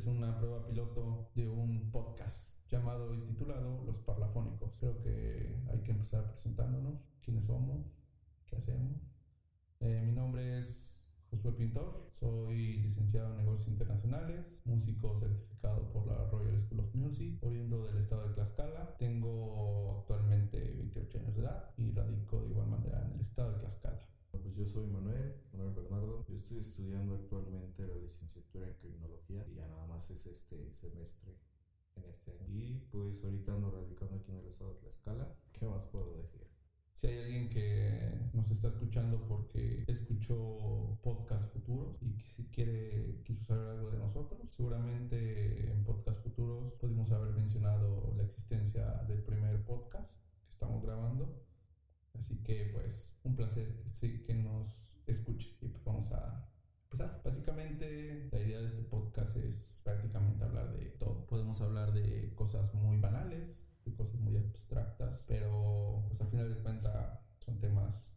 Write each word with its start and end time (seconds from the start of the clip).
es 0.00 0.06
una 0.06 0.34
prueba 0.38 0.64
piloto 0.64 1.30
de 1.34 1.46
un 1.46 1.90
podcast 1.90 2.56
llamado 2.70 3.12
y 3.12 3.20
titulado 3.20 3.84
Los 3.84 3.98
Parlafónicos. 3.98 4.74
Creo 4.78 4.98
que 5.02 5.62
hay 5.70 5.82
que 5.82 5.90
empezar 5.90 6.30
presentándonos, 6.30 7.06
quiénes 7.22 7.44
somos, 7.44 7.84
qué 8.46 8.56
hacemos. 8.56 8.96
Eh, 9.80 10.00
mi 10.06 10.12
nombre 10.12 10.58
es 10.58 10.96
Josué 11.30 11.52
Pintor, 11.52 12.08
soy 12.18 12.78
licenciado 12.78 13.32
en 13.32 13.44
negocios 13.44 13.68
internacionales, 13.68 14.62
músico 14.64 15.14
certificado 15.18 15.92
por 15.92 16.06
la 16.06 16.30
Royal 16.30 16.58
School 16.58 16.80
of 16.80 16.94
Music, 16.94 17.38
oriundo 17.42 17.84
del 17.84 17.98
estado 17.98 18.26
de 18.26 18.32
Tlaxcala. 18.32 18.96
Tengo 18.96 19.98
actualmente 19.98 20.76
28 20.78 21.18
años 21.18 21.34
de 21.34 21.42
edad 21.42 21.74
y 21.76 21.92
radico 21.92 22.40
de 22.40 22.48
igual 22.48 22.68
manera 22.68 23.04
en 23.04 23.12
el 23.12 23.20
estado 23.20 23.52
de 23.52 23.58
Tlaxcala. 23.58 24.06
Pues 24.42 24.54
yo 24.56 24.66
soy 24.66 24.86
Manuel, 24.86 25.34
Manuel 25.52 25.74
Bernardo. 25.74 26.24
Yo 26.26 26.36
estoy 26.36 26.58
estudiando 26.58 27.14
actualmente 27.14 27.86
la 27.86 27.94
licenciatura 27.96 28.68
en 28.68 28.74
criminología 28.74 29.46
y 29.50 29.56
ya 29.56 29.66
nada 29.66 29.86
más 29.86 30.10
es 30.10 30.26
este 30.26 30.72
semestre 30.72 31.36
en 31.96 32.04
este 32.04 32.30
año. 32.32 32.46
Y 32.48 32.78
pues 32.90 33.22
ahorita 33.22 33.52
ando 33.52 33.70
radicando 33.70 34.16
aquí 34.16 34.30
en 34.30 34.38
el 34.38 34.46
estado 34.46 34.74
de 34.74 34.80
Tlaxcala. 34.80 35.36
¿Qué 35.52 35.66
más 35.66 35.84
puedo 35.84 36.16
decir? 36.16 36.46
Si 36.94 37.06
hay 37.06 37.18
alguien 37.18 37.48
que 37.50 38.30
nos 38.32 38.50
está 38.50 38.68
escuchando 38.68 39.26
porque 39.28 39.84
escuchó 39.86 40.98
podcast 41.02 41.52
futuros 41.52 42.02
y 42.02 42.12
si 42.20 42.44
quiere 42.50 43.22
quiso 43.24 43.44
saber 43.44 43.68
algo 43.68 43.90
de 43.90 43.98
nosotros, 43.98 44.50
seguramente 44.56 45.70
en 45.70 45.84
podcast 45.84 46.22
futuros 46.22 46.72
pudimos 46.74 47.10
haber 47.10 47.34
mencionado 47.34 48.14
la 48.16 48.22
existencia 48.22 49.04
del 49.08 49.22
primer 49.22 49.64
podcast 49.64 50.10
que 50.46 50.52
estamos 50.52 50.82
grabando. 50.82 51.49
Así 52.18 52.42
que 52.42 52.70
pues 52.72 53.18
un 53.24 53.36
placer 53.36 53.82
sí, 53.84 54.22
que 54.26 54.34
nos 54.34 54.80
escuche 55.06 55.56
y 55.60 55.68
pues 55.68 55.84
vamos 55.84 56.12
a 56.12 56.48
empezar. 56.84 57.20
Básicamente 57.24 58.28
la 58.32 58.40
idea 58.40 58.60
de 58.60 58.66
este 58.66 58.82
podcast 58.82 59.36
es 59.36 59.80
prácticamente 59.84 60.44
hablar 60.44 60.72
de 60.72 60.86
todo. 60.86 61.26
Podemos 61.26 61.60
hablar 61.60 61.92
de 61.92 62.34
cosas 62.34 62.74
muy 62.74 62.98
banales, 62.98 63.66
de 63.84 63.94
cosas 63.94 64.20
muy 64.20 64.36
abstractas, 64.36 65.24
pero 65.26 66.04
pues 66.08 66.20
al 66.20 66.28
final 66.28 66.54
de 66.54 66.62
cuentas 66.62 67.20
son 67.38 67.58
temas, 67.58 68.16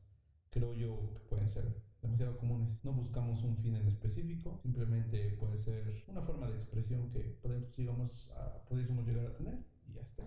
creo 0.50 0.74
yo, 0.74 1.14
que 1.14 1.20
pueden 1.22 1.48
ser 1.48 1.84
demasiado 2.02 2.38
comunes. 2.38 2.84
No 2.84 2.94
buscamos 2.94 3.44
un 3.44 3.58
fin 3.58 3.76
en 3.76 3.88
específico, 3.88 4.60
simplemente 4.62 5.32
puede 5.40 5.58
ser 5.58 6.04
una 6.08 6.22
forma 6.22 6.50
de 6.50 6.56
expresión 6.56 7.10
que 7.10 7.20
podemos, 7.42 7.76
digamos, 7.76 8.32
a, 8.32 8.66
pudiésemos 8.66 9.06
llegar 9.08 9.28
a 9.28 9.34
tener. 9.34 9.73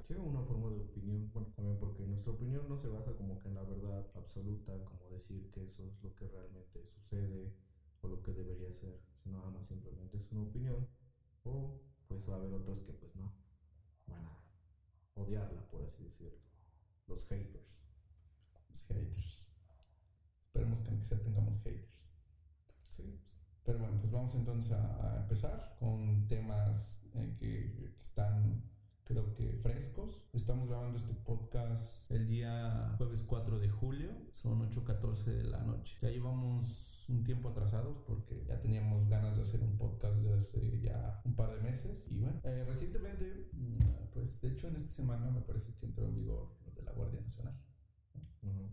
Sí, 0.07 0.15
una 0.15 0.41
forma 0.43 0.71
de 0.71 0.79
opinión. 0.79 1.29
Bueno, 1.33 1.49
también 1.57 1.77
porque 1.79 2.07
nuestra 2.07 2.31
opinión 2.31 2.69
no 2.69 2.77
se 2.77 2.87
basa 2.87 3.13
como 3.17 3.41
que 3.41 3.49
en 3.49 3.55
la 3.55 3.65
verdad 3.65 4.07
absoluta, 4.15 4.85
como 4.85 5.09
decir 5.11 5.51
que 5.51 5.65
eso 5.65 5.85
es 5.85 6.01
lo 6.01 6.15
que 6.15 6.29
realmente 6.29 6.85
sucede 6.85 7.53
o 8.03 8.07
lo 8.09 8.23
que 8.23 8.33
debería 8.33 8.71
ser, 8.73 9.01
sino 9.25 9.39
nada 9.39 9.51
más 9.51 9.67
simplemente 9.67 10.17
es 10.19 10.31
una 10.31 10.43
opinión. 10.43 10.87
O 11.43 11.81
pues 12.07 12.23
va 12.29 12.35
a 12.35 12.37
haber 12.37 12.53
otros 12.53 12.83
que 12.83 12.93
pues 12.93 13.17
no 13.17 13.33
van 14.07 14.25
a 14.27 14.39
odiarla, 15.15 15.63
por 15.69 15.83
así 15.83 16.05
decirlo. 16.05 16.39
Los 17.09 17.25
haters. 17.27 17.83
Los 18.69 18.85
haters. 18.85 19.45
Esperemos 20.47 20.83
que 20.83 20.91
aunque 20.91 21.05
sea 21.05 21.21
tengamos 21.21 21.59
haters. 21.59 22.05
Sí. 22.91 23.19
Pero 23.65 23.81
bueno, 23.81 23.99
pues 23.99 24.13
vamos 24.13 24.35
entonces 24.37 24.71
a, 24.71 25.17
a 25.17 25.17
empezar 25.23 25.75
con 25.81 26.29
temas 26.29 27.01
eh, 27.15 27.35
que, 27.37 27.73
que 27.75 28.03
están 28.03 28.63
creo 29.07 29.33
que 29.35 29.53
frescos. 29.63 30.21
Estamos 30.33 30.69
grabando 30.69 30.99
este 30.99 31.15
podcast 31.15 32.11
el 32.11 32.27
día 32.27 32.95
jueves 32.99 33.23
4 33.23 33.61
de 33.61 33.71
julio, 33.71 34.11
son 34.33 34.69
8.14 34.69 35.25
de 35.27 35.45
la 35.45 35.63
noche. 35.63 35.97
Ya 36.03 36.11
llevamos 36.11 37.05
un 37.09 37.23
tiempo 37.23 37.51
atrasados 37.51 37.99
porque 38.05 38.45
ya 38.49 38.61
teníamos 38.61 39.09
ganas 39.09 39.37
de 39.37 39.43
hacer 39.43 39.63
un 39.63 39.79
podcast 39.79 40.17
desde 40.17 40.35
hace 40.35 40.81
ya 40.81 41.23
un 41.25 41.37
par 41.37 41.55
de 41.55 41.61
meses. 41.63 42.05
Y 42.11 42.19
bueno, 42.19 42.41
eh, 42.43 42.65
recientemente, 42.67 43.49
mm, 43.53 44.11
pues 44.13 44.41
de 44.41 44.49
hecho 44.49 44.67
en 44.67 44.77
esta 44.77 44.91
semana 44.91 45.31
me 45.31 45.41
parece 45.41 45.73
que 45.77 45.87
entró 45.87 46.05
en 46.07 46.15
vigor 46.17 46.57
lo 46.65 46.73
de 46.73 46.83
la 46.83 46.91
Guardia 46.91 47.21
Nacional. 47.21 47.55
¿no? 48.43 48.51
Ujú. 48.51 48.71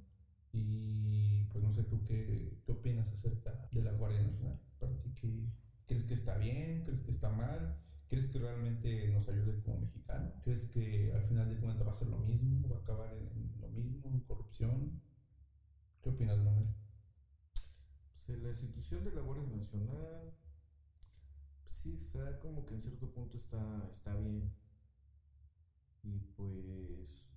Y 0.52 1.46
pues 1.52 1.64
no 1.64 1.72
sé 1.74 1.84
tú 1.84 2.04
qué, 2.06 2.60
qué 2.66 2.72
opinas 2.72 3.08
acerca 3.14 3.70
de 3.72 3.84
la 3.84 3.92
Guardia 3.92 4.24
Nacional. 4.24 4.60
Para 4.80 5.00
ti, 5.00 5.14
¿qué, 5.14 5.54
¿crees 5.86 6.06
que 6.06 6.16
está 6.16 6.38
bien? 6.40 6.86
¿Crees 6.86 7.02
que 7.02 7.12
está 7.12 7.30
mal? 7.30 7.83
¿Crees 8.10 8.28
que 8.28 8.40
realmente 8.40 9.08
nos 9.10 9.28
ayude 9.28 9.62
como 9.64 9.80
mexicano? 9.80 10.34
¿Crees 10.44 10.66
que 10.68 11.12
al 11.14 11.24
final 11.24 11.50
de 11.50 11.60
cuentas 11.60 11.88
va 11.88 11.92
a 11.92 11.96
ser 11.96 12.10
lo 12.10 12.20
mismo? 12.20 12.70
¿Va 12.70 12.78
a 12.78 12.80
acabar 12.82 13.14
en, 13.14 13.62
lo 13.62 13.70
mismo? 13.70 14.10
¿En 14.12 14.20
corrupción? 14.22 15.02
¿Qué 16.02 16.10
opinas, 16.10 16.38
Manuel? 16.38 16.68
Pues, 18.34 18.42
la 18.42 18.50
institución 18.50 19.04
de 19.04 19.12
la 19.12 19.22
Guardia 19.22 19.48
Nacional, 19.56 20.34
sí, 21.68 21.94
está 21.94 22.40
como 22.40 22.66
que 22.66 22.74
en 22.74 22.82
cierto 22.82 23.12
punto 23.12 23.38
está, 23.38 23.88
está 23.92 24.16
bien. 24.16 24.52
Y 26.02 26.18
pues, 26.36 27.30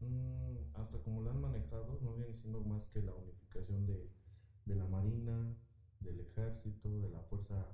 mm, 0.00 0.56
hasta 0.74 0.98
como 0.98 1.22
la 1.22 1.32
han 1.32 1.40
manejado, 1.40 1.98
no 2.00 2.14
viene 2.14 2.32
siendo 2.32 2.60
más 2.60 2.86
que 2.86 3.02
la 3.02 3.12
unificación 3.12 3.84
de, 3.86 4.08
de 4.66 4.76
la 4.76 4.86
Marina, 4.86 5.52
del 5.98 6.20
Ejército, 6.20 7.00
de 7.00 7.10
la 7.10 7.20
Fuerza 7.22 7.66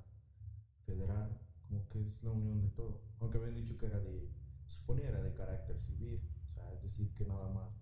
Federal, 0.87 1.39
como 1.69 1.89
que 1.89 2.01
es 2.01 2.23
la 2.23 2.31
unión 2.31 2.61
de 2.61 2.69
todo. 2.69 3.01
Aunque 3.21 3.39
habían 3.39 3.55
dicho 3.55 3.77
que 3.77 3.87
era 3.87 3.99
de, 4.01 4.29
suponía 4.67 5.09
era 5.09 5.23
de 5.23 5.35
carácter 5.35 5.79
civil, 5.79 6.21
o 6.49 6.53
sea, 6.55 6.73
es 6.73 6.83
decir, 6.83 7.13
que 7.15 7.25
nada 7.25 7.49
más 7.49 7.81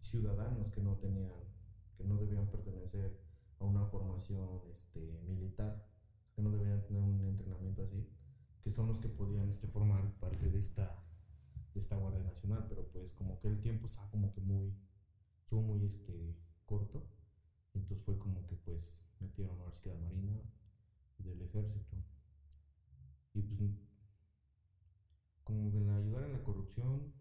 ciudadanos 0.00 0.70
que 0.70 0.80
no 0.80 0.96
tenían, 0.96 1.32
que 1.96 2.04
no 2.04 2.16
debían 2.16 2.46
pertenecer 2.50 3.20
a 3.58 3.64
una 3.64 3.84
formación 3.86 4.62
este, 4.70 5.20
militar, 5.26 5.86
que 6.34 6.42
no 6.42 6.50
debían 6.50 6.82
tener 6.84 7.02
un 7.02 7.20
entrenamiento 7.26 7.82
así, 7.82 8.08
que 8.62 8.72
son 8.72 8.86
los 8.88 8.98
que 8.98 9.08
podían 9.08 9.50
este, 9.50 9.66
formar 9.66 10.18
parte 10.18 10.48
de 10.48 10.58
esta, 10.58 11.02
de 11.74 11.80
esta 11.80 11.96
Guardia 11.96 12.22
Nacional, 12.22 12.66
pero 12.68 12.88
pues 12.88 13.12
como 13.12 13.38
que 13.38 13.48
el 13.48 13.60
tiempo 13.60 13.86
está 13.86 14.08
como 14.10 14.32
que 14.32 14.40
muy, 14.40 14.74
muy 15.50 15.84
este, 15.84 16.36
corto, 16.64 17.04
entonces 17.74 18.00
fue 18.04 18.16
como 18.18 18.46
que 18.46 18.54
pues 18.56 18.96
metieron 19.18 19.58
a 19.60 19.64
la 19.64 19.94
Marina 19.94 20.40
del 21.18 21.42
Ejército. 21.42 21.96
Y 23.34 23.42
pues 23.42 23.70
como 25.44 25.70
que 25.70 25.78
en 25.78 25.90
ayudar 25.90 26.24
en 26.24 26.32
la 26.32 26.42
corrupción, 26.42 27.12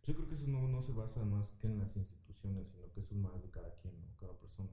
pues 0.00 0.08
yo 0.08 0.14
creo 0.14 0.28
que 0.28 0.34
eso 0.34 0.46
no, 0.46 0.68
no 0.68 0.80
se 0.80 0.92
basa 0.92 1.24
más 1.24 1.50
que 1.52 1.66
en 1.66 1.78
las 1.78 1.96
instituciones, 1.96 2.68
sino 2.68 2.90
que 2.92 3.00
eso 3.00 3.14
es 3.14 3.20
más 3.20 3.42
de 3.42 3.50
cada 3.50 3.74
quien, 3.76 4.00
¿no? 4.00 4.14
cada 4.18 4.38
persona. 4.38 4.70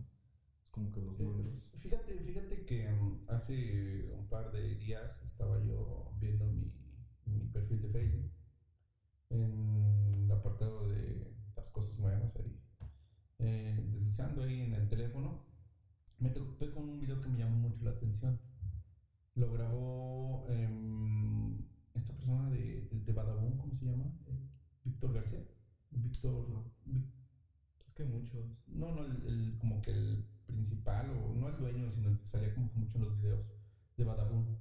Es 0.63 0.69
como 0.72 0.91
que 0.91 1.01
los 1.01 1.19
Eh, 1.19 1.24
buenos. 1.24 1.59
Fíjate, 1.78 2.19
fíjate 2.22 2.66
que 2.66 2.90
mm, 2.91 3.24
hace 3.28 4.09
un 4.12 4.28
par 4.28 4.51
de 4.51 4.75
días 4.75 5.22
estaba 5.24 5.59
yo 5.59 6.12
viendo 6.19 6.46
mi, 6.47 6.72
mi 7.25 7.46
perfil 7.47 7.81
de 7.81 7.90
Facebook 7.90 8.31
en 9.30 10.24
el 10.25 10.31
apartado 10.31 10.88
de 10.88 11.34
las 11.56 11.69
cosas 11.69 11.97
nuevas 12.00 12.35
ahí. 12.38 12.57
Eh, 13.40 13.80
deslizando 13.91 14.44
ahí 14.44 14.62
en 14.62 14.74
el 14.74 14.88
teléfono, 14.88 15.44
me 16.19 16.30
topé 16.31 16.71
con 16.71 16.89
un 16.89 17.00
video 17.00 17.21
que 17.21 17.30
me 17.30 17.39
llamó 17.39 17.57
mucho 17.57 17.83
la 17.83 17.92
atención. 17.92 18.39
Lo 19.36 19.51
grabó 19.54 20.45
em, 20.50 21.57
esta 21.94 22.13
persona 22.13 22.50
de, 22.50 22.81
de, 22.92 23.00
de 23.00 23.13
Badabun, 23.13 23.57
¿cómo 23.57 23.75
se 23.75 23.86
llama? 23.86 24.06
Eh, 24.28 24.50
Víctor 24.83 25.13
García. 25.13 25.44
Víctor. 25.92 26.48
Es 27.88 27.94
que 27.94 28.04
muchos. 28.06 28.45
no, 28.68 28.92
no, 28.94 29.06
el, 29.06 29.25
el- 29.25 29.57
como 29.57 29.81
que 29.81 29.92
el 29.92 30.25
principal, 30.45 31.10
o 31.12 31.33
no 31.33 31.48
el 31.50 31.57
dueño, 31.57 31.92
sino 31.92 32.10
el 32.10 32.18
que 32.19 32.25
salía 32.28 32.54
como 32.54 32.69
que 32.72 32.78
mucho 32.80 32.98
en 32.98 33.06
los 33.06 33.18
videos 33.22 33.45
de 33.98 34.04
Badabun. 34.04 34.57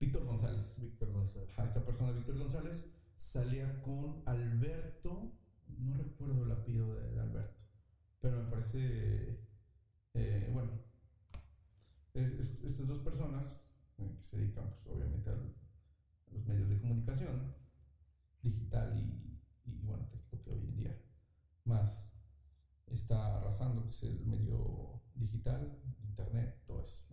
Víctor 0.00 0.24
González. 0.24 0.64
Víctor 0.80 1.12
González. 1.12 1.48
Ajá, 1.50 1.64
esta 1.64 1.84
persona, 1.84 2.12
Víctor 2.12 2.38
González, 2.38 2.84
salía 3.16 3.80
con 3.82 4.22
Alberto, 4.26 5.32
no 5.78 5.94
recuerdo 5.96 6.44
el 6.44 6.52
apellido 6.52 6.94
de, 6.94 7.10
de 7.12 7.20
Alberto, 7.20 7.60
pero 8.20 8.42
me 8.42 8.50
parece, 8.50 9.38
eh, 10.14 10.50
bueno, 10.52 10.70
es- 12.14 12.32
es- 12.38 12.64
estas 12.64 12.86
dos 12.86 12.98
personas 13.00 13.56
eh, 13.98 14.16
que 14.18 14.24
se 14.24 14.36
dedican, 14.36 14.70
pues, 14.82 14.96
obviamente, 14.96 15.30
a 15.30 15.34
los 16.32 16.46
medios 16.46 16.68
de 16.68 16.78
comunicación 16.78 17.54
digital 18.42 18.96
y, 18.96 19.38
bueno, 19.84 20.08
que 20.10 20.16
es 20.16 20.32
lo 20.32 20.42
que 20.42 20.50
hoy 20.50 20.64
en 20.64 20.76
día 20.76 20.98
más 21.64 22.10
está 22.86 23.36
arrasando, 23.38 23.84
que 23.84 23.90
es 23.90 24.02
el 24.04 24.24
medio 24.26 25.00
digital, 25.14 25.78
internet, 26.08 26.62
todo 26.66 26.84
eso, 26.84 27.04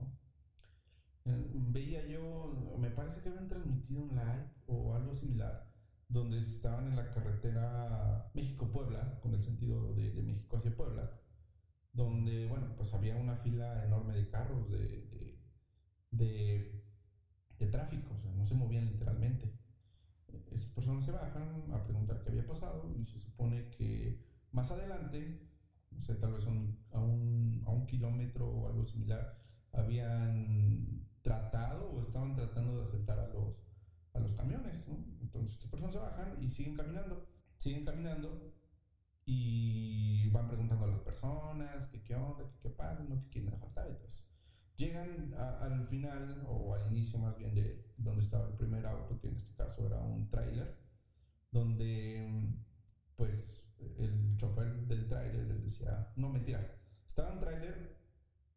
veía 1.72 2.06
yo, 2.08 2.76
me 2.80 2.90
parece 2.90 3.22
que 3.22 3.30
habían 3.30 3.48
transmitido 3.48 4.02
un 4.02 4.10
live 4.16 4.50
o 4.68 4.96
algo 4.96 5.14
similar, 5.14 5.72
donde 6.08 6.40
estaban 6.40 6.88
en 6.88 6.96
la 6.96 7.14
carretera 7.14 8.32
México-Puebla, 8.34 9.20
con 9.22 9.34
el 9.36 9.44
sentido 9.44 9.94
de 9.94 10.10
México 10.24 10.58
hacia 10.58 10.76
Puebla, 10.76 11.19
donde, 12.00 12.46
bueno, 12.48 12.76
pues 12.76 12.94
había 12.94 13.16
una 13.16 13.36
fila 13.38 13.84
enorme 13.84 14.14
de 14.16 14.30
carros, 14.30 14.70
de, 14.70 14.80
de, 15.12 15.40
de, 16.12 16.84
de 17.60 17.68
tráfico, 17.68 18.16
o 18.16 18.20
sea, 18.20 18.32
no 18.34 18.46
se 18.46 18.56
movían 18.56 18.88
literalmente. 18.88 19.54
Esas 20.52 20.72
personas 20.72 21.04
se 21.04 21.12
bajan 21.12 21.72
a 21.72 21.84
preguntar 21.84 22.22
qué 22.22 22.30
había 22.30 22.46
pasado 22.46 22.88
y 22.96 23.06
se 23.06 23.18
supone 23.20 23.70
que 23.70 24.22
más 24.52 24.70
adelante, 24.72 25.42
no 25.92 26.02
sé, 26.02 26.16
tal 26.16 26.34
vez 26.34 26.46
un- 26.46 26.78
a, 26.92 27.00
un, 27.00 27.64
a 27.66 27.72
un 27.72 27.86
kilómetro 27.88 28.48
o 28.48 28.68
algo 28.68 28.84
similar, 28.84 29.36
habían 29.72 31.04
tratado 31.22 31.90
o 31.90 32.00
estaban 32.02 32.36
tratando 32.36 32.78
de 32.78 32.84
asaltar 32.84 33.20
a 33.20 33.26
los, 33.28 33.68
a 34.14 34.20
los 34.20 34.34
camiones, 34.36 34.88
¿no? 34.88 35.04
Entonces 35.20 35.54
estas 35.54 35.70
personas 35.70 35.94
se 35.94 36.00
bajan 36.00 36.36
y 36.40 36.50
siguen 36.52 36.74
caminando, 36.74 37.26
siguen 37.58 37.84
caminando 37.84 38.40
y 39.32 40.28
van 40.30 40.48
preguntando 40.48 40.86
a 40.86 40.88
las 40.88 41.02
personas 41.02 41.86
que 41.86 42.02
qué 42.02 42.16
onda, 42.16 42.48
que 42.48 42.58
qué 42.58 42.70
pasa, 42.72 43.04
¿no? 43.04 43.20
que 43.20 43.30
quieren 43.30 43.54
asaltar 43.54 43.88
y 43.88 43.94
todo 43.94 44.08
eso. 44.08 44.24
Llegan 44.76 45.36
a- 45.36 45.60
al 45.66 45.86
final 45.86 46.44
o 46.48 46.74
al 46.74 46.88
inicio 46.92 47.20
más 47.20 47.38
bien 47.38 47.54
de 47.54 47.92
donde 47.96 48.24
estaba 48.24 48.48
el 48.48 48.56
primer 48.56 48.88
auto, 48.88 49.20
que 49.20 49.28
en 49.28 49.36
este 49.36 49.54
caso 49.54 49.86
era 49.86 50.00
un 50.02 50.28
tráiler, 50.32 50.82
donde 51.52 52.58
pues 53.16 53.62
el 54.00 54.36
chofer 54.38 54.88
del 54.88 55.08
tráiler 55.08 55.46
les 55.46 55.62
decía, 55.64 56.12
no 56.16 56.30
mentira, 56.30 56.76
estaba 57.08 57.30
un 57.30 57.40
tráiler 57.40 58.00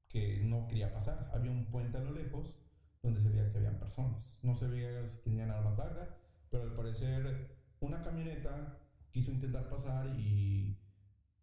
que 0.09 0.41
no 0.43 0.67
quería 0.69 0.91
pasar, 0.91 1.29
había 1.35 1.51
un 1.51 1.71
puente 1.71 1.99
a 1.99 2.01
lo 2.01 2.13
lejos 2.13 2.57
donde 3.03 3.21
se 3.21 3.29
veía 3.29 3.51
que 3.51 3.59
habían 3.59 3.79
personas, 3.79 4.39
no 4.43 4.55
se 4.55 4.67
veía 4.69 5.07
si 5.07 5.19
tenían 5.23 5.51
armas 5.51 5.77
largas, 5.77 6.15
pero 6.49 6.63
al 6.65 6.75
parecer 6.75 7.59
una 7.81 8.01
camioneta 8.03 8.82
quiso 9.13 9.31
intentar 9.31 9.69
pasar 9.69 10.19
y 10.19 10.79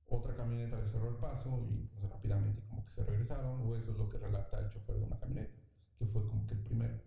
otra 0.07 0.35
camioneta 0.35 0.79
le 0.79 0.85
cerró 0.87 1.09
el 1.09 1.17
paso 1.17 1.63
y 1.69 1.81
entonces 1.81 2.09
rápidamente 2.09 2.63
como 2.67 2.83
que 2.85 2.91
se 2.91 3.03
regresaron, 3.05 3.61
o 3.61 3.75
eso 3.75 3.91
es 3.91 3.97
lo 3.97 4.09
que 4.09 4.17
relata 4.17 4.59
el 4.59 4.69
chofer 4.69 4.97
de 4.97 5.05
una 5.05 5.19
camioneta, 5.19 5.55
que 5.97 6.05
fue 6.07 6.27
como 6.27 6.45
que 6.47 6.55
el 6.55 6.63
primero. 6.63 6.99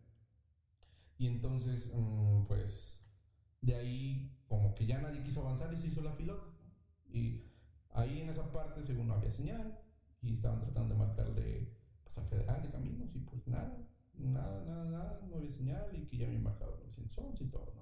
Y 1.19 1.27
entonces, 1.27 1.91
mm, 1.93 2.45
pues, 2.47 3.01
de 3.61 3.75
ahí 3.75 4.39
como 4.49 4.75
que 4.75 4.87
ya 4.87 5.01
nadie 5.01 5.23
quiso 5.23 5.41
avanzar 5.41 5.73
y 5.73 5.77
se 5.77 5.89
hizo 5.89 6.03
la 6.03 6.13
filota. 6.13 6.47
Y 7.09 7.45
ahí 7.91 8.21
en 8.21 8.29
esa 8.29 8.51
parte, 8.53 8.83
según 8.83 9.09
no 9.09 9.15
había 9.15 9.33
señal, 9.33 9.79
y 10.21 10.35
estaban 10.35 10.61
tratando 10.61 10.95
de 10.95 11.01
marcarle 11.01 11.77
pues, 12.05 12.17
al 12.19 12.27
federal 12.27 12.63
de 12.63 12.71
caminos, 12.71 13.15
y 13.15 13.21
pues 13.21 13.47
nada, 13.49 13.85
nada, 14.15 14.65
nada, 14.65 14.85
nada, 14.85 15.21
no 15.29 15.37
había 15.37 15.53
señal, 15.53 15.91
y 15.93 16.07
que 16.07 16.19
ya 16.19 16.27
habían 16.27 16.45
marcado 16.45 16.79
911 16.85 17.45
y 17.45 17.49
todo, 17.49 17.73
¿no? 17.75 17.82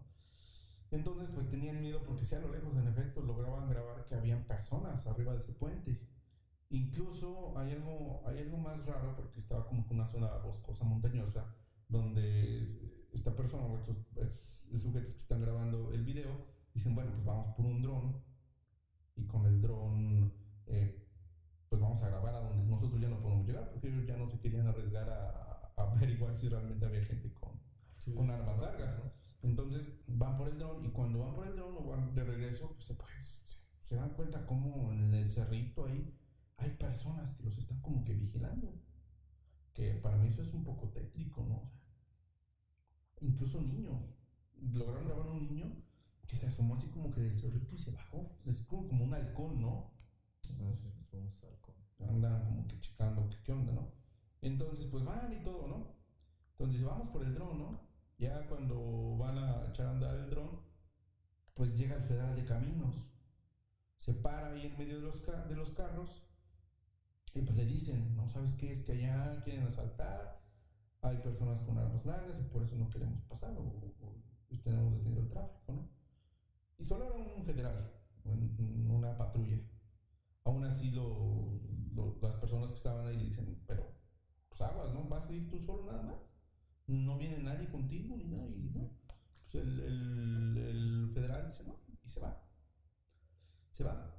Entonces, 0.91 1.29
pues 1.35 1.49
tenían 1.49 1.81
miedo 1.81 2.03
porque 2.05 2.25
si 2.25 2.35
a 2.35 2.41
lo 2.41 2.53
lejos, 2.53 2.77
en 2.77 2.89
efecto, 2.89 3.21
lograban 3.23 3.69
grabar 3.71 4.07
que 4.09 4.15
habían 4.17 4.45
personas 4.45 5.07
arriba 5.07 5.35
de 5.35 5.41
ese 5.41 5.53
puente. 5.53 6.01
Incluso 6.71 7.57
hay 7.59 7.73
algo, 7.73 8.23
hay 8.27 8.39
algo 8.39 8.57
más 8.59 8.85
raro 8.87 9.15
porque 9.17 9.41
estaba 9.41 9.67
como 9.67 9.87
que 9.87 9.95
una 9.95 10.07
zona 10.07 10.29
boscosa, 10.39 10.85
montañosa, 10.85 11.45
donde 11.89 12.59
es- 12.61 12.79
esta 13.13 13.35
persona 13.35 13.65
o 13.67 13.77
estos, 13.77 13.97
estos 14.17 14.81
sujetos 14.83 15.15
que 15.15 15.21
están 15.21 15.41
grabando 15.41 15.91
el 15.93 16.05
video 16.05 16.31
dicen, 16.75 16.95
bueno, 16.95 17.11
pues 17.13 17.25
vamos 17.25 17.55
por 17.57 17.67
un 17.67 17.83
dron 17.83 18.23
y 19.17 19.27
con 19.27 19.47
el 19.47 19.61
dron, 19.61 20.33
eh, 20.67 21.09
pues 21.69 21.83
vamos 21.83 22.01
a 22.03 22.09
grabar 22.09 22.35
a 22.35 22.41
donde 22.41 22.65
nosotros 22.65 23.01
ya 23.01 23.09
no 23.09 23.21
podemos 23.21 23.47
llegar 23.47 23.69
porque 23.71 23.89
ellos 23.89 24.07
ya 24.07 24.17
no 24.17 24.29
se 24.29 24.39
querían 24.39 24.69
arriesgar 24.69 25.09
a, 25.09 25.73
a 25.77 25.83
averiguar 25.93 26.37
si 26.37 26.49
realmente 26.49 26.87
había 26.87 27.05
gente 27.05 27.33
con, 27.35 27.61
Sí, 27.99 28.15
con 28.15 28.31
armas 28.31 28.59
largas. 28.59 28.99
¿no? 28.99 29.20
Entonces 29.43 29.89
van 30.07 30.37
por 30.37 30.49
el 30.49 30.59
dron 30.59 30.85
y 30.85 30.91
cuando 30.91 31.21
van 31.21 31.35
por 31.35 31.47
el 31.47 31.57
dron 31.57 31.75
o 31.79 31.85
van 31.89 32.15
de 32.15 32.25
regreso, 32.25 32.73
pues, 32.75 32.87
se- 32.87 32.95
pues, 32.95 33.41
se- 33.81 33.97
dan 33.97 34.11
cuenta 34.11 34.47
como 34.47 34.93
en 34.93 35.13
el 35.15 35.29
cerrito 35.31 35.87
ahí 35.87 36.15
hay 36.59 36.71
personas 36.77 37.33
que 37.33 37.45
los 37.45 37.57
están 37.59 37.81
como 37.81 38.05
que 38.05 38.15
vigilando. 38.15 38.73
Que 39.73 39.95
para 39.95 40.17
mí 40.19 40.29
eso 40.29 40.43
es 40.43 40.53
un 40.53 40.63
poco 40.65 40.89
tétrico, 40.91 41.45
¿no? 41.47 41.55
O 41.57 43.15
sea, 43.19 43.29
incluso 43.29 43.61
niños. 43.63 44.03
Lograron 44.73 45.07
grabar 45.07 45.27
un 45.29 45.41
niño 45.47 45.73
que 46.27 46.37
se 46.37 46.47
asomó 46.47 46.75
así 46.75 46.87
como 46.89 47.11
que 47.11 47.21
del 47.23 47.39
cerrito 47.39 47.75
y 47.75 47.79
se 47.79 47.91
bajó. 47.93 48.31
Es 48.47 48.63
como, 48.65 48.89
como 48.89 49.05
un 49.05 49.15
halcón, 49.15 49.61
¿no? 49.61 49.91
Sí, 50.43 50.53
nos 50.55 50.79
vamos 50.83 51.09
al 51.45 51.61
con. 51.61 51.75
andan 52.09 52.45
como 52.45 52.67
que 52.67 52.79
checando 52.81 53.29
qué 53.45 53.53
onda, 53.53 53.73
¿no? 53.73 53.89
Entonces, 54.43 54.87
pues 54.87 55.05
van 55.05 55.33
y 55.33 55.43
todo, 55.43 55.67
¿no? 55.67 55.95
Entonces 56.53 56.85
vamos 56.85 57.09
por 57.11 57.23
el 57.25 57.35
dron, 57.35 57.59
¿no? 57.59 57.81
Ya 58.21 58.47
cuando 58.49 59.17
van 59.19 59.39
a 59.39 59.67
echar 59.69 59.87
a 59.87 59.91
andar 59.91 60.15
el 60.17 60.31
dron, 60.31 60.61
pues 61.55 61.75
llega 61.77 61.97
el 61.97 62.05
federal 62.05 62.37
de 62.37 62.45
caminos. 62.45 62.95
Se 63.99 64.15
para 64.15 64.49
ahí 64.49 64.67
en 64.67 64.79
medio 64.79 64.97
de 64.97 65.03
los, 65.03 65.23
de 65.49 65.57
los 65.57 65.71
carros 65.73 66.23
y 67.35 67.43
pues 67.43 67.57
le 67.57 67.65
dicen, 67.65 68.17
¿no 68.17 68.29
sabes 68.29 68.55
qué? 68.55 68.73
Es 68.73 68.83
que 68.83 68.93
allá 68.93 69.41
quieren 69.45 69.67
asaltar, 69.67 70.41
hay 71.03 71.19
personas 71.19 71.63
con 71.63 71.79
armas 71.79 72.05
largas 72.07 72.41
y 72.41 72.45
por 72.45 72.63
eso 72.63 72.77
no 72.77 72.91
queremos 72.91 73.23
pasar 73.25 73.53
o, 73.57 73.63
o- 73.63 74.21
tenemos 74.65 74.93
detenido 74.95 75.23
el 75.23 75.29
tráfico, 75.31 75.73
¿no? 75.73 75.89
Y 76.79 76.85
solo 76.85 77.05
era 77.07 77.15
un 77.15 77.45
federal, 77.45 77.93
un- 78.25 78.91
una 78.91 79.17
patrulla. 79.17 79.59
Aún 80.45 80.65
así, 80.65 80.91
lo, 80.91 81.61
las 82.23 82.35
personas 82.37 82.71
que 82.71 82.77
estaban 82.77 83.07
ahí 83.07 83.17
dicen, 83.27 83.63
pero, 83.67 83.87
pues 84.49 84.61
aguas, 84.63 84.93
¿no? 84.93 85.05
¿Vas 85.09 85.29
a 85.29 85.33
ir 85.33 85.49
tú 85.49 85.59
solo 85.61 85.87
nada 85.87 86.03
más? 86.03 86.30
No 86.87 87.17
viene 87.17 87.39
nadie 87.39 87.69
contigo 87.71 88.17
ni 88.17 88.25
nadie, 88.27 88.71
¿no? 88.75 88.91
Pues 89.43 89.55
el, 89.57 89.81
el- 89.81 90.57
el 90.59 91.11
federal 91.13 91.47
dice, 91.47 91.65
no, 91.65 91.77
y 92.05 92.09
se 92.09 92.21
va. 92.21 92.43
Se 93.71 93.85
va. 93.85 94.15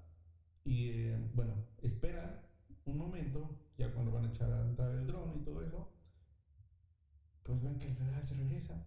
Y 0.64 0.90
eh, 0.90 1.32
bueno, 1.34 1.54
espera 1.82 2.50
un 2.86 2.98
momento, 2.98 3.60
ya 3.78 3.94
cuando 3.94 4.12
van 4.12 4.26
a 4.26 4.30
echar 4.30 4.52
a 4.52 4.62
entrar 4.68 4.92
el 4.96 5.08
dron 5.08 5.36
y 5.40 5.44
todo 5.44 5.62
eso, 5.62 5.92
pues 7.44 7.62
ven 7.62 7.78
que 7.80 7.88
el 7.88 7.96
federal 7.96 8.26
se 8.26 8.36
regresa. 8.36 8.86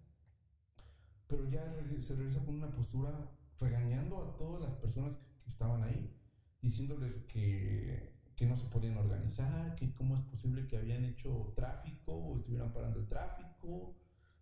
Pero 1.26 1.48
ya 1.50 1.64
se 1.98 2.14
regresa 2.14 2.44
con 2.44 2.56
una 2.56 2.70
postura 2.74 3.30
regañando 3.60 4.22
a 4.22 4.36
todas 4.36 4.62
las 4.62 4.74
personas 4.78 5.16
que- 5.16 5.24
que 5.44 5.50
estaban 5.50 5.82
ahí 5.82 6.10
diciéndoles 6.62 7.16
que, 7.24 8.13
que 8.36 8.46
no 8.46 8.56
se 8.56 8.66
podían 8.66 8.96
organizar, 8.96 9.74
que 9.76 9.92
cómo 9.94 10.14
es 10.14 10.20
posible 10.22 10.66
que 10.66 10.76
habían 10.76 11.04
hecho 11.04 11.52
tráfico 11.54 12.12
o 12.12 12.36
estuvieran 12.36 12.72
parando 12.72 12.98
el 12.98 13.06
tráfico, 13.06 13.94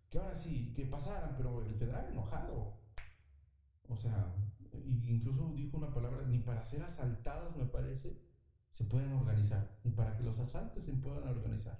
que 0.09 0.17
ahora 0.17 0.35
sí, 0.35 0.71
que 0.75 0.85
pasaran, 0.85 1.35
pero 1.35 1.61
el 1.61 1.75
federal 1.75 2.07
enojado. 2.09 2.73
O 3.89 3.95
sea, 3.95 4.33
incluso 5.07 5.51
dijo 5.55 5.77
una 5.77 5.93
palabra, 5.93 6.23
ni 6.23 6.39
para 6.39 6.63
ser 6.65 6.81
asaltados, 6.83 7.55
me 7.55 7.65
parece, 7.65 8.17
se 8.71 8.83
pueden 8.85 9.11
organizar, 9.13 9.77
ni 9.83 9.91
para 9.91 10.15
que 10.15 10.23
los 10.23 10.39
asaltes 10.39 10.83
se 10.83 10.93
puedan 10.93 11.27
organizar. 11.27 11.77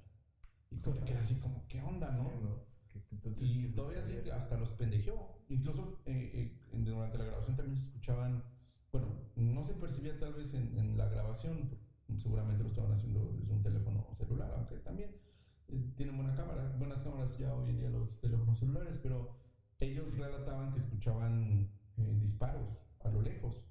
Y 0.69 0.77
tú 0.77 0.91
te 0.91 1.01
quedas 1.01 1.21
así 1.21 1.35
como, 1.35 1.65
¿qué 1.67 1.81
onda, 1.81 2.11
no? 2.11 2.29
Sí, 2.29 2.35
¿no? 2.41 2.63
Que- 2.87 2.99
que 2.99 3.15
Entonces, 3.15 3.49
y 3.51 3.61
¿qué 3.61 3.67
es 3.69 3.75
todavía 3.75 4.03
sí 4.03 4.13
que 4.23 4.31
hasta 4.31 4.57
los 4.57 4.71
pendejeó. 4.73 5.43
Incluso 5.47 6.01
eh, 6.05 6.29
eh, 6.33 6.83
durante 6.83 7.17
la 7.17 7.25
grabación 7.25 7.55
también 7.55 7.77
se 7.77 7.83
escuchaban, 7.85 8.43
bueno, 8.91 9.07
no 9.35 9.63
se 9.63 9.73
percibía 9.73 10.17
tal 10.19 10.33
vez 10.33 10.53
en, 10.53 10.77
en 10.77 10.97
la 10.97 11.07
grabación, 11.07 11.69
seguramente 12.17 12.63
lo 12.63 12.69
estaban 12.69 12.91
haciendo 12.91 13.33
desde 13.39 13.53
un 13.53 13.61
teléfono 13.63 14.13
celular, 14.17 14.51
aunque 14.55 14.77
también 14.77 15.15
eh, 15.67 15.93
tienen 15.95 16.15
buena 16.17 16.35
cámara, 16.35 16.75
buenas 16.77 17.01
cámaras 17.01 17.37
ya 17.37 17.53
hoy 17.53 17.69
en 17.69 17.77
día 17.79 17.89
los 17.89 18.19
teléfonos 18.19 18.59
celulares, 18.59 18.99
pero 19.01 19.35
ellos 19.79 20.15
relataban 20.17 20.71
que 20.71 20.79
escuchaban 20.79 21.69
eh, 21.97 22.17
disparos 22.19 22.67
a 22.99 23.09
lo 23.09 23.21
lejos. 23.21 23.63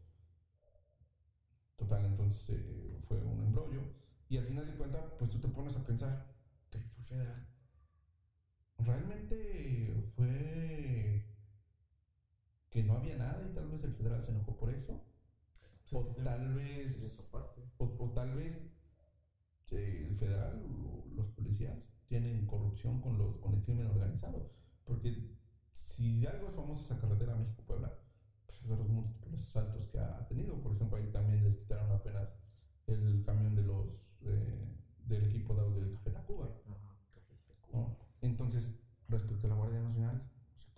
Total, 1.77 2.05
entonces 2.05 2.51
eh, 2.51 2.99
fue 3.09 3.19
un 3.19 3.41
embrollo. 3.41 3.81
Y 4.29 4.37
al 4.39 4.45
final 4.45 4.67
de 4.67 4.77
cuentas, 4.77 5.05
pues 5.19 5.31
tú 5.31 5.39
te 5.39 5.49
pones 5.49 5.77
a 5.77 5.85
pensar, 5.85 6.27
que 6.71 6.79
fue 6.79 7.05
federal. 7.05 7.47
Realmente 8.79 10.11
fue 10.15 11.23
que 12.71 12.83
no 12.83 12.95
había 12.97 13.17
nada 13.17 13.45
y 13.47 13.55
tal 13.55 13.69
vez 13.69 13.85
el 13.85 13.93
federal 13.95 14.23
se 14.25 14.31
enojó 14.31 14.57
por 14.57 14.71
eso. 14.71 15.01
O 15.93 16.05
tal 16.25 16.55
vez-. 16.55 17.31
O, 17.79 17.85
o 17.99 18.11
tal 18.11 18.35
vez 18.35 18.65
eh, 19.73 20.07
el 20.09 20.17
federal 20.17 20.63
o 20.67 21.05
los 21.15 21.27
policías 21.29 21.79
tienen 22.07 22.47
corrupción 22.47 23.01
con, 23.01 23.17
los, 23.19 23.37
con 23.39 23.55
el 23.55 23.63
crimen 23.63 23.87
organizado. 23.87 24.53
Porque 24.85 25.31
si 25.73 26.21
de 26.21 26.29
algo 26.29 26.49
es 26.49 26.55
famosa 26.55 26.83
esa 26.83 27.01
carretera 27.01 27.37
México-Puebla, 27.37 27.93
pues 28.47 28.59
es 28.63 28.69
de 28.69 28.77
los 28.77 28.89
múltiples 28.89 29.41
asaltos 29.41 29.87
que 29.87 29.99
ha 29.99 30.27
tenido. 30.29 30.61
Por 30.63 30.75
ejemplo, 30.75 30.99
ahí 30.99 31.11
también 31.11 31.45
les 31.45 31.57
quitaron 31.57 31.91
apenas 31.93 32.29
el 32.87 33.23
camión 33.25 33.55
de 33.55 33.63
los 33.63 33.87
eh, 34.23 34.69
del 35.07 35.25
equipo 35.25 35.55
de, 35.55 35.81
del 35.81 35.93
Café 35.93 36.11
Tacuba. 36.11 36.47
Ajá, 36.67 36.97
Café 37.15 37.35
Tacuba. 37.47 37.79
¿no? 37.79 37.97
Entonces, 38.21 38.79
respecto 39.09 39.47
a 39.47 39.51
la 39.51 39.57
Guardia 39.57 39.81
Nacional, 39.81 40.23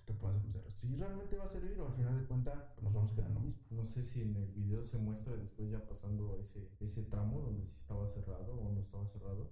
te 0.04 0.12
puedes 0.12 0.40
pensar, 0.42 0.62
si 0.70 0.94
realmente 0.94 1.36
va 1.36 1.44
a 1.44 1.48
servir 1.48 1.78
o 1.80 1.86
al 1.86 1.94
final 1.94 2.20
de 2.20 2.26
cuentas 2.26 2.62
pues 2.74 2.84
nos 2.84 2.92
vamos 2.92 3.12
a 3.12 3.14
quedar 3.14 3.28
en 3.28 3.34
lo 3.34 3.40
mismo. 3.40 3.62
No 3.70 3.84
sé 3.86 4.04
si 4.04 4.22
en 4.22 4.36
el 4.36 4.50
video 4.52 4.84
se 4.84 4.98
muestra 4.98 5.34
después 5.36 5.70
ya 5.70 5.86
pasando 5.86 6.38
ese, 6.38 6.68
ese 6.80 7.02
tramo 7.02 7.40
donde 7.40 7.66
sí 7.66 7.76
estaba 7.78 8.06
cerrado 8.08 8.54
o 8.60 8.70
no 8.70 8.80
estaba 8.80 9.06
cerrado. 9.06 9.50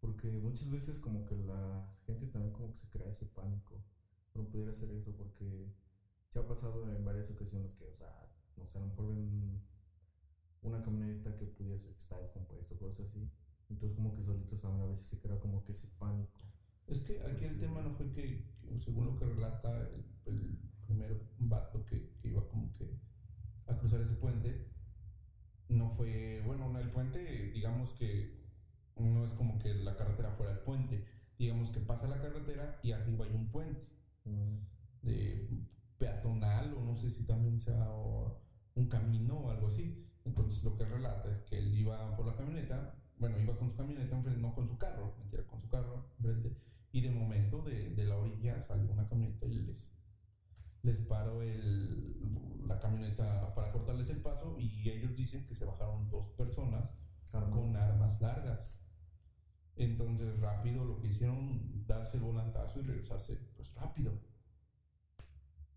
Porque 0.00 0.28
muchas 0.38 0.70
veces 0.70 0.98
como 0.98 1.24
que 1.26 1.36
la 1.36 1.94
gente 2.06 2.26
también 2.26 2.52
como 2.52 2.70
que 2.70 2.78
se 2.78 2.88
crea 2.88 3.10
ese 3.10 3.26
pánico. 3.26 3.82
No 4.34 4.44
pudiera 4.44 4.72
hacer 4.72 4.90
eso 4.90 5.12
porque 5.16 5.72
se 6.28 6.38
ha 6.38 6.46
pasado 6.46 6.90
en 6.90 7.04
varias 7.04 7.30
ocasiones 7.30 7.72
que, 7.74 7.84
o 7.84 7.94
sea, 7.94 8.28
no 8.56 8.66
sé, 8.66 8.78
a 8.78 8.80
lo 8.80 8.88
mejor 8.88 9.08
ven 9.08 9.60
una 10.62 10.82
camioneta 10.82 11.36
que 11.36 11.46
pudiera 11.46 11.78
ser 11.78 11.92
que 11.92 12.00
está 12.00 12.18
descompuesta 12.20 12.74
o 12.74 12.78
cosas 12.78 13.06
así. 13.06 13.30
Entonces 13.68 13.96
como 13.96 14.14
que 14.14 14.22
solitos 14.22 14.60
también 14.60 14.84
a 14.84 14.90
veces 14.90 15.06
se 15.06 15.20
crea 15.20 15.38
como 15.38 15.64
que 15.64 15.72
ese 15.72 15.88
pánico. 15.98 16.40
Es 16.86 17.00
que 17.00 17.22
aquí 17.22 17.44
el 17.44 17.58
tema 17.58 17.82
no 17.82 17.94
fue 17.94 18.10
que 18.10 18.44
según 18.80 19.06
lo 19.06 19.16
que 19.16 19.26
relata 19.26 19.76
el, 19.78 20.04
el 20.26 20.58
primer 20.86 21.20
vato 21.38 21.84
que, 21.86 22.10
que 22.20 22.28
iba 22.28 22.46
como 22.48 22.72
que 22.74 22.98
a 23.66 23.76
cruzar 23.76 24.00
ese 24.00 24.14
puente, 24.14 24.68
no 25.68 25.90
fue, 25.90 26.42
bueno, 26.44 26.68
no, 26.68 26.78
el 26.78 26.90
puente, 26.90 27.50
digamos 27.52 27.92
que 27.94 28.42
no 28.96 29.24
es 29.24 29.32
como 29.32 29.58
que 29.58 29.74
la 29.74 29.96
carretera 29.96 30.32
fuera 30.32 30.52
el 30.52 30.58
puente, 30.60 31.04
digamos 31.38 31.70
que 31.70 31.80
pasa 31.80 32.06
la 32.06 32.20
carretera 32.20 32.78
y 32.82 32.92
arriba 32.92 33.24
hay 33.24 33.34
un 33.34 33.48
puente 33.50 33.88
de 35.02 35.48
peatonal 35.98 36.74
o 36.74 36.84
no 36.84 36.96
sé 36.96 37.10
si 37.10 37.24
también 37.24 37.58
sea 37.58 37.90
un 38.74 38.88
camino 38.88 39.38
o 39.38 39.50
algo 39.50 39.68
así. 39.68 40.06
Entonces 40.24 40.62
lo 40.62 40.76
que 40.76 40.84
relata 40.84 41.30
es 41.30 41.42
que 41.42 41.58
él 41.58 41.74
iba 41.74 42.14
por 42.16 42.26
la 42.26 42.36
camioneta, 42.36 42.94
bueno, 43.18 43.40
iba 43.40 43.56
con 43.56 43.70
su 43.70 43.76
camioneta 43.76 44.14
enfrente, 44.14 44.40
no 44.40 44.54
con 44.54 44.68
su 44.68 44.78
carro, 44.78 45.14
mentira, 45.18 45.44
con 45.46 45.60
su 45.60 45.68
carro 45.68 46.06
enfrente, 46.18 46.56
y 46.92 47.00
de 47.00 47.10
momento 47.10 47.62
de, 47.62 47.90
de 47.90 48.04
la 48.04 48.16
orilla 48.16 48.60
salió 48.60 48.92
una 48.92 49.08
camioneta 49.08 49.46
y 49.46 49.54
les, 49.60 49.90
les 50.82 51.00
paró 51.00 51.42
el, 51.42 52.66
la 52.68 52.80
camioneta 52.80 53.54
para 53.54 53.72
cortarles 53.72 54.10
el 54.10 54.20
paso 54.20 54.58
y 54.58 54.88
ellos 54.90 55.14
dicen 55.16 55.46
que 55.46 55.54
se 55.54 55.64
bajaron 55.64 56.08
dos 56.10 56.30
personas 56.30 56.96
con 57.50 57.76
armas 57.76 58.20
largas. 58.20 58.78
Entonces 59.76 60.38
rápido 60.40 60.84
lo 60.84 60.98
que 60.98 61.08
hicieron, 61.08 61.86
darse 61.86 62.16
el 62.16 62.22
volantazo 62.22 62.80
y 62.80 62.82
regresarse 62.82 63.36
pues 63.54 63.72
rápido. 63.74 64.18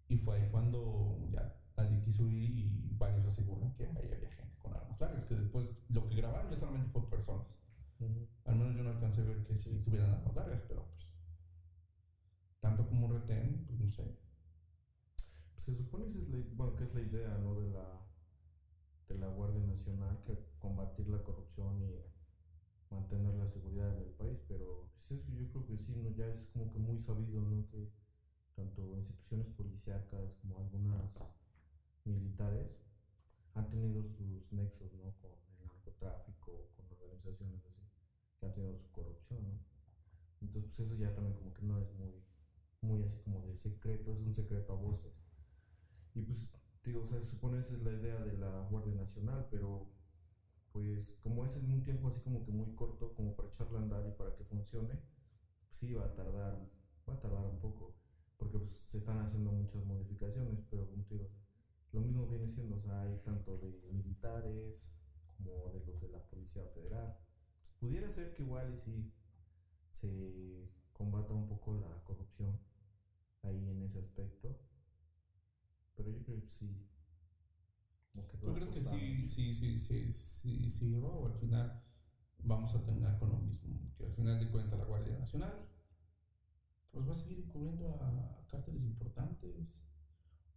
Y 0.07 0.17
fue 0.17 0.37
ahí 0.37 0.45
cuando 0.49 1.17
ya 1.29 1.51
nadie 1.77 1.99
quiso 2.01 2.29
ir 2.29 2.53
y 2.55 2.69
varios 2.97 3.25
aseguran 3.25 3.71
que 3.71 3.85
ahí 3.95 4.11
había 4.11 4.29
gente 4.29 4.57
con 4.57 4.73
armas 4.75 4.99
largas, 4.99 5.25
que 5.25 5.35
después 5.35 5.69
lo 5.87 6.05
que 6.05 6.15
grabaron 6.15 6.55
solamente 6.57 6.89
fue 6.89 7.09
personas. 7.09 7.64
Al 7.99 8.55
menos 8.55 8.75
yo 8.75 8.83
no 8.83 8.89
alcancé 8.89 9.21
a 9.21 9.23
ver 9.25 9.43
que 9.43 9.57
si 9.57 9.77
tuvieran 9.79 10.11
armas 10.11 10.35
largas, 10.35 10.61
pero 10.67 10.83
pues 10.85 11.07
tanto 12.59 12.87
como 12.87 13.05
un 13.05 13.11
retén, 13.13 13.63
pues 13.65 13.79
no 13.79 13.87
sé. 13.89 14.03
Se 15.57 15.73
supone 15.73 16.05
esa 16.05 16.19
es 16.19 16.27
la, 16.29 16.37
bueno, 16.55 16.75
que 16.75 16.83
es 16.85 16.93
la 16.93 17.01
idea, 17.01 17.37
¿no? 17.37 17.55
De 17.55 17.67
la, 17.67 18.01
de 19.07 19.15
la 19.15 19.27
Guardia 19.27 19.61
Nacional, 19.61 20.21
que 20.23 20.37
combatir 20.59 21.07
la 21.07 21.23
corrupción 21.23 21.81
y 21.81 22.03
mantener 22.89 23.35
la 23.35 23.47
seguridad 23.47 23.91
en 23.91 23.99
el 23.99 24.11
país, 24.11 24.39
pero 24.47 24.89
sí, 25.01 25.15
es 25.15 25.23
que 25.23 25.35
yo 25.35 25.47
creo 25.49 25.65
que 25.65 25.77
sí, 25.77 25.95
¿no? 25.95 26.09
Ya 26.09 26.27
es 26.27 26.45
como 26.45 26.69
que 26.71 26.79
muy 26.79 26.99
sabido, 26.99 27.43
¿no? 27.43 27.65
Que 27.69 27.89
tanto 28.55 28.95
instituciones 28.97 29.49
policíacas 29.49 30.33
como 30.41 30.57
algunas 30.59 31.11
militares 32.05 32.85
han 33.53 33.69
tenido 33.69 34.03
sus 34.05 34.51
nexos, 34.51 34.93
¿no? 34.93 35.11
Con 35.21 35.31
el 35.59 35.67
narcotráfico, 35.67 36.69
con 36.75 36.85
organizaciones 36.91 37.61
que 37.61 37.74
han 38.45 38.53
tenido 38.53 38.77
su 38.77 38.91
corrupción, 38.91 39.43
¿no? 39.47 39.59
Entonces, 40.41 40.71
pues 40.75 40.79
eso 40.87 40.95
ya 40.95 41.13
también 41.13 41.35
como 41.35 41.53
que 41.53 41.61
no 41.63 41.79
es 41.79 41.91
muy, 41.93 42.23
muy 42.81 43.03
así 43.03 43.17
como 43.19 43.41
de 43.45 43.55
secreto, 43.55 44.13
es 44.13 44.19
un 44.21 44.33
secreto 44.33 44.73
a 44.73 44.75
voces. 44.75 45.13
Y 46.13 46.21
pues, 46.21 46.49
digo, 46.83 47.01
o 47.01 47.05
sea, 47.05 47.21
se 47.21 47.31
supone 47.31 47.59
esa 47.59 47.73
es 47.75 47.81
la 47.81 47.93
idea 47.93 48.19
de 48.21 48.37
la 48.37 48.67
Guardia 48.69 48.93
Nacional, 48.93 49.47
pero 49.51 49.87
pues 50.71 51.13
como 51.23 51.45
es 51.45 51.55
en 51.55 51.71
un 51.71 51.83
tiempo 51.83 52.09
así 52.09 52.19
como 52.19 52.43
que 52.43 52.51
muy 52.51 52.75
corto, 52.75 53.13
como 53.13 53.35
para 53.35 53.47
echarla 53.47 53.79
a 53.79 53.83
andar 53.83 54.05
y 54.07 54.11
para 54.11 54.35
que 54.35 54.43
funcione, 54.43 54.99
pues 55.67 55.79
sí 55.79 55.93
va 55.93 56.05
a 56.05 56.13
tardar, 56.13 56.69
va 57.07 57.13
a 57.13 57.19
tardar 57.19 57.45
un 57.45 57.59
poco, 57.59 57.95
porque 58.37 58.59
pues 58.59 58.83
se 58.87 58.97
están 58.97 59.19
haciendo 59.19 59.51
muchas 59.51 59.85
modificaciones, 59.85 60.61
pero 60.69 60.85
digo, 61.09 61.29
lo 61.93 62.01
mismo 62.01 62.27
viene 62.27 62.49
siendo, 62.49 62.75
o 62.75 62.79
sea, 62.81 63.03
hay 63.03 63.17
tanto 63.23 63.57
de 63.57 63.71
militares 63.93 64.91
como 65.37 65.71
de 65.71 65.85
los 65.85 66.01
de 66.01 66.09
la 66.09 66.19
Policía 66.19 66.65
Federal. 66.73 67.17
Pudiera 67.79 68.09
ser 68.09 68.33
que 68.33 68.43
igual 68.43 68.73
y 68.73 68.79
sí 68.79 69.13
se 69.91 70.69
combata 70.93 71.33
un 71.33 71.47
poco 71.47 71.75
la 71.75 72.03
corrupción 72.03 72.59
ahí 73.43 73.69
en 73.69 73.83
ese 73.83 73.99
aspecto, 73.99 74.59
pero 75.95 76.11
yo 76.11 76.23
creo 76.23 76.41
que 76.41 76.49
sí. 76.49 76.87
que 78.13 78.37
¿Tú 78.37 78.53
crees 78.53 78.69
que 78.69 78.81
sí, 78.81 79.27
sí, 79.27 79.53
sí, 79.53 79.77
sí, 79.77 80.13
sí, 80.13 80.69
sirva 80.69 81.09
o 81.09 81.27
al 81.27 81.39
final 81.39 81.83
vamos 82.39 82.73
a 82.75 82.83
terminar 82.83 83.19
con 83.19 83.29
lo 83.29 83.39
mismo? 83.39 83.93
Que 83.97 84.05
al 84.05 84.13
final 84.13 84.39
de 84.39 84.49
cuentas 84.49 84.79
la 84.79 84.85
Guardia 84.85 85.17
Nacional 85.17 85.69
pues 86.91 87.09
va 87.09 87.13
a 87.13 87.17
seguir 87.17 87.39
incurriendo 87.39 87.89
a 88.01 88.47
cárteles 88.47 88.83
importantes 88.83 89.67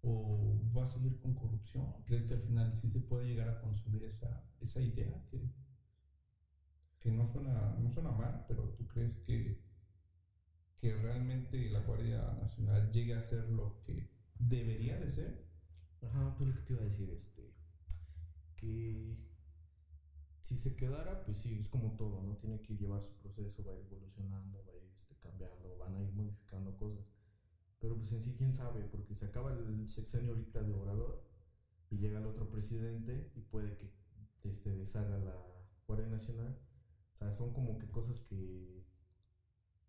o 0.03 0.57
va 0.77 0.85
a 0.85 0.87
seguir 0.87 1.19
con 1.19 1.35
corrupción. 1.35 1.93
¿Crees 2.05 2.27
que 2.27 2.35
al 2.35 2.43
final 2.43 2.73
sí 2.75 2.89
se 2.89 3.01
puede 3.01 3.27
llegar 3.27 3.49
a 3.49 3.61
consumir 3.61 4.05
esa, 4.05 4.45
esa 4.61 4.81
idea 4.81 5.27
que, 5.31 5.53
que 7.00 7.11
no, 7.11 7.25
suena, 7.25 7.76
no 7.78 7.90
suena 7.90 8.11
mal, 8.12 8.45
pero 8.49 8.75
tú 8.76 8.87
crees 8.88 9.17
que, 9.19 9.61
que 10.78 10.95
realmente 10.97 11.71
la 11.71 11.81
Guardia 11.81 12.33
Nacional 12.40 12.90
llegue 12.90 13.14
a 13.14 13.23
ser 13.23 13.49
lo 13.49 13.81
que 13.83 14.11
debería 14.38 14.99
de 14.99 15.11
ser? 15.11 15.49
Ajá, 16.02 16.35
pero 16.38 16.55
¿qué 16.55 16.61
te 16.61 16.73
iba 16.75 16.83
a 16.83 16.87
decir? 16.87 17.11
Este, 17.11 17.55
que 18.57 19.17
si 20.40 20.57
se 20.57 20.76
quedara, 20.76 21.25
pues 21.25 21.38
sí, 21.38 21.59
es 21.59 21.69
como 21.69 21.97
todo, 21.97 22.23
¿no? 22.23 22.37
Tiene 22.37 22.61
que 22.62 22.76
llevar 22.76 23.02
su 23.02 23.14
proceso, 23.19 23.64
va 23.64 23.73
a 23.73 23.76
ir 23.76 23.85
evolucionando, 23.85 24.64
va 24.64 24.73
a 24.73 24.76
ir 24.76 24.90
este, 24.97 25.17
cambiando, 25.17 25.76
van 25.78 25.95
a 25.95 26.02
ir 26.02 26.12
modificando 26.12 26.76
cosas. 26.76 27.05
Pero 27.81 27.97
pues 27.97 28.12
en 28.12 28.23
sí, 28.23 28.35
quién 28.37 28.52
sabe, 28.55 28.85
porque 28.85 29.14
se 29.14 29.26
acaba 29.26 29.52
el 29.52 29.88
sexenio 29.88 30.33
ahorita 30.33 30.62
de 30.62 30.73
Obrador 30.73 31.23
y 31.90 31.99
llega 31.99 32.19
el 32.19 32.26
otro 32.26 32.49
presidente 32.49 33.31
y 33.37 33.40
puede 33.40 33.76
que 33.76 33.93
este, 34.45 34.75
deshaga 34.76 35.19
la 35.19 35.37
Guardia 35.87 36.09
Nacional. 36.09 36.59
O 37.19 37.25
sea, 37.25 37.33
son 37.33 37.53
como 37.53 37.79
que 37.81 37.89
cosas 37.89 38.21
que 38.21 38.87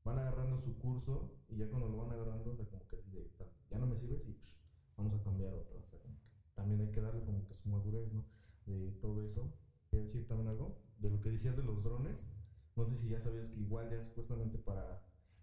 van 0.03 0.17
agarrando 0.17 0.57
su 0.57 0.75
curso 0.79 1.38
y 1.48 1.57
ya 1.57 1.69
cuando 1.69 1.88
lo 1.88 1.98
van 1.98 2.12
agarrando, 2.12 2.51
o 2.51 2.55
sea, 2.55 2.65
como 2.65 2.88
que 2.88 2.95
así 2.95 3.12
de, 3.12 3.29
ya 3.69 3.77
no 3.77 3.86
me 3.86 3.95
sirves 3.95 4.25
y 4.27 4.33
psh, 4.33 4.57
vamos 4.98 5.13
a 5.13 5.21
cambiar 5.21 5.53
otro. 5.53 5.77
O 5.77 5.86
sea, 5.86 6.00
como 6.00 6.17
que 6.17 6.25
también 6.55 6.81
hay 6.81 6.89
que 6.91 7.01
darle 7.01 7.24
como 7.24 7.45
que 7.45 7.53
su 7.53 7.69
madurez, 7.69 8.12
¿no? 8.12 8.25
De 8.65 8.91
todo 8.93 9.21
eso. 9.21 9.53
Quiero 9.91 10.05
decir 10.05 10.27
también 10.27 10.48
algo 10.48 10.81
de 10.98 11.12
lo 11.12 11.21
que 11.21 11.29
decías 11.29 11.55
de 11.55 11.62
los 11.62 11.83
drones. 11.83 12.27
No 12.75 12.83
sé 12.86 12.98
si 12.98 13.09
ya 13.09 13.19
sabías 13.19 13.50
que 13.50 13.59
igual 13.59 13.91
ya 13.91 14.00
supuestamente 14.01 14.57
para 14.57 15.00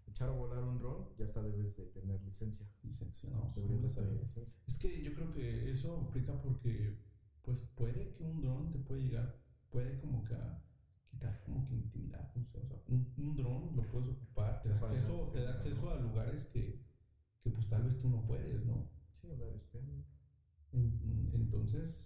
echar 0.07 0.27
a 0.29 0.33
volar 0.33 0.63
un 0.63 0.79
dron 0.79 1.07
ya 1.17 1.25
hasta 1.25 1.41
debes 1.41 1.77
de 1.77 1.85
tener 1.85 2.21
licencia. 2.23 2.67
Licencia, 2.83 3.29
¿no? 3.29 3.53
Deberías 3.55 3.81
de 3.81 3.89
sabía. 3.89 4.11
licencia. 4.11 4.45
Es 4.67 4.77
que 4.77 5.01
yo 5.01 5.13
creo 5.13 5.31
que 5.31 5.71
eso 5.71 6.01
aplica 6.01 6.41
porque, 6.41 6.97
pues 7.43 7.61
puede 7.75 8.13
que 8.13 8.23
un 8.23 8.41
dron 8.41 8.71
te 8.71 8.79
puede 8.79 9.03
llegar, 9.03 9.39
puede 9.69 9.97
como 9.99 10.25
que 10.25 10.33
a 10.33 10.61
quitar 11.17 11.41
como 11.43 11.65
que 11.67 11.73
intimidad, 11.73 12.29
no 12.35 12.43
sé, 12.45 12.59
o 12.59 12.65
sea, 12.67 12.77
un, 12.87 13.11
un 13.17 13.35
dron 13.35 13.75
lo 13.75 13.81
puedes 13.91 14.09
ocupar, 14.09 14.61
te 14.61 14.69
da 14.69 14.75
acceso, 14.77 15.29
te 15.33 15.41
da 15.41 15.51
acceso 15.53 15.89
a 15.89 15.95
lugares 15.99 16.45
que, 16.45 16.79
que 17.41 17.49
pues 17.49 17.67
tal 17.67 17.83
vez 17.83 17.99
tú 17.99 18.07
no 18.09 18.23
puedes, 18.27 18.63
¿no? 18.65 18.87
Sí. 19.71 19.79
En- 20.73 21.29
entonces, 21.33 22.05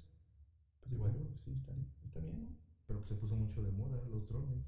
pues 0.80 0.94
igual 0.94 1.14
yo 1.14 1.26
sí, 1.44 1.52
está, 1.52 1.74
bien, 1.74 1.88
está 2.06 2.20
bien, 2.22 2.40
¿no? 2.40 2.56
Pero 2.88 3.00
pues, 3.00 3.10
se 3.10 3.16
puso 3.16 3.36
mucho 3.36 3.62
de 3.64 3.72
moda 3.72 4.02
los 4.10 4.26
drones. 4.28 4.64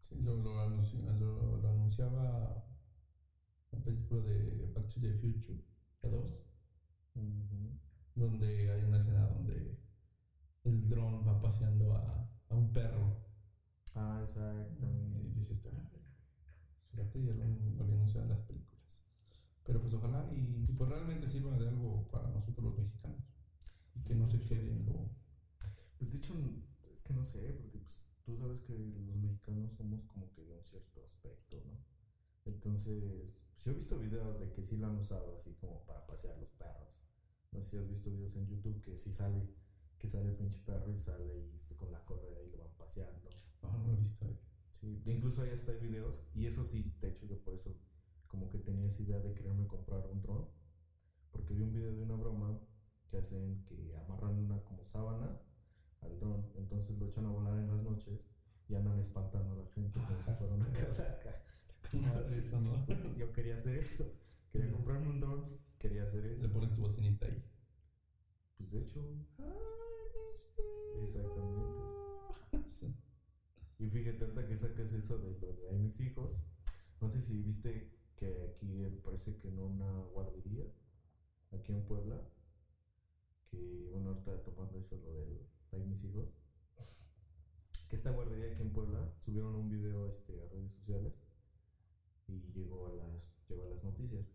Sí, 0.00 0.16
lo, 0.22 0.34
lo, 0.36 0.68
lo- 0.68 1.58
lo 1.58 1.68
anunciaba 1.68 2.64
la 3.70 3.78
película 3.84 4.20
de 4.22 4.72
Back 4.74 4.88
to 4.94 5.00
the 5.00 5.12
Future, 5.14 5.60
la 6.02 6.08
2. 6.10 6.44
donde 8.14 8.70
hay 8.72 8.82
una 8.82 8.98
escena 8.98 9.26
donde 9.28 9.78
el 10.64 10.88
dron 10.88 11.26
va 11.26 11.40
paseando 11.40 11.92
a, 11.94 12.28
a 12.48 12.54
un 12.56 12.72
perro 12.72 13.27
Ah, 13.94 14.20
y 14.20 14.24
exactamente. 14.24 15.18
dices, 15.34 15.66
"Ah, 15.72 15.88
fíjate, 16.90 17.22
ya 17.24 17.32
anunciado 17.84 18.24
en 18.26 18.30
las 18.30 18.40
películas. 18.46 18.84
Pero 19.64 19.80
pues 19.82 19.92
ojalá 19.94 20.28
y, 20.32 20.64
y 20.68 20.72
pues 20.72 20.88
realmente 20.90 21.26
sirva 21.26 21.56
de 21.58 21.68
algo 21.68 22.08
para 22.10 22.28
nosotros 22.30 22.64
los 22.64 22.78
mexicanos 22.78 23.24
y 23.94 24.02
que 24.02 24.14
no 24.14 24.26
se 24.26 24.40
quede 24.40 24.72
en 24.72 24.86
lo... 24.86 25.10
Pues 25.98 26.12
de 26.12 26.18
hecho, 26.18 26.34
es 26.92 27.02
que 27.02 27.12
no 27.12 27.24
sé, 27.24 27.52
porque 27.52 27.78
pues 27.78 28.02
tú 28.24 28.36
sabes 28.36 28.60
que 28.62 28.72
los 28.78 29.16
mexicanos 29.16 29.72
somos 29.74 30.04
como 30.06 30.30
que 30.32 30.44
de 30.44 30.54
un 30.54 30.64
cierto 30.64 31.04
aspecto, 31.04 31.62
¿no? 31.66 31.78
Entonces, 32.44 33.02
pues, 33.52 33.64
yo 33.64 33.72
he 33.72 33.74
visto 33.74 33.98
videos 33.98 34.40
de 34.40 34.50
que 34.52 34.62
sí 34.62 34.76
lo 34.76 34.86
han 34.86 34.96
usado 34.96 35.36
así 35.36 35.52
como 35.54 35.84
para 35.84 36.06
pasear 36.06 36.38
los 36.38 36.50
perros. 36.52 36.88
No 37.52 37.62
sé 37.64 37.70
si 37.70 37.76
has 37.78 37.88
visto 37.88 38.10
videos 38.10 38.36
en 38.36 38.46
YouTube 38.46 38.80
que 38.82 38.96
sí 38.96 39.12
sale, 39.12 39.48
que 39.98 40.08
sale 40.08 40.30
el 40.30 40.36
pinche 40.36 40.58
perro 40.64 40.94
y 40.94 40.98
sale 41.00 41.38
y 41.40 41.56
este, 41.56 41.76
con 41.76 41.90
la 41.92 42.04
correa 42.04 42.42
y 42.42 42.50
lo 42.50 42.58
van 42.58 42.72
paseando. 42.78 43.28
No 43.62 43.78
lo 43.86 43.92
he 43.92 43.96
visto. 43.96 44.24
eh. 44.26 44.36
Sí, 44.80 45.02
incluso 45.06 45.42
ahí 45.42 45.50
hasta 45.50 45.72
hay 45.72 45.78
videos, 45.78 46.22
y 46.34 46.46
eso 46.46 46.64
sí, 46.64 46.94
de 47.00 47.08
hecho 47.08 47.26
yo 47.26 47.38
por 47.42 47.54
eso 47.54 47.74
como 48.28 48.48
que 48.50 48.58
tenía 48.58 48.86
esa 48.86 49.02
idea 49.02 49.18
de 49.18 49.34
quererme 49.34 49.66
comprar 49.66 50.06
un 50.06 50.20
dron, 50.22 50.46
porque 51.32 51.54
vi 51.54 51.62
un 51.62 51.72
video 51.72 51.92
de 51.92 52.02
una 52.02 52.14
broma 52.14 52.60
que 53.08 53.16
hacen 53.18 53.64
que 53.64 53.96
amarran 53.96 54.36
una 54.38 54.62
como 54.64 54.84
sábana 54.84 55.40
al 56.02 56.18
dron, 56.20 56.46
entonces 56.56 56.96
lo 56.98 57.06
echan 57.06 57.26
a 57.26 57.30
volar 57.30 57.58
en 57.58 57.68
las 57.68 57.82
noches 57.82 58.20
y 58.68 58.74
andan 58.74 58.98
espantando 59.00 59.54
a 59.54 59.56
la 59.64 59.66
gente 59.70 59.98
como 60.06 60.22
si 60.22 60.30
Ah, 60.30 60.34
fuera 60.34 60.54
una 60.54 60.66
sí. 60.66 60.72
calaca. 60.74 61.42
Eso, 62.38 62.60
¿no? 62.60 62.86
Yo 63.16 63.32
quería 63.32 63.54
hacer 63.56 63.76
eso. 63.78 64.12
Quería 64.52 64.70
comprarme 64.70 65.08
un 65.08 65.20
dron, 65.20 65.58
quería 65.78 66.02
hacer 66.04 66.24
Le 66.24 66.32
eso. 66.34 66.52
pones 66.52 66.72
tu 66.74 66.82
bocinita 66.82 67.26
ahí. 67.26 67.42
Pues 68.58 68.70
de 68.72 68.80
hecho, 68.82 69.00
Exactamente. 71.02 71.82
y 73.78 73.88
fíjate 73.88 74.24
ahorita 74.24 74.46
que 74.46 74.56
sacas 74.56 74.92
eso 74.92 75.18
de 75.18 75.38
lo 75.40 75.52
de 75.52 75.68
"Ay, 75.70 75.78
mis 75.78 76.00
hijos. 76.00 76.36
No 77.00 77.08
sé 77.08 77.22
si 77.22 77.40
viste 77.42 77.92
que 78.16 78.42
aquí 78.42 79.00
parece 79.04 79.36
que 79.36 79.48
en 79.48 79.58
una 79.60 79.90
guardería, 80.12 80.64
aquí 81.52 81.72
en 81.72 81.84
Puebla, 81.84 82.20
que 83.50 83.88
bueno, 83.92 84.10
ahorita 84.10 84.42
tomando 84.42 84.78
eso 84.78 84.96
lo 84.96 85.14
del 85.14 85.46
"Ay, 85.72 85.84
mis 85.86 86.02
hijos, 86.04 86.28
que 87.88 87.96
esta 87.96 88.10
guardería 88.10 88.52
aquí 88.52 88.62
en 88.62 88.72
Puebla 88.72 89.12
subieron 89.24 89.54
un 89.54 89.68
video 89.70 90.08
este, 90.08 90.32
a 90.42 90.46
redes 90.48 90.72
sociales 90.72 91.14
y 92.26 92.40
llegó 92.52 92.86
a 92.88 92.92
las, 92.94 93.22
llegó 93.48 93.64
a 93.64 93.70
las 93.70 93.82
noticias. 93.84 94.26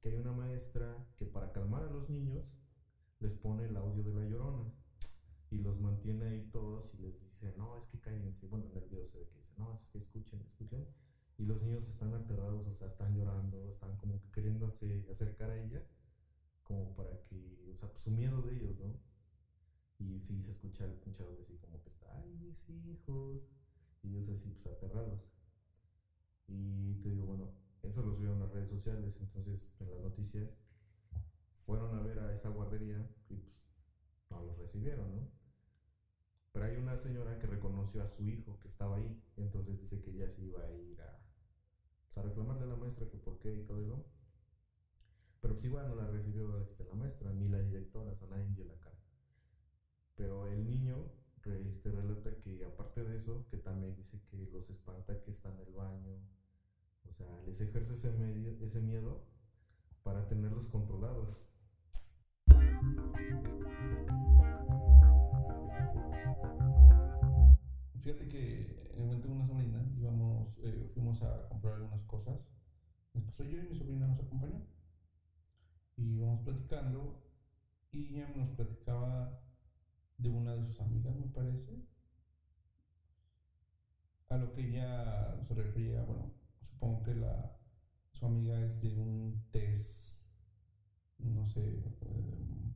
Que 0.00 0.08
hay 0.10 0.16
una 0.16 0.32
maestra 0.32 1.06
que 1.18 1.26
para 1.26 1.52
calmar 1.52 1.84
a 1.84 1.90
los 1.90 2.08
niños 2.08 2.44
les 3.20 3.34
pone 3.34 3.64
el 3.66 3.76
audio 3.76 4.02
de 4.02 4.14
la 4.14 4.24
llorona 4.28 4.72
y 5.50 5.58
los 5.58 5.80
mantiene 5.80 6.24
ahí 6.26 6.48
todos 6.50 6.92
y 6.94 6.98
les 6.98 7.20
dice, 7.20 7.54
no, 7.56 7.76
es 7.76 7.86
que 7.86 7.98
cállense. 8.00 8.46
Bueno, 8.46 8.66
en 8.66 8.76
el 8.76 8.88
video 8.88 9.06
se 9.06 9.18
ve 9.18 9.26
que 9.28 9.38
dice, 9.38 9.54
no, 9.56 9.74
es 9.74 9.86
que 9.86 9.98
escuchen, 9.98 10.40
escuchen. 10.42 10.86
Y 11.38 11.44
los 11.44 11.62
niños 11.62 11.86
están 11.86 12.14
aterrados, 12.14 12.66
o 12.66 12.72
sea, 12.72 12.88
están 12.88 13.14
llorando, 13.14 13.68
están 13.70 13.96
como 13.96 14.20
que 14.20 14.30
queriéndose 14.30 15.06
acercar 15.10 15.50
a 15.50 15.60
ella, 15.60 15.84
como 16.62 16.94
para 16.94 17.22
que, 17.24 17.70
o 17.72 17.76
sea, 17.76 17.90
pues, 17.90 18.02
su 18.02 18.10
miedo 18.10 18.42
de 18.42 18.56
ellos, 18.56 18.78
¿no? 18.78 18.98
Y 19.98 20.20
sí 20.20 20.42
se 20.42 20.50
escucha 20.50 20.84
el 20.84 20.94
pinche 20.94 21.22
audio 21.22 21.40
así 21.40 21.56
como 21.58 21.80
que 21.82 21.90
está, 21.90 22.06
ay, 22.18 22.36
mis 22.38 22.68
hijos. 22.68 23.42
Y 24.02 24.16
ellos 24.16 24.40
así, 24.40 24.50
pues 24.62 24.74
aterrados. 24.76 25.26
Y 26.48 26.94
te 27.02 27.10
digo, 27.10 27.26
bueno, 27.26 27.50
eso 27.82 28.02
lo 28.02 28.12
subieron 28.14 28.40
a 28.40 28.44
las 28.44 28.52
redes 28.52 28.68
sociales, 28.68 29.16
entonces 29.20 29.68
en 29.80 29.90
las 29.90 30.00
noticias 30.00 30.56
fueron 31.64 31.94
a 31.96 32.02
ver 32.02 32.18
a 32.20 32.32
esa 32.32 32.48
guardería 32.48 33.10
y 33.28 33.36
pues 33.36 33.65
no 34.30 34.42
los 34.42 34.58
recibieron, 34.58 35.14
¿no? 35.14 35.28
Pero 36.52 36.64
hay 36.64 36.76
una 36.76 36.96
señora 36.96 37.38
que 37.38 37.46
reconoció 37.46 38.02
a 38.02 38.08
su 38.08 38.28
hijo 38.28 38.58
que 38.60 38.68
estaba 38.68 38.96
ahí, 38.96 39.22
entonces 39.36 39.78
dice 39.78 40.00
que 40.00 40.10
ella 40.10 40.28
se 40.28 40.42
iba 40.42 40.62
a 40.62 40.72
ir 40.72 41.00
a, 41.02 41.18
pues, 42.06 42.18
a 42.18 42.22
reclamarle 42.22 42.64
a 42.64 42.68
la 42.68 42.76
maestra 42.76 43.08
que 43.08 43.18
por 43.18 43.38
qué 43.38 43.54
y 43.54 43.64
todo 43.64 43.80
eso. 43.80 44.06
Pero 45.40 45.54
pues 45.54 45.64
igual 45.64 45.88
no 45.88 45.94
la 45.96 46.06
recibió 46.06 46.58
este, 46.60 46.84
la 46.84 46.94
maestra, 46.94 47.32
ni 47.32 47.48
la 47.48 47.60
directora, 47.60 48.10
o 48.10 48.16
sea, 48.16 48.26
nadie 48.28 48.48
dio 48.54 48.64
la 48.64 48.78
cara. 48.80 48.98
Pero 50.14 50.46
el 50.46 50.66
niño 50.66 51.12
este, 51.44 51.90
relata 51.90 52.34
que 52.38 52.64
aparte 52.64 53.04
de 53.04 53.18
eso, 53.18 53.46
que 53.50 53.58
también 53.58 53.94
dice 53.94 54.18
que 54.30 54.36
los 54.52 54.68
espanta 54.68 55.22
que 55.22 55.30
está 55.30 55.52
en 55.52 55.60
el 55.60 55.72
baño, 55.72 56.18
o 57.04 57.12
sea, 57.12 57.26
les 57.46 57.60
ejerce 57.60 57.92
ese, 57.92 58.10
medio, 58.12 58.56
ese 58.64 58.80
miedo 58.80 59.24
para 60.02 60.26
tenerlos 60.26 60.66
controlados. 60.68 61.40
Fíjate 68.06 68.28
que 68.28 68.88
en 68.92 69.00
el 69.00 69.04
momento 69.04 69.26
de 69.26 69.34
una 69.34 69.44
sobrina 69.44 69.84
íbamos, 69.98 70.56
eh, 70.62 70.88
fuimos 70.94 71.20
a 71.22 71.48
comprar 71.48 71.74
algunas 71.74 72.04
cosas. 72.04 72.38
Mi 73.12 73.20
yo 73.20 73.58
y 73.58 73.66
mi 73.66 73.74
sobrina 73.74 74.06
nos 74.06 74.20
acompañó. 74.20 74.62
Y 75.96 76.18
íbamos 76.18 76.44
platicando 76.44 77.20
y 77.90 78.14
ella 78.14 78.28
nos 78.28 78.50
platicaba 78.50 79.36
de 80.18 80.28
una 80.28 80.54
de 80.54 80.62
sus 80.62 80.78
amigas, 80.78 81.16
me 81.16 81.26
parece. 81.26 81.82
A 84.28 84.36
lo 84.36 84.52
que 84.52 84.68
ella 84.68 85.42
se 85.42 85.54
refería, 85.54 86.04
bueno, 86.04 86.30
supongo 86.62 87.02
que 87.02 87.14
la, 87.16 87.58
su 88.12 88.24
amiga 88.24 88.60
es 88.60 88.82
de 88.82 88.94
un 89.00 89.48
test, 89.50 90.22
no 91.18 91.44
sé, 91.44 91.82
eh, 92.02 92.72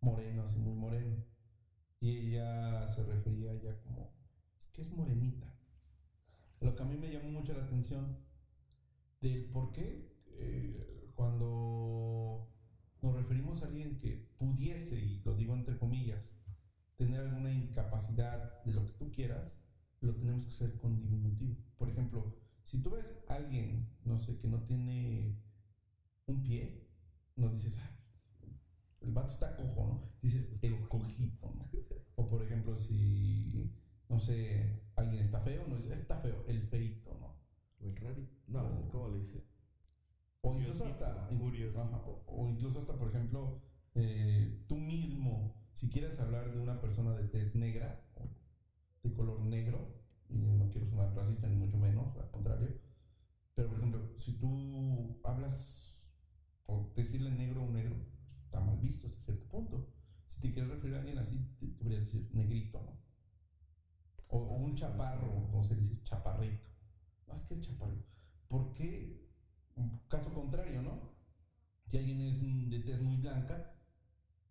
moreno, 0.00 0.44
así 0.44 0.58
muy 0.58 0.72
moreno. 0.72 1.22
Y 2.00 2.10
ella 2.30 2.88
se 2.88 3.02
refería 3.02 3.54
ya 3.56 3.74
como, 3.82 4.19
que 4.72 4.82
es 4.82 4.90
morenita. 4.92 5.54
Lo 6.60 6.74
que 6.74 6.82
a 6.82 6.86
mí 6.86 6.96
me 6.96 7.10
llamó 7.10 7.30
mucho 7.30 7.54
la 7.54 7.64
atención 7.64 8.18
del 9.20 9.46
por 9.46 9.72
qué 9.72 10.12
eh, 10.26 11.10
cuando 11.14 12.48
nos 13.02 13.14
referimos 13.14 13.62
a 13.62 13.66
alguien 13.66 13.98
que 13.98 14.28
pudiese, 14.38 14.98
y 14.98 15.22
lo 15.24 15.34
digo 15.34 15.54
entre 15.54 15.78
comillas, 15.78 16.34
tener 16.96 17.20
alguna 17.20 17.52
incapacidad 17.52 18.62
de 18.64 18.72
lo 18.72 18.84
que 18.84 18.92
tú 18.92 19.10
quieras, 19.10 19.56
lo 20.00 20.14
tenemos 20.14 20.44
que 20.44 20.50
hacer 20.50 20.76
con 20.78 21.00
diminutivo. 21.00 21.56
Por 21.78 21.88
ejemplo, 21.88 22.36
si 22.64 22.78
tú 22.82 22.90
ves 22.90 23.18
a 23.28 23.34
alguien, 23.34 23.88
no 24.04 24.18
sé, 24.18 24.38
que 24.38 24.48
no 24.48 24.62
tiene 24.62 25.38
un 26.26 26.42
pie, 26.42 26.88
no 27.36 27.48
dices, 27.50 27.78
"Ay, 27.78 28.00
el 29.00 29.12
vato 29.12 29.32
está 29.32 29.56
cojo, 29.56 29.86
¿no? 29.86 30.12
Dices 30.22 30.58
el 30.62 30.88
cojito, 30.88 31.52
¿no? 31.54 31.70
O 32.16 32.28
por 32.28 32.42
ejemplo, 32.42 32.76
si, 32.76 33.72
no 34.10 34.18
sé, 34.18 34.82
alguien 34.96 35.22
está 35.22 35.40
feo, 35.40 35.66
no 35.68 35.76
dices, 35.76 35.92
está 35.92 36.18
feo, 36.18 36.44
el 36.48 36.60
feito, 36.62 37.16
¿no? 37.20 37.40
O 37.80 37.86
el 37.86 37.96
rari. 37.96 38.28
No, 38.48 38.88
¿cómo 38.90 39.08
le 39.08 39.20
dice? 39.20 39.40
O 40.42 40.52
incluso 40.54 40.84
hasta, 40.84 41.28
curiosito. 41.28 41.82
ajá, 41.82 42.02
o 42.26 42.48
incluso 42.48 42.80
hasta, 42.80 42.98
por 42.98 43.08
ejemplo, 43.08 43.62
eh, 43.94 44.64
tú 44.66 44.76
mismo, 44.76 45.54
si 45.74 45.88
quieres 45.88 46.18
hablar 46.18 46.52
de 46.52 46.58
una 46.58 46.80
persona 46.80 47.14
de 47.14 47.28
tez 47.28 47.54
negra, 47.54 48.04
o 48.14 48.28
de 49.02 49.12
color 49.12 49.40
negro, 49.42 50.02
y 50.28 50.38
no 50.38 50.68
quiero 50.70 50.86
sonar 50.86 51.14
racista 51.14 51.46
ni 51.46 51.56
mucho 51.56 51.78
menos, 51.78 52.16
al 52.16 52.30
contrario, 52.30 52.68
pero 53.54 53.68
por 53.68 53.78
ejemplo, 53.78 54.18
si 54.18 54.32
tú 54.32 55.20
hablas 55.22 56.02
o 56.66 56.92
decirle 56.96 57.30
negro 57.30 57.60
a 57.60 57.64
un 57.64 57.74
negro, 57.74 57.96
está 58.44 58.60
mal 58.60 58.78
visto 58.78 59.06
hasta 59.06 59.22
cierto 59.22 59.46
punto. 59.46 59.92
Si 60.26 60.40
te 60.40 60.52
quieres 60.52 60.70
referir 60.70 60.96
a 60.96 60.98
alguien 61.00 61.18
así, 61.18 61.36
te 61.58 61.66
deberías 61.66 62.06
decir 62.06 62.28
negrito, 62.32 62.80
¿no? 62.80 63.09
O, 64.30 64.38
un 64.38 64.74
chaparro, 64.74 65.48
como 65.50 65.64
se 65.64 65.74
dice, 65.76 66.02
chaparrito. 66.02 66.64
No, 67.26 67.34
es 67.34 67.44
que 67.44 67.54
el 67.54 67.60
chaparrito. 67.60 68.08
¿Por 68.48 68.72
qué? 68.74 69.28
Caso 70.08 70.32
contrario, 70.32 70.82
¿no? 70.82 71.10
Si 71.86 71.98
alguien 71.98 72.20
es 72.22 72.40
de 72.42 72.78
tez 72.80 73.00
muy 73.00 73.16
blanca, 73.16 73.74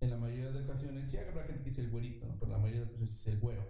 en 0.02 0.10
la 0.12 0.18
mayoría 0.18 0.52
de 0.52 0.64
ocasiones, 0.64 1.10
sí 1.10 1.18
habrá 1.18 1.44
gente 1.44 1.64
que 1.64 1.70
dice 1.70 1.82
el 1.82 1.92
güerito, 1.92 2.26
¿no? 2.26 2.38
Pero 2.40 2.52
la 2.54 2.58
mayoría 2.58 2.82
de 2.82 2.88
ocasiones 2.88 3.14
es 3.16 3.28
el 3.28 3.40
güero. 3.40 3.64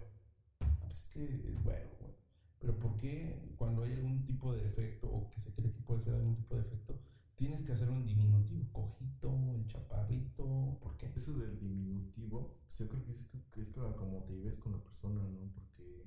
Ah, 0.60 0.76
Pues 0.80 0.98
es 1.00 1.08
que 1.08 1.24
es 1.24 1.62
güero, 1.62 1.90
güey. 2.00 2.12
Pero 2.60 2.78
¿por 2.78 2.96
qué 2.98 3.54
cuando 3.56 3.82
hay 3.82 3.94
algún 3.94 4.24
tipo 4.24 4.52
de 4.52 4.62
defecto 4.62 5.08
o 5.10 5.30
que 5.30 5.40
se 5.40 5.52
cree 5.52 5.72
que 5.72 5.80
puede 5.82 6.00
ser 6.00 6.14
algún 6.14 6.36
tipo 6.36 6.54
de 6.54 6.62
defecto, 6.62 6.98
tienes 7.40 7.62
que 7.62 7.72
hacerlo 7.72 7.94
en 7.94 8.04
diminutivo? 8.04 8.70
Cojito, 8.70 9.54
el 9.54 9.66
chaparrito, 9.66 10.78
¿por 10.82 10.98
qué? 10.98 11.10
Eso 11.16 11.32
del 11.32 11.58
diminutivo, 11.58 12.58
pues 12.66 12.78
yo 12.78 12.86
creo 12.86 13.02
que 13.02 13.12
es, 13.12 13.26
que 13.50 13.62
es 13.62 13.70
como 13.70 14.24
te 14.24 14.34
lleves 14.34 14.58
con 14.58 14.72
la 14.72 14.84
persona, 14.84 15.22
¿no? 15.22 15.50
Porque 15.54 16.04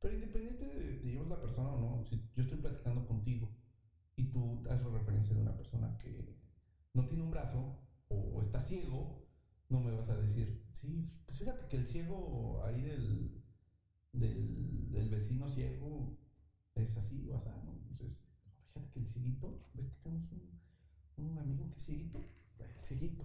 Pero 0.00 0.14
independiente 0.14 0.64
de 0.64 0.98
te 0.98 1.08
llevas 1.08 1.26
la 1.26 1.40
persona 1.40 1.70
o 1.70 1.80
no, 1.80 2.04
si 2.04 2.30
yo 2.36 2.44
estoy 2.44 2.58
platicando 2.58 3.04
contigo 3.04 3.50
y 4.14 4.30
tú 4.30 4.62
haces 4.70 4.86
referencia 4.86 5.34
de 5.34 5.42
una 5.42 5.56
persona 5.56 5.98
que 5.98 6.38
no 6.92 7.04
tiene 7.04 7.24
un 7.24 7.32
brazo 7.32 7.80
o 8.06 8.40
está 8.40 8.60
ciego, 8.60 9.26
no 9.68 9.80
me 9.80 9.90
vas 9.90 10.08
a 10.08 10.16
decir, 10.16 10.64
sí, 10.70 11.10
pues 11.26 11.36
fíjate 11.36 11.66
que 11.66 11.78
el 11.78 11.86
ciego 11.88 12.62
ahí 12.64 12.80
del, 12.80 13.42
del, 14.12 14.92
del 14.92 15.08
vecino 15.10 15.48
ciego 15.48 16.16
es 16.76 16.96
así 16.96 17.28
o 17.28 17.38
así, 17.38 17.48
¿no? 17.64 17.72
Entonces, 17.90 18.23
fíjate 18.74 18.90
que 18.92 18.98
el 19.00 19.06
cieguito, 19.06 19.54
¿ves 19.74 19.86
que 19.86 19.94
tenemos 20.02 20.30
un, 20.32 21.24
un 21.24 21.38
amigo 21.38 21.70
que 21.70 21.76
es 21.78 21.84
cieguito? 21.84 22.18
El 22.58 22.84
cieguito. 22.84 23.24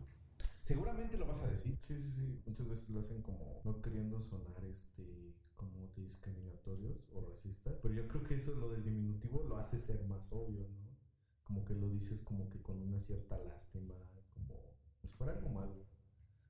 Seguramente 0.62 1.17
lo 1.17 1.25
vas 1.25 1.41
a 1.41 1.47
decir. 1.47 1.75
Sí, 1.81 1.99
sí, 2.01 2.12
sí. 2.12 2.39
Muchas 2.45 2.67
veces 2.67 2.89
lo 2.89 2.99
hacen 2.99 3.21
como 3.21 3.59
no 3.63 3.81
queriendo 3.81 4.21
sonar 4.21 4.63
este 4.63 5.33
como 5.55 5.88
discriminatorios 5.95 7.03
o 7.12 7.21
racistas. 7.21 7.75
Pero 7.81 7.93
yo 7.95 8.07
creo 8.07 8.23
que 8.23 8.35
eso 8.35 8.53
lo 8.53 8.69
del 8.69 8.83
diminutivo 8.83 9.43
lo 9.43 9.57
hace 9.57 9.79
ser 9.79 10.03
más 10.05 10.31
obvio, 10.31 10.67
¿no? 10.69 10.95
Como 11.43 11.65
que 11.65 11.73
lo 11.73 11.89
dices 11.89 12.21
como 12.21 12.47
que 12.49 12.62
con 12.62 12.79
una 12.81 12.99
cierta 13.01 13.38
lástima, 13.39 13.95
como 14.35 14.55
si 15.01 15.07
fuera 15.07 15.33
algo 15.33 15.49
malo. 15.49 15.83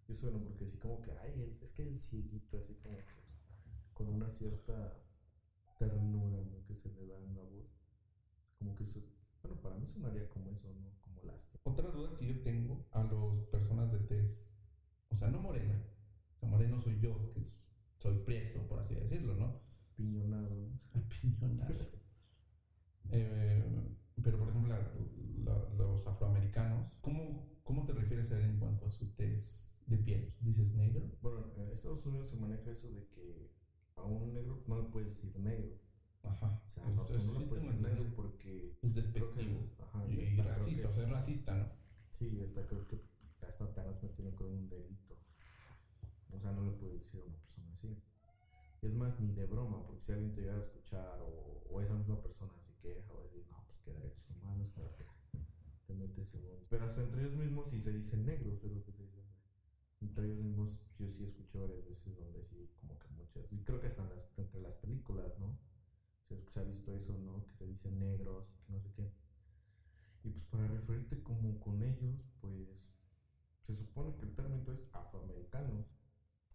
Y 0.08 0.12
eso 0.12 0.30
bueno, 0.30 0.44
porque 0.46 0.66
así 0.66 0.78
como 0.78 1.02
que, 1.02 1.12
ay, 1.12 1.32
el- 1.42 1.58
es 1.62 1.72
que 1.72 1.84
el 1.84 1.98
cieguito, 2.00 2.58
así 2.58 2.76
como 2.76 2.98
que 2.98 3.24
con 3.94 4.08
una 4.10 4.30
cierta 4.30 4.98
ternura, 5.78 6.44
¿no? 6.44 6.66
Que 6.66 6.76
se 6.76 6.90
le 6.90 7.06
da 7.08 7.18
en 7.18 7.36
la 7.36 7.44
voz. 7.44 7.79
Como 8.60 8.76
que 8.76 8.84
eso, 8.84 9.02
bueno, 9.44 9.62
para 9.62 9.76
mí 9.78 9.88
sonaría 9.88 10.30
como 10.30 10.52
eso, 10.54 10.70
¿no? 10.74 10.94
Como 11.02 11.22
lástima. 11.24 11.60
Otra 11.64 11.90
duda 11.92 12.16
que 12.18 12.28
yo 12.28 12.42
tengo 12.44 12.88
a 12.92 13.04
las 13.04 13.44
personas 13.46 13.92
de 13.92 14.00
tez, 14.00 14.46
o 15.10 15.18
sea, 15.18 15.30
no 15.30 15.40
morena, 15.40 15.82
o 16.36 16.40
sea, 16.40 16.50
moreno 16.50 16.80
soy 16.80 17.00
yo, 17.00 17.32
que 17.32 17.40
es- 17.40 17.58
soy 18.00 18.16
prieto, 18.20 18.68
por 18.68 18.80
así 18.80 18.96
decirlo, 18.96 19.36
¿no? 19.36 19.62
Piñonado, 19.96 20.56
¿no? 20.58 20.80
Apiñonado. 20.94 21.76
Eh, 23.10 23.64
pero, 24.22 24.38
por 24.38 24.50
ejemplo, 24.50 24.70
la- 24.70 24.92
la- 25.44 25.70
los 25.78 26.06
afroamericanos, 26.08 26.98
¿cómo, 27.02 27.60
¿cómo 27.64 27.86
te 27.86 27.94
refieres 27.94 28.32
a 28.32 28.38
él 28.38 28.46
en 28.46 28.60
cuanto 28.60 28.86
a 28.86 28.90
su 28.92 29.14
tez 29.16 29.82
de 29.86 29.98
piel? 29.98 30.36
¿Dices 30.40 30.74
negro? 30.74 31.18
Bueno, 31.22 31.52
en 31.56 31.72
Estados 31.72 32.06
Unidos 32.06 32.28
se 32.30 32.36
maneja 32.36 32.72
eso 32.72 32.90
de 32.92 33.08
que 33.08 33.54
a 33.96 34.04
un 34.04 34.34
negro 34.34 34.64
no 34.68 34.76
le 34.78 34.84
puedes 34.84 35.16
decir 35.22 35.40
negro. 35.40 35.78
Ajá. 36.24 36.62
O 36.66 36.70
sea, 36.70 36.84
Entonces, 36.88 37.24
no 37.24 37.40
sí 37.40 37.46
puedes 37.46 37.64
decir 37.64 37.78
entendido. 37.86 38.16
porque 38.16 38.68
Es 38.70 38.78
creo 38.80 38.92
que- 38.94 39.00
despectivo. 39.02 39.70
ajá, 39.80 40.06
Y, 40.08 40.36
racista, 40.38 40.88
o 40.90 40.92
sea, 40.92 41.04
es 41.06 41.10
racista, 41.10 41.56
¿no? 41.58 41.70
Sí, 42.10 42.42
hasta 42.44 42.66
creo 42.68 42.88
que 42.88 43.02
hasta 43.48 43.74
te 43.74 43.82
has 43.82 44.04
metido 44.04 44.36
con 44.36 44.48
un 44.48 44.70
delito. 44.70 45.16
O 46.34 46.40
sea, 46.40 46.52
no 46.52 46.64
le 46.66 46.72
puedes 46.72 47.00
decir 47.02 47.22
a 47.22 47.26
una 47.26 47.38
persona 47.38 47.72
así. 47.74 47.98
Y 48.82 48.86
es 48.88 48.94
más, 48.94 49.20
ni 49.20 49.34
de 49.34 49.46
broma, 49.46 49.86
porque 49.86 50.02
si 50.04 50.12
alguien 50.12 50.34
te 50.34 50.42
llega 50.42 50.56
a 50.56 50.60
escuchar 50.60 51.20
o, 51.22 51.64
o 51.70 51.82
esa 51.82 51.94
misma 51.96 52.22
persona 52.22 52.54
se 52.62 52.74
queja 52.82 53.12
o 53.14 53.24
así, 53.26 53.44
no, 53.50 53.64
pues 53.66 53.80
que 53.80 53.92
derechos 53.94 54.30
humanos, 54.30 54.70
no 54.78 54.90
sé, 54.90 55.06
te 55.88 55.94
metes 55.96 56.34
en 56.36 56.46
un... 56.46 56.66
Pero 56.70 56.86
hasta 56.86 57.02
entre 57.02 57.22
ellos 57.22 57.36
mismos 57.36 57.68
sí 57.70 57.80
se 57.80 57.92
dicen 57.92 58.26
negros, 58.26 58.64
es 58.64 58.72
lo 58.72 58.84
que 58.84 58.92
te 58.92 59.04
dicen. 59.04 59.24
Entre 60.02 60.26
ellos 60.26 60.40
mismos 60.40 60.80
yo 60.98 61.12
sí 61.12 61.24
escuché 61.24 61.58
varias 61.58 61.86
veces 61.86 62.16
donde 62.18 62.42
sí, 62.46 62.70
como 62.80 62.98
que 63.00 63.08
muchas, 63.10 63.52
y 63.52 63.58
creo 63.64 63.80
que 63.82 63.88
hasta 63.88 64.04
en 64.04 64.10
las, 64.10 64.32
entre 64.38 64.62
las 64.62 64.76
películas, 64.76 65.38
¿no? 65.40 65.58
Se, 66.30 66.36
ha- 66.36 66.46
se 66.48 66.60
ha 66.60 66.64
visto 66.64 66.96
eso, 66.96 67.18
¿no? 67.18 67.44
Que 67.46 67.54
se 67.54 67.66
dicen 67.68 68.00
negros 68.00 68.48
y 68.56 68.66
que 68.66 68.72
no 68.74 68.80
sé 68.80 68.92
qué. 68.96 69.12
Y 70.24 70.30
pues 70.30 70.46
para 70.46 70.68
referirte 70.68 71.22
como 71.24 71.60
con 71.60 71.82
ellos, 71.82 72.24
pues 72.40 72.54
se 73.66 73.76
supone 73.76 74.16
que 74.16 74.24
el 74.26 74.36
término 74.36 74.72
es 74.72 74.88
afroamericanos, 74.94 75.86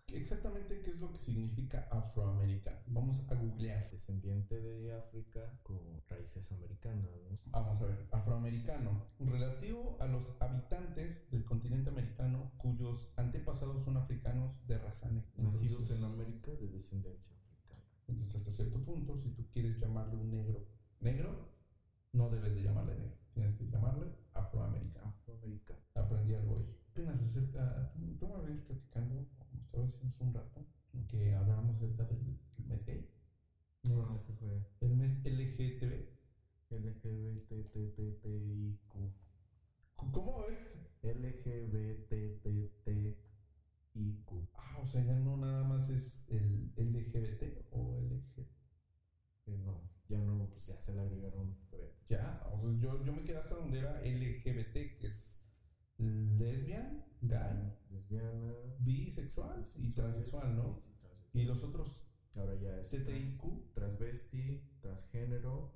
Exactamente 0.09 0.81
qué 0.83 0.91
es 0.91 1.01
lo 1.01 1.11
que 1.11 1.19
significa 1.19 1.89
afroamericano. 1.91 2.79
Vamos 2.87 3.25
a 3.31 3.35
googlear. 3.35 3.91
descendiente 3.91 4.61
de 4.61 4.95
África 4.95 5.59
con 5.65 5.79
raíces 6.09 6.53
americanas, 6.53 7.09
¿no? 7.29 7.39
Vamos 7.47 7.81
a 7.81 7.87
ver, 7.87 8.07
afroamericano, 8.13 9.07
relativo 9.19 9.97
a 10.01 10.07
los 10.07 10.31
habitantes 10.41 11.29
del 11.31 11.45
continente 11.45 11.89
americano 11.91 12.53
cuyos 12.59 13.09
antepasados 13.17 13.83
son 13.83 13.97
africanos 13.97 14.55
de 14.69 14.79
raza 14.79 15.09
negra. 15.09 15.31
Nacidos 15.39 15.91
en 15.91 16.05
América 16.05 16.53
de 16.53 16.69
descendencia. 16.69 17.35
Entonces, 18.07 18.37
hasta 18.37 18.51
cierto 18.51 18.83
punto, 18.85 19.17
si 19.17 19.31
tú 19.31 19.49
quieres 19.51 19.79
llamarle 19.79 20.17
un 20.17 20.31
negro 20.31 20.67
negro, 21.01 21.55
no 22.13 22.29
debes 22.29 22.55
de 22.55 22.63
llamarle 22.63 22.95
negro, 22.95 23.17
tienes 23.33 23.55
que 23.57 23.67
llamarle 23.67 24.13
afroamericano. 24.33 25.13
Afroamericano. 25.23 25.81
Aprendí 25.95 26.33
algo 26.35 26.55
hoy. 26.57 26.65
Apenas 26.91 27.21
acerca, 27.23 27.91
tú 27.93 28.15
tú 28.19 28.29
me 28.29 28.37
habías 28.37 28.61
platicando, 28.61 29.27
como 29.39 29.63
estabas 29.63 29.87
diciendo 29.91 30.15
hace 30.15 30.25
un 30.25 30.35
rato, 30.35 30.65
que 31.09 31.35
habláramos 31.35 31.77
acerca 31.77 32.05
del, 32.05 32.19
del 32.57 32.67
mes 32.67 32.85
gay. 32.85 33.11
No, 33.83 33.97
Mes- 33.97 34.11
ese 34.15 34.33
fue 34.33 34.65
el 34.81 34.95
mes 34.95 35.21
LGTB. 35.25 36.07
LGBTTTIQ. 36.71 38.21
¿Cómo, 40.13 40.45
eh? 40.45 40.89
LGBTTTIQ. 43.95 44.49
Ah, 44.55 44.79
o 44.83 44.87
sea, 44.87 45.03
ya 45.03 45.19
no 45.19 45.37
nada 45.37 45.63
más 45.65 45.89
es 45.91 46.25
el 46.29 46.73
LGBT 46.77 47.67
o 47.71 47.99
LG. 48.01 48.41
Eh, 49.47 49.59
no, 49.59 49.91
ya 50.09 50.19
no, 50.21 50.49
pues 50.51 50.67
ya 50.67 50.81
se 50.81 50.93
le 50.93 51.01
agregaron. 51.01 51.57
Ya, 52.09 52.43
o 52.53 52.59
sea, 52.61 52.71
yo, 52.79 53.03
yo 53.05 53.13
me 53.13 53.25
quedé 53.25 53.39
hasta 53.39 53.55
donde 53.55 53.79
era 53.79 54.01
LGBT, 54.01 54.99
que 54.99 55.07
es 55.07 55.41
lesbian, 55.99 57.05
gay, 57.23 57.73
Lesbiana. 57.91 58.53
bisexual 58.81 59.69
y 59.77 59.93
transexual, 59.93 60.57
¿no? 60.57 60.83
Transexual. 61.01 61.31
Y 61.33 61.45
los 61.45 61.63
otros 61.63 62.05
Ahora 62.37 62.57
ya 62.57 62.81
es 62.81 62.91
TTIQ. 62.91 63.73
transvesti, 63.75 64.61
transgénero, 64.81 65.73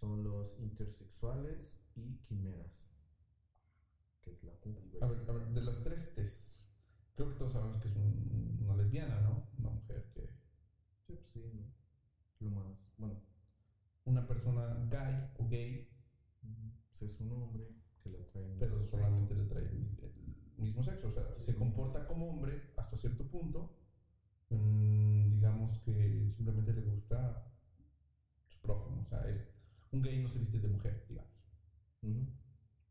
son 0.00 0.24
los 0.24 0.58
intersexuales 0.58 1.78
y 1.94 2.16
quimeras. 2.26 2.90
Que 4.22 4.32
es 4.32 4.42
la. 4.42 4.52
A 4.52 5.06
ver, 5.06 5.30
a 5.30 5.32
ver, 5.32 5.48
de 5.50 5.60
los 5.60 5.82
tres 5.84 6.14
T's, 6.14 6.57
creo 7.18 7.30
que 7.30 7.34
todos 7.34 7.52
sabemos 7.52 7.80
que 7.80 7.88
es 7.88 7.96
un- 7.96 8.58
una 8.62 8.76
lesbiana, 8.76 9.20
¿no? 9.20 9.42
Una 9.58 9.70
mujer 9.70 10.08
que. 10.14 10.28
Sí, 11.06 11.14
pues 11.16 11.30
sí, 11.32 11.50
¿no? 11.52 11.64
Lo 12.38 12.50
más. 12.50 12.76
Bueno, 12.96 13.16
Una 14.04 14.26
persona 14.26 14.86
gay 14.88 15.32
o 15.36 15.48
gay, 15.48 15.90
pues 16.88 17.02
es 17.02 17.20
un 17.20 17.32
hombre 17.32 17.74
que 18.02 18.08
le 18.10 18.18
trae. 18.18 18.56
pero 18.58 18.82
solamente 18.84 19.34
sexo. 19.34 19.42
le 19.42 19.48
trae 19.48 19.64
el, 19.64 19.78
mis- 19.80 19.98
el 20.56 20.62
mismo 20.62 20.82
sexo. 20.84 21.08
O 21.08 21.12
sea, 21.12 21.24
Sí, 21.34 21.42
se 21.42 21.52
sí. 21.52 21.58
comporta 21.58 22.06
como 22.06 22.30
hombre 22.30 22.70
hasta 22.76 22.96
cierto 22.96 23.24
punto. 23.28 23.76
Mm, 24.50 25.28
digamos 25.32 25.78
que 25.80 26.30
simplemente 26.36 26.72
le 26.72 26.82
gusta 26.82 27.52
su 28.46 28.60
prójimo. 28.60 29.02
O 29.02 29.04
sea, 29.06 29.28
es, 29.28 29.44
un 29.92 30.00
gay 30.02 30.22
no 30.22 30.28
se 30.28 30.38
viste 30.38 30.58
de 30.60 30.68
mujer, 30.68 31.04
digamos. 31.08 31.32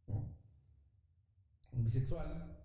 ¿no? 0.08 0.36
Un 1.72 1.84
bisexual, 1.84 2.57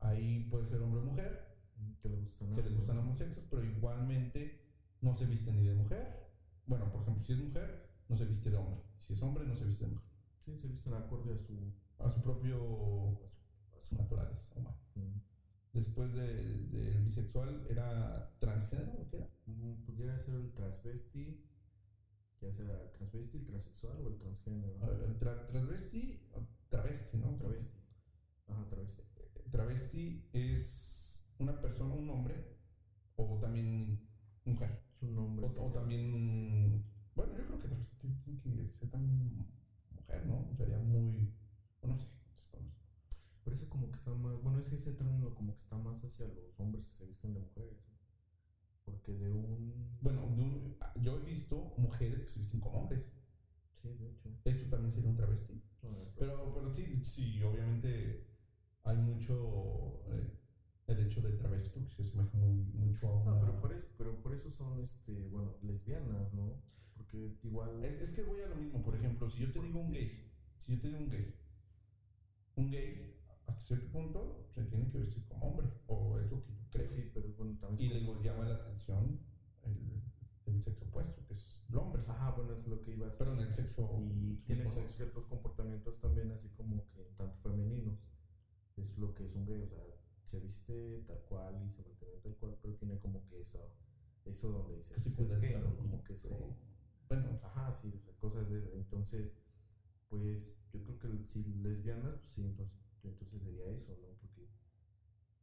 ahí 0.00 0.46
puede 0.50 0.66
ser 0.66 0.80
hombre 0.82 1.00
o 1.00 1.04
mujer, 1.04 1.56
Que 2.02 2.08
le 2.08 2.16
gustan. 2.16 2.54
que 2.54 2.62
le 2.62 2.70
gustan 2.70 3.16
sexos, 3.16 3.44
pero 3.50 3.62
igualmente 3.64 4.60
no 5.00 5.14
se 5.14 5.26
viste 5.26 5.52
ni 5.52 5.64
de 5.66 5.74
mujer. 5.74 6.28
Bueno, 6.66 6.90
por 6.90 7.02
ejemplo, 7.02 7.22
si 7.22 7.32
es 7.32 7.38
mujer, 7.38 7.88
no 8.08 8.16
se 8.16 8.24
viste 8.26 8.50
de 8.50 8.56
hombre. 8.56 8.80
Si 9.02 9.12
es 9.12 9.22
hombre, 9.22 9.46
no 9.46 9.54
se 9.54 9.64
viste 9.64 9.84
de 9.84 9.90
mujer. 9.92 10.08
Sí, 10.44 10.56
se 10.56 10.68
visten 10.68 10.94
acorde 10.94 11.34
a 11.34 11.38
su. 11.38 11.54
A 11.98 12.10
su 12.10 12.22
propio 12.22 13.18
A 13.76 13.82
su, 13.82 13.94
naturaleza 13.96 14.40
humana. 14.54 14.76
Ujú. 14.96 15.20
Después 15.72 16.12
de- 16.14 16.66
del 16.68 17.02
bisexual, 17.04 17.66
¿era 17.68 18.30
transgénero 18.38 18.92
o 18.92 19.08
qué 19.10 19.16
era? 19.18 19.28
Mm, 19.46 19.84
Pudiera 19.84 20.18
ser 20.18 20.34
el 20.34 20.52
transvesti, 20.52 21.44
ya 22.40 22.52
sea 22.52 22.82
el 22.82 22.90
transvesti, 22.92 23.36
el 23.38 23.46
transexual 23.46 23.96
o 24.04 24.08
el 24.08 24.16
transgénero. 24.18 24.72
Eh, 24.74 25.16
tra- 25.20 25.44
transvesti, 25.46 26.20
o 26.34 26.40
travesti, 26.70 27.16
¿no? 27.18 27.36
Travesti. 27.36 27.76
Ajá, 28.48 28.66
travesti. 28.70 29.02
Travesti 29.50 30.28
es 30.32 31.20
una 31.38 31.60
persona, 31.60 31.94
un 31.94 32.08
hombre, 32.10 32.34
o 33.16 33.38
también 33.40 34.00
mujer. 34.44 34.82
Es 34.96 35.02
un 35.02 35.14
nombre. 35.14 35.46
O, 35.58 35.70
también, 35.72 36.84
bueno, 37.14 37.32
yo 37.36 37.46
creo 37.46 37.58
que 37.60 37.68
travesti 37.68 38.36
tiene 38.42 38.66
que 38.68 38.78
ser 38.78 38.90
también 38.90 39.46
mujer, 39.94 40.26
¿no? 40.26 40.48
Sería 40.56 40.78
muy, 40.78 41.32
bueno, 41.80 41.96
no 41.96 41.98
sé, 41.98 42.08
desconozco. 42.36 42.80
Parece 43.44 43.68
como 43.68 43.88
que 43.90 43.96
está 43.96 44.12
más. 44.14 44.40
Bueno, 44.42 44.58
es 44.60 44.68
que 44.68 44.76
ese 44.76 44.92
término 44.92 45.34
como 45.34 45.54
que 45.54 45.62
está 45.62 45.76
más 45.78 46.02
hacia 46.04 46.26
los 46.26 46.58
hombres 46.58 46.86
que 46.86 46.94
se 46.96 47.06
visten 47.06 47.34
de 47.34 47.40
mujeres. 47.40 47.78
¿no? 47.88 47.94
Porque 48.84 49.12
de 49.12 49.30
un. 49.30 49.98
Bueno, 50.00 50.22
de 50.36 50.42
un- 50.42 50.76
yo 51.02 51.18
he 51.18 51.24
visto 51.24 51.74
mujeres 51.78 52.20
que 52.22 52.28
se 52.28 52.40
visten 52.40 52.60
como 52.60 52.80
hombres. 52.82 53.02
Sí, 53.82 53.88
de 53.88 54.10
hecho. 54.10 54.28
Eso 54.44 54.66
también 54.68 54.92
sería 54.92 55.10
un 55.10 55.16
travesti. 55.16 55.62
No, 55.82 55.88
Pero, 56.18 56.52
pero 56.54 56.70
sí, 56.70 57.02
sí, 57.04 57.42
obviamente 57.42 58.26
hay 58.84 58.96
mucho 58.96 60.02
eh, 60.08 60.30
el 60.86 61.06
hecho 61.06 61.20
de 61.20 61.32
travesti 61.32 61.70
porque 61.70 61.90
se 61.94 62.02
asemeja 62.02 62.36
muy, 62.36 62.54
mucho 62.74 63.08
a 63.08 63.16
una... 63.16 63.32
No, 63.32 63.40
pero 63.40 63.60
por, 63.60 63.72
eso, 63.72 63.86
pero 63.98 64.22
por 64.22 64.34
eso 64.34 64.50
son, 64.50 64.80
este, 64.80 65.28
bueno, 65.28 65.54
lesbianas, 65.62 66.32
¿no? 66.32 66.60
Porque 66.96 67.38
igual. 67.42 67.84
Es, 67.84 68.00
es 68.00 68.10
que 68.10 68.22
voy 68.22 68.40
a 68.40 68.46
lo 68.46 68.56
mismo, 68.56 68.82
por 68.82 68.94
ejemplo, 68.94 69.28
si 69.30 69.40
yo 69.40 69.52
te 69.52 69.60
digo 69.60 69.80
un 69.80 69.92
gay, 69.92 70.30
si 70.60 70.72
yo 70.74 70.80
te 70.80 70.88
digo 70.88 71.00
un 71.00 71.08
gay, 71.10 71.34
un 72.56 72.70
gay 72.70 73.16
hasta 73.46 73.62
cierto 73.62 73.88
punto 73.90 74.46
se 74.54 74.64
tiene 74.64 74.90
que 74.90 74.98
vestir 74.98 75.24
como 75.26 75.48
hombre, 75.48 75.66
o 75.86 76.18
es 76.18 76.30
lo 76.30 76.44
que 76.44 76.52
yo 76.52 76.62
creo. 76.70 76.88
Sí, 76.88 77.10
pero 77.14 77.28
bueno, 77.36 77.58
también. 77.60 77.96
Y 77.96 78.06
como- 78.06 78.22
llama 78.22 78.44
la 78.44 78.54
atención 78.56 79.18
el, 79.62 80.02
el 80.46 80.62
sexo 80.62 80.84
opuesto, 80.84 81.24
que 81.26 81.34
es 81.34 81.62
el 81.68 81.76
hombre. 81.76 82.02
Ajá, 82.08 82.32
bueno, 82.32 82.52
es 82.54 82.66
lo 82.66 82.80
que 82.82 82.92
iba 82.92 83.06
a 83.06 83.16
Pero 83.18 83.32
en 83.32 83.40
el 83.40 83.54
sexo. 83.54 83.88
Y 84.00 84.36
tiene 84.44 84.70
ciertos 84.88 85.26
comportamientos 85.26 85.98
también, 86.00 86.30
así 86.30 86.48
como 86.50 86.84
que 86.90 87.02
tanto 87.16 87.38
femeninos. 87.42 87.98
Es 88.80 88.96
lo 88.98 89.14
que 89.14 89.24
es 89.26 89.34
un 89.34 89.46
gay, 89.46 89.62
o 89.62 89.66
sea, 89.68 89.78
se 90.24 90.38
viste 90.40 91.00
tal 91.06 91.20
cual 91.28 91.54
y 91.66 91.70
se 91.72 91.82
mantiene 91.82 92.14
tal 92.22 92.34
cual, 92.36 92.56
pero 92.62 92.74
tiene 92.74 92.98
como 92.98 93.24
que 93.26 93.40
eso, 93.40 93.58
eso 94.24 94.48
donde 94.50 94.76
dice 94.76 94.94
Que 94.94 95.00
se 95.00 95.08
"Es 95.10 95.16
cuida 95.16 95.38
gay", 95.38 95.50
claro, 95.52 95.70
¿no? 95.70 95.76
como 95.76 96.04
que 96.04 96.16
se. 96.16 96.28
Bueno, 97.08 97.38
Ajá, 97.42 97.72
sí, 97.74 97.92
o 97.94 98.00
sea, 98.00 98.14
cosas 98.18 98.48
de. 98.48 98.74
Entonces, 98.74 99.36
pues 100.08 100.54
yo 100.72 100.80
creo 100.84 100.98
que 100.98 101.24
si 101.24 101.42
lesbianas, 101.42 102.16
pues 102.18 102.32
sí, 102.32 102.42
entonces, 102.44 102.76
entonces 103.02 103.42
sería 103.42 103.66
eso, 103.66 103.96
¿no? 104.00 104.08
Porque 104.20 104.48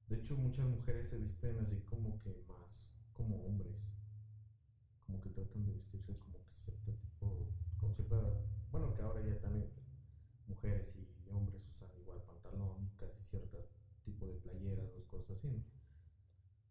de 0.09 0.15
hecho 0.17 0.35
muchas 0.37 0.67
mujeres 0.67 1.09
se 1.09 1.17
visten 1.17 1.59
así 1.59 1.77
como 1.81 2.19
que 2.21 2.43
más 2.47 2.69
como 3.13 3.35
hombres. 3.45 3.75
Como 5.05 5.19
que 5.21 5.29
tratan 5.29 5.65
de 5.65 5.73
vestirse 5.73 6.17
como 6.17 6.37
que 6.43 6.53
cierto 6.63 6.91
tipo, 6.93 7.33
con 7.79 7.93
cierta. 7.93 8.21
Bueno, 8.71 8.93
que 8.93 9.01
ahora 9.01 9.21
ya 9.25 9.39
también 9.39 9.69
pues, 9.73 9.85
mujeres 10.47 10.95
y 10.95 11.29
hombres 11.29 11.61
usan 11.69 11.89
igual 11.99 12.21
pantalón 12.23 12.83
y 12.85 12.97
casi 12.97 13.21
cierto 13.23 13.67
tipo 14.07 14.27
de 14.27 14.37
playeras, 14.37 14.93
dos 14.93 15.05
cosas 15.07 15.37
así, 15.37 15.49
¿no? 15.49 15.63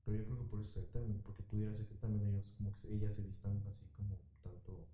Pero 0.05 0.16
yo 0.16 0.25
creo 0.25 0.38
que 0.38 0.44
por 0.44 0.61
eso 0.61 0.70
es 0.70 0.77
el 0.77 0.87
término, 0.88 1.20
porque 1.22 1.42
pudiera 1.42 1.75
ser 1.75 1.87
que 1.87 1.94
también 1.96 2.25
ellos, 2.29 2.49
como 2.57 2.72
que 2.72 2.79
se- 2.79 2.94
ellas 2.94 3.14
se 3.14 3.22
vistan 3.22 3.62
así 3.68 3.87
como 3.96 4.16
tanto 4.42 4.88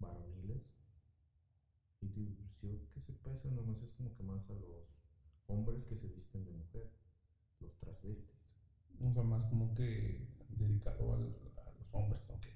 varoniles. 0.00 0.62
Y 2.00 2.08
digo, 2.08 2.34
pues 2.60 2.78
yo 2.78 2.88
que 2.90 3.00
sepa 3.00 3.32
eso 3.32 3.50
nomás 3.50 3.82
es 3.82 3.92
como 3.92 4.12
que 4.14 4.22
más 4.22 4.48
a 4.50 4.54
los 4.54 4.86
hombres 5.46 5.84
que 5.84 5.96
se 5.96 6.08
visten 6.08 6.44
de 6.44 6.52
mujer, 6.52 6.90
los 7.60 7.76
transvestis. 7.78 8.48
o 9.00 9.12
sea, 9.12 9.22
más 9.22 9.44
como 9.46 9.74
que 9.74 10.26
dedicado 10.48 11.12
a 11.14 11.18
los 11.18 11.94
hombres, 11.94 12.22
¿no? 12.28 12.40
Que, 12.40 12.55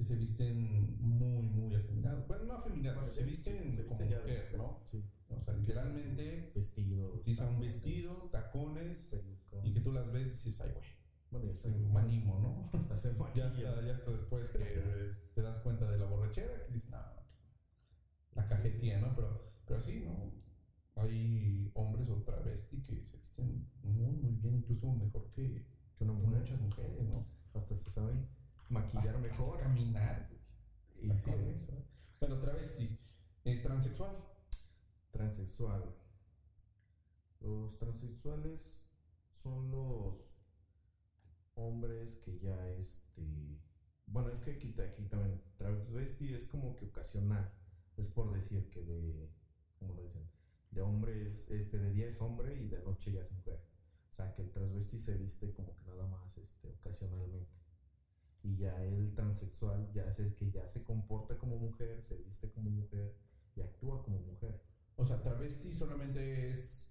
que 0.00 0.06
se 0.06 0.16
visten 0.16 0.96
muy, 0.98 1.46
muy 1.48 1.74
afeminados. 1.74 2.26
Bueno, 2.26 2.44
no 2.44 2.54
afeminados, 2.54 3.00
Bueno, 3.00 3.12
se 3.12 3.22
visten 3.22 3.70
se 3.74 3.84
como 3.84 4.02
ya 4.04 4.18
mujer, 4.20 4.54
¿no? 4.56 4.80
Sí. 4.86 5.04
O 5.28 5.44
sea, 5.44 5.54
literalmente 5.54 6.52
Vestidos. 6.54 7.16
utilizan 7.16 7.54
un 7.54 7.60
vestido, 7.60 8.14
tacones, 8.32 9.08
peluca. 9.10 9.66
y 9.66 9.74
que 9.74 9.80
tú 9.80 9.92
las 9.92 10.10
ves 10.10 10.26
y 10.26 10.30
dices, 10.48 10.60
ay, 10.62 10.72
güey. 10.72 10.88
Bueno, 11.30 11.46
ya 11.46 11.52
está 11.52 11.68
manimo, 11.92 12.38
¿no? 12.40 12.78
Hasta 12.78 12.96
se 12.96 13.14
Ya 13.34 13.48
hasta, 13.48 13.60
ya 13.82 13.94
hasta 13.94 14.10
después 14.10 14.48
que 14.50 14.58
te 15.34 15.42
das 15.42 15.58
cuenta 15.58 15.90
de 15.90 15.98
la 15.98 16.06
borrachera, 16.06 16.64
que 16.66 16.72
dices, 16.72 16.90
no, 16.90 16.96
la 18.34 18.46
cajetía, 18.46 19.00
¿no? 19.02 19.14
Pero, 19.14 19.52
pero 19.66 19.82
sí, 19.82 20.02
¿no? 20.02 20.32
Hay 21.02 21.70
hombres 21.74 22.08
o 22.08 22.22
travesti 22.22 22.82
que 22.84 23.04
se 23.04 23.18
visten 23.18 23.68
muy, 23.82 24.16
muy 24.16 24.32
bien, 24.36 24.56
incluso 24.56 24.90
mejor 24.94 25.30
que, 25.32 25.66
Que 25.98 26.04
muchas 26.06 26.58
mujeres, 26.58 27.02
¿no? 27.14 27.26
Hasta 27.52 27.76
se 27.76 27.90
saben 27.90 28.26
maquillar 28.70 29.18
mejor. 29.18 29.58
caminar. 29.58 30.30
Y 31.02 31.10
sí, 31.12 31.30
eso. 31.30 31.72
Bueno, 32.20 32.38
travesti, 32.38 32.98
eh, 33.44 33.60
transexual. 33.62 34.16
Transexual. 35.10 35.94
Los 37.40 37.78
transexuales 37.78 38.82
son 39.42 39.70
los 39.70 40.36
hombres 41.54 42.16
que 42.16 42.38
ya 42.38 42.68
este. 42.68 43.58
Bueno, 44.06 44.30
es 44.30 44.40
que 44.40 44.52
aquí, 44.52 44.74
aquí 44.80 45.04
también. 45.04 45.42
Travesti 45.56 46.34
es 46.34 46.46
como 46.46 46.76
que 46.76 46.86
ocasional. 46.86 47.52
Es 47.96 48.08
por 48.08 48.32
decir 48.32 48.70
que 48.70 48.82
de. 48.82 49.30
¿Cómo 49.78 49.94
lo 49.94 50.02
dicen? 50.02 50.28
De 50.70 50.82
hombre 50.82 51.24
es. 51.24 51.50
Este, 51.50 51.78
de 51.78 51.90
día 51.90 52.06
es 52.06 52.20
hombre 52.20 52.54
y 52.54 52.68
de 52.68 52.82
noche 52.82 53.12
ya 53.12 53.22
es 53.22 53.32
mujer. 53.32 53.64
O 54.12 54.14
sea, 54.14 54.34
que 54.34 54.42
el 54.42 54.50
transvesti 54.50 54.98
se 54.98 55.16
viste 55.16 55.52
como 55.52 55.74
que 55.74 55.84
nada 55.86 56.06
más 56.06 56.36
este, 56.36 56.68
ocasionalmente. 56.68 57.59
Y 58.42 58.56
ya 58.56 58.82
el 58.82 59.14
transexual 59.14 59.90
ya 59.92 60.04
es 60.08 60.18
el 60.18 60.34
que 60.34 60.50
ya 60.50 60.66
se 60.66 60.82
comporta 60.82 61.36
como 61.36 61.58
mujer, 61.58 62.02
se 62.02 62.16
viste 62.16 62.50
como 62.50 62.70
mujer 62.70 63.14
y 63.54 63.60
actúa 63.60 64.02
como 64.02 64.18
mujer. 64.20 64.60
O 64.96 65.06
sea, 65.06 65.20
travesti 65.20 65.72
solamente 65.72 66.50
es 66.50 66.86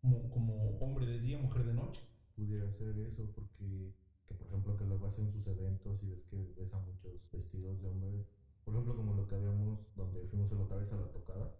como, 0.00 0.30
como 0.30 0.78
hombre 0.78 1.06
de 1.06 1.20
día, 1.20 1.38
mujer 1.38 1.64
de 1.64 1.74
noche. 1.74 2.02
pudiera 2.34 2.70
ser 2.72 2.98
eso, 2.98 3.30
porque, 3.34 3.94
que 4.26 4.34
por 4.34 4.46
ejemplo, 4.46 4.76
que 4.76 4.84
luego 4.84 5.06
hacen 5.06 5.30
sus 5.32 5.46
eventos 5.46 6.02
y 6.02 6.06
ves 6.06 6.24
que 6.26 6.52
ves 6.56 6.72
a 6.74 6.78
muchos 6.78 7.30
vestidos 7.32 7.80
de 7.82 7.88
hombre. 7.88 8.26
Por 8.64 8.74
ejemplo, 8.74 8.96
como 8.96 9.14
lo 9.14 9.26
que 9.26 9.34
habíamos, 9.36 9.80
donde 9.94 10.26
fuimos 10.26 10.50
la 10.52 10.60
otra 10.60 10.76
vez 10.76 10.92
a 10.92 10.96
la 10.96 11.10
tocada, 11.10 11.54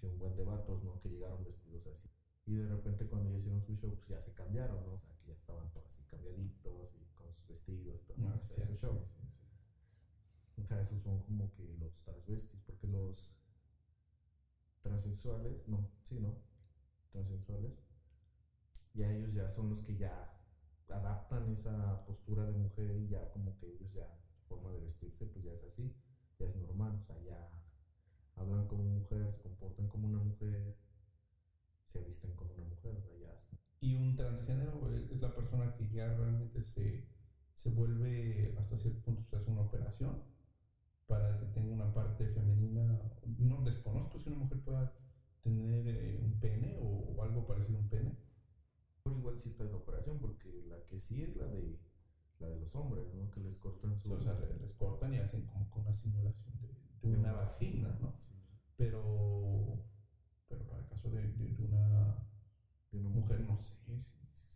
que 0.00 0.06
un 0.06 0.18
buen 0.18 0.36
de 0.36 0.44
vatos, 0.44 0.82
¿no? 0.82 1.00
Que 1.00 1.08
llegaron 1.08 1.44
vestidos 1.44 1.86
así. 1.86 2.08
Y 2.46 2.54
de 2.54 2.68
repente 2.68 3.06
cuando 3.06 3.30
ya 3.30 3.38
hicieron 3.38 3.62
su 3.62 3.76
show, 3.76 3.94
pues 3.94 4.08
ya 4.08 4.20
se 4.20 4.32
cambiaron, 4.32 4.84
¿no? 4.84 4.94
O 4.94 5.00
sea, 5.00 5.14
que 5.16 5.28
ya 5.28 5.34
estaban 5.34 5.70
todos 5.70 5.86
así 5.86 6.02
cambiaditos 6.04 6.94
y 6.96 7.01
vestidos, 7.48 8.04
todo 8.06 8.16
Ah, 8.24 8.38
ese 8.38 8.54
sí, 8.54 8.54
su 8.64 8.74
sí, 8.76 8.76
show. 8.76 8.98
sí, 8.98 9.06
sí. 9.16 9.22
O 10.56 10.62
sea, 10.62 10.80
esos 10.80 11.02
son 11.02 11.20
como 11.20 11.52
que 11.52 11.74
los 11.78 11.98
transvestis, 11.98 12.58
porque 12.62 12.86
los 12.86 13.34
transexuales, 14.82 15.66
no, 15.66 15.88
sí, 16.02 16.18
¿no? 16.18 16.36
Transexuales, 17.12 17.72
ya 18.94 19.10
ellos 19.10 19.32
ya 19.32 19.48
son 19.48 19.68
los 19.68 19.80
que 19.82 19.96
ya 19.96 20.38
adaptan 20.88 21.48
esa 21.48 22.04
postura 22.04 22.44
de 22.46 22.54
mujer 22.54 22.96
y 22.98 23.08
ya 23.08 23.30
como 23.30 23.56
que 23.56 23.66
ellos 23.68 23.90
ya, 23.92 24.06
su 24.30 24.42
forma 24.48 24.70
de 24.72 24.80
vestirse, 24.80 25.26
pues 25.26 25.44
ya 25.44 25.52
es 25.52 25.64
así, 25.64 25.94
ya 26.38 26.46
es 26.46 26.56
normal, 26.56 26.96
o 26.98 27.02
sea, 27.02 27.18
ya 27.18 27.48
hablan 28.36 28.66
como 28.66 28.84
mujer, 28.84 29.30
se 29.30 29.40
comportan 29.42 29.88
como 29.88 30.06
una 30.06 30.18
mujer, 30.18 30.74
se 31.86 32.00
visten 32.02 32.34
como 32.34 32.54
una 32.54 32.64
mujer, 32.64 32.96
o 32.96 33.00
sea, 33.00 33.14
ya 33.14 33.30
es- 33.32 33.48
Y 33.80 33.94
un 33.94 34.16
transgénero 34.16 34.88
es 35.10 35.20
la 35.20 35.34
persona 35.34 35.74
que 35.74 35.86
ya 35.88 36.08
realmente 36.14 36.62
se, 36.62 37.04
se 37.62 37.70
vuelve, 37.70 38.52
hasta 38.58 38.76
cierto 38.76 39.00
punto, 39.02 39.22
se 39.22 39.36
hace 39.36 39.50
una 39.50 39.60
operación 39.60 40.24
para 41.06 41.36
que 41.38 41.46
tenga 41.46 41.72
una 41.72 41.92
parte 41.94 42.26
femenina. 42.26 43.00
No 43.38 43.62
desconozco 43.62 44.18
si 44.18 44.28
una 44.30 44.38
mujer 44.38 44.58
pueda 44.60 44.92
tener 45.42 45.86
eh, 45.86 46.18
un 46.20 46.40
pene 46.40 46.76
o, 46.80 46.86
o 46.86 47.22
algo 47.22 47.46
parecido 47.46 47.78
a 47.78 47.82
un 47.82 47.88
pene. 47.88 48.16
Por 49.04 49.12
igual 49.16 49.38
sí 49.38 49.48
está 49.50 49.64
esa 49.64 49.76
operación, 49.76 50.18
porque 50.18 50.64
la 50.68 50.82
que 50.86 50.98
sí 50.98 51.22
es 51.22 51.36
la 51.36 51.46
de 51.46 51.78
la 52.40 52.48
de 52.48 52.58
los 52.58 52.74
hombres, 52.74 53.14
¿no? 53.14 53.30
Que 53.30 53.40
les 53.40 53.56
cortan 53.58 53.96
su... 53.96 54.12
O 54.12 54.20
sea, 54.20 54.34
le- 54.40 54.56
les 54.58 54.72
cortan 54.74 55.14
y 55.14 55.18
hacen 55.18 55.46
como 55.46 55.70
con 55.70 55.82
una 55.82 55.94
simulación 55.94 56.52
de, 56.60 57.08
de 57.08 57.16
una 57.16 57.32
vagina, 57.34 57.96
¿no? 58.00 58.12
Sí, 58.26 58.34
Pero, 58.76 59.78
pero 60.48 60.64
para 60.66 60.82
el 60.82 60.88
caso 60.88 61.08
de, 61.10 61.22
de- 61.28 61.54
de 61.54 61.64
una 61.64 62.16
de 62.90 62.98
una 62.98 63.10
mujer, 63.10 63.40
no 63.42 63.56
sé 63.56 63.76
si, 63.76 64.02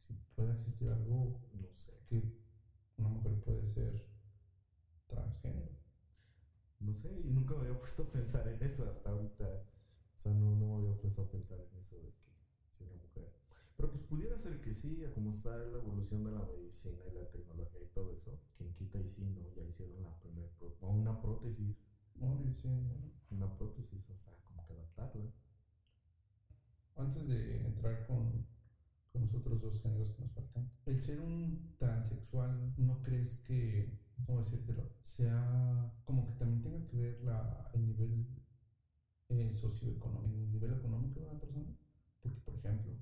si 0.07 0.15
puede 0.35 0.53
existir 0.55 0.91
algo 0.91 1.39
No 1.55 1.69
sé. 1.77 1.93
que 2.09 2.46
una 2.99 3.09
mujer 3.09 3.41
puede 3.41 3.67
ser 3.67 4.07
transgénero. 5.07 5.73
No 6.81 6.95
sé, 6.95 7.21
y 7.25 7.31
nunca 7.31 7.55
me 7.55 7.67
había 7.67 7.79
puesto 7.79 8.03
a 8.03 8.11
pensar 8.11 8.47
en 8.49 8.63
eso 8.63 8.87
hasta 8.89 9.11
ahorita. 9.11 9.45
O 9.45 10.19
sea, 10.19 10.33
no, 10.33 10.57
no 10.57 10.67
me 10.67 10.75
había 10.77 11.01
puesto 11.01 11.23
a 11.23 11.31
pensar 11.31 11.59
en 11.61 11.79
eso 11.79 11.97
de 11.97 12.13
que 12.13 12.33
si 12.71 12.85
una 12.85 12.95
mujer. 12.95 13.33
Pero 13.77 13.91
pues 13.91 14.03
pudiera 14.03 14.39
ser 14.39 14.61
que 14.61 14.75
sí, 14.75 15.05
a 15.05 15.13
como 15.13 15.31
está 15.31 15.57
la 15.57 15.79
evolución 15.79 16.25
de 16.25 16.33
la 16.33 16.45
medicina 16.45 17.03
y 17.11 17.15
la 17.15 17.29
tecnología 17.31 17.81
y 17.83 17.89
todo 17.95 18.13
eso. 18.13 18.39
Quien 18.57 18.75
quita 18.75 18.99
y 18.99 19.09
sí, 19.09 19.25
¿no? 19.25 19.49
Ya 19.55 19.65
hicieron 19.65 20.03
la 20.03 20.19
primera 20.21 20.49
o 20.81 20.91
una 20.91 21.21
prótesis. 21.21 21.77
Sí. 22.17 22.71
Una 23.31 23.57
prótesis, 23.57 24.09
o 24.09 24.17
sea, 24.17 24.33
como 24.45 24.67
que 24.67 24.73
adaptarla. 24.73 25.31
Antes 26.97 27.29
de 27.29 27.67
entrar 27.67 28.07
con, 28.07 28.47
con 29.17 29.25
los 29.25 29.35
otros 29.35 29.63
dos 29.63 29.81
géneros 29.81 30.11
que 30.11 30.21
nos 30.21 30.31
faltan, 30.33 30.69
el 30.85 31.01
ser 31.01 31.21
un 31.21 31.75
transexual, 31.79 32.75
¿no 32.77 33.03
crees 33.03 33.35
que, 33.47 33.99
cómo 34.27 34.41
decírtelo, 34.41 34.91
sea 35.05 35.91
como 36.05 36.27
que 36.27 36.35
también 36.35 36.61
tenga 36.61 36.87
que 36.87 36.97
ver 36.99 37.23
la, 37.23 37.71
el 37.73 37.87
nivel 37.87 38.27
eh, 39.31 39.53
socioeconómico, 39.53 40.35
el 40.35 40.53
nivel 40.53 40.73
económico 40.73 41.21
de 41.21 41.27
una 41.27 41.41
persona? 41.41 41.65
Porque, 42.21 42.39
por 42.41 42.55
ejemplo, 42.57 42.93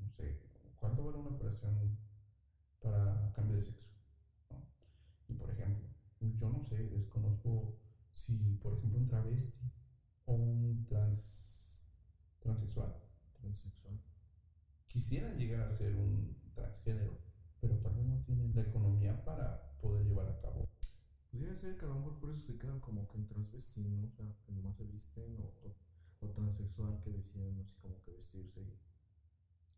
no 0.00 0.08
sé, 0.08 0.40
¿cuánto 0.80 1.04
vale 1.04 1.18
una 1.18 1.30
operación 1.30 1.98
para 2.80 3.30
cambio 3.34 3.56
de 3.56 3.62
sexo? 3.62 3.90
¿no? 4.48 4.64
Y, 5.28 5.34
por 5.34 5.50
ejemplo, 5.50 5.86
yo 6.20 6.48
no 6.48 6.62
sé, 6.62 6.76
desconozco 6.88 7.76
si, 8.14 8.54
por 8.54 8.72
ejemplo, 8.72 8.98
un 8.98 9.06
travesti 9.06 9.70
o 10.24 10.32
un 10.32 10.86
trans, 10.86 11.78
transexual 12.40 12.94
Transexual. 13.38 14.07
Quisieran 14.98 15.38
llegar 15.38 15.62
a 15.62 15.72
ser 15.72 15.94
un 15.96 16.50
transgénero, 16.54 17.22
pero 17.60 17.78
tal 17.80 17.94
vez 17.94 18.06
no 18.06 18.22
tienen 18.24 18.54
la 18.54 18.62
economía 18.62 19.24
para 19.24 19.76
poder 19.78 20.04
llevar 20.06 20.28
a 20.28 20.40
cabo. 20.40 20.74
Pudiera 21.30 21.54
ser 21.56 21.76
que 21.78 21.84
a 21.84 21.88
lo 21.88 21.94
mejor 21.96 22.18
por 22.18 22.30
eso 22.30 22.40
se 22.40 22.58
quedan 22.58 22.80
como 22.80 23.08
que 23.08 23.16
en 23.18 23.26
transvesti, 23.26 23.80
¿no? 23.80 24.04
O 24.06 24.10
sea, 24.10 24.34
que 24.42 24.52
nomás 24.52 24.76
se 24.76 24.84
visten 24.84 25.40
o, 25.40 25.44
o, 25.62 25.78
o 26.20 26.30
transexual 26.32 27.00
que 27.00 27.10
deciden 27.10 27.58
así 27.60 27.74
como 27.80 28.00
que 28.02 28.12
vestirse 28.12 28.60
y, 28.62 28.78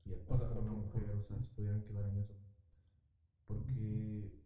y 0.05 0.13
actuar 0.13 0.41
O 0.41 0.47
sea, 0.47 0.49
como 0.49 0.61
una 0.61 0.73
mujer, 0.73 1.11
o 1.11 1.23
sea, 1.23 1.41
se 1.43 1.51
pudieran 1.51 1.83
quedar 1.85 2.07
en 2.07 2.17
eso. 2.19 2.35
Porque 3.47 4.43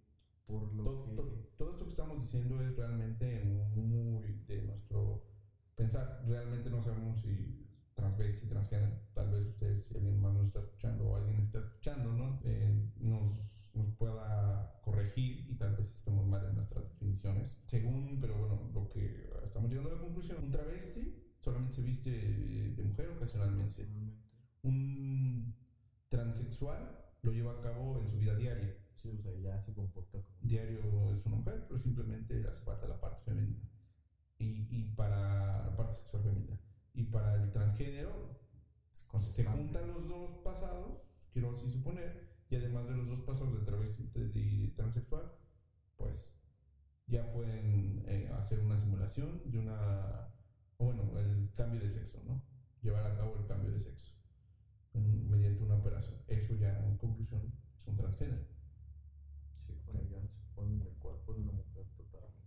por 0.47 0.73
lo 0.73 0.85
Todo, 0.85 1.05
que... 1.05 1.11
todo- 1.15 1.49
todo 1.57 1.71
esto 1.73 1.85
que 1.85 1.91
estamos 1.91 2.19
diciendo 2.19 2.61
es 2.61 2.77
realmente 2.77 3.41
muy 3.75 4.45
de 4.47 4.63
nuestro 4.63 5.33
pensar. 5.75 6.23
Realmente 6.27 6.71
no 6.71 6.81
sabemos 6.81 7.21
si 7.21 7.71
transvesti, 7.95 8.47
transgénero, 8.47 9.01
vez 9.35 9.47
ustedes, 9.47 9.87
si 9.87 9.94
alguien 9.94 10.20
más 10.20 10.35
nos 10.35 10.47
está 10.47 10.61
escuchando 10.61 11.09
o 11.09 11.16
alguien 11.16 11.40
está 11.40 11.59
escuchándonos, 11.59 12.40
eh, 12.44 12.90
nos, 12.99 13.70
nos 13.75 13.94
pueda 13.97 14.81
corregir 14.83 15.47
y 15.51 15.55
tal 15.57 15.77
vez 15.77 15.87
estemos 15.94 16.27
mal 16.27 16.44
en 16.49 16.57
nuestras 16.57 16.85
definiciones. 16.88 17.59
Según, 17.66 18.18
pero 18.20 18.37
bueno, 18.38 18.70
lo 18.73 18.88
que 18.88 19.31
estamos 19.44 19.70
llegando 19.70 19.90
a 19.90 19.94
la 19.94 20.01
conclusión, 20.01 20.44
un 20.44 20.51
travesti 20.51 21.20
solamente 21.40 21.75
se 21.75 21.83
viste 21.83 22.11
de, 22.11 22.75
de 22.75 22.83
mujer 22.83 23.11
ocasionalmente. 23.11 23.87
Un 24.62 25.55
transexual 26.09 27.05
lo 27.23 27.33
lleva 27.33 27.53
a 27.53 27.61
cabo 27.61 28.01
en 28.01 28.09
su 28.09 28.18
vida 28.18 28.35
diaria. 28.35 28.77
Sí, 28.94 29.11
o 29.18 29.23
sea, 29.23 29.33
ya 29.35 29.61
se 29.61 29.75
comporta 29.75 30.18
como... 30.23 30.25
Diario 30.40 30.79
es 31.14 31.27
una 31.27 31.37
mujer, 31.37 31.64
pero 31.68 31.79
simplemente 31.79 32.47
hace 32.49 32.64
falta 32.64 32.88
la 32.88 33.01
parte 33.01 33.23
femenina. 33.25 33.68
Y, 34.38 34.66
y 34.70 34.94
para 34.97 35.66
la 35.66 35.77
parte 35.77 35.94
sexual 35.97 36.23
femenina. 36.23 36.59
Y 36.94 37.05
para 37.05 37.35
el 37.42 37.51
transgénero, 37.51 38.40
como 39.14 39.24
se 39.24 39.44
juntan 39.44 39.87
los 39.87 40.09
dos 40.09 40.38
pasados, 40.42 40.98
quiero 41.33 41.53
así 41.53 41.70
suponer, 41.70 42.35
y 42.50 42.57
además 42.57 42.88
de 42.88 42.96
los 42.96 43.07
dos 43.07 43.20
pasados 43.20 43.55
de 43.55 43.64
travesti 43.64 44.11
y 44.35 44.68
transexual, 44.74 45.31
pues 45.96 46.35
ya 47.07 47.33
pueden 47.33 48.03
eh, 48.09 48.29
hacer 48.37 48.59
una 48.59 48.77
simulación 48.77 49.40
de 49.44 49.59
una, 49.61 50.35
bueno, 50.79 51.16
el 51.16 51.53
cambio 51.55 51.81
de 51.81 51.90
sexo, 51.90 52.24
¿no? 52.27 52.42
Llevar 52.83 53.07
a 53.07 53.16
cabo 53.16 53.37
el 53.37 53.46
cambio 53.46 53.70
de 53.70 53.79
sexo 53.79 54.14
mediante 54.94 55.62
una 55.62 55.77
operación. 55.77 56.16
Eso 56.27 56.57
ya 56.57 56.77
en 56.85 56.96
conclusión 56.96 57.40
es 57.79 57.87
un 57.87 57.96
transgénero. 57.96 58.48
Sí, 59.64 59.81
cuando 59.85 60.03
ya 60.11 60.27
se 60.27 60.48
ponen 60.57 60.81
el 60.81 60.94
cuerpo 60.94 61.35
de 61.35 61.40
una 61.40 61.53
mujer 61.53 61.87
totalmente. 61.96 62.42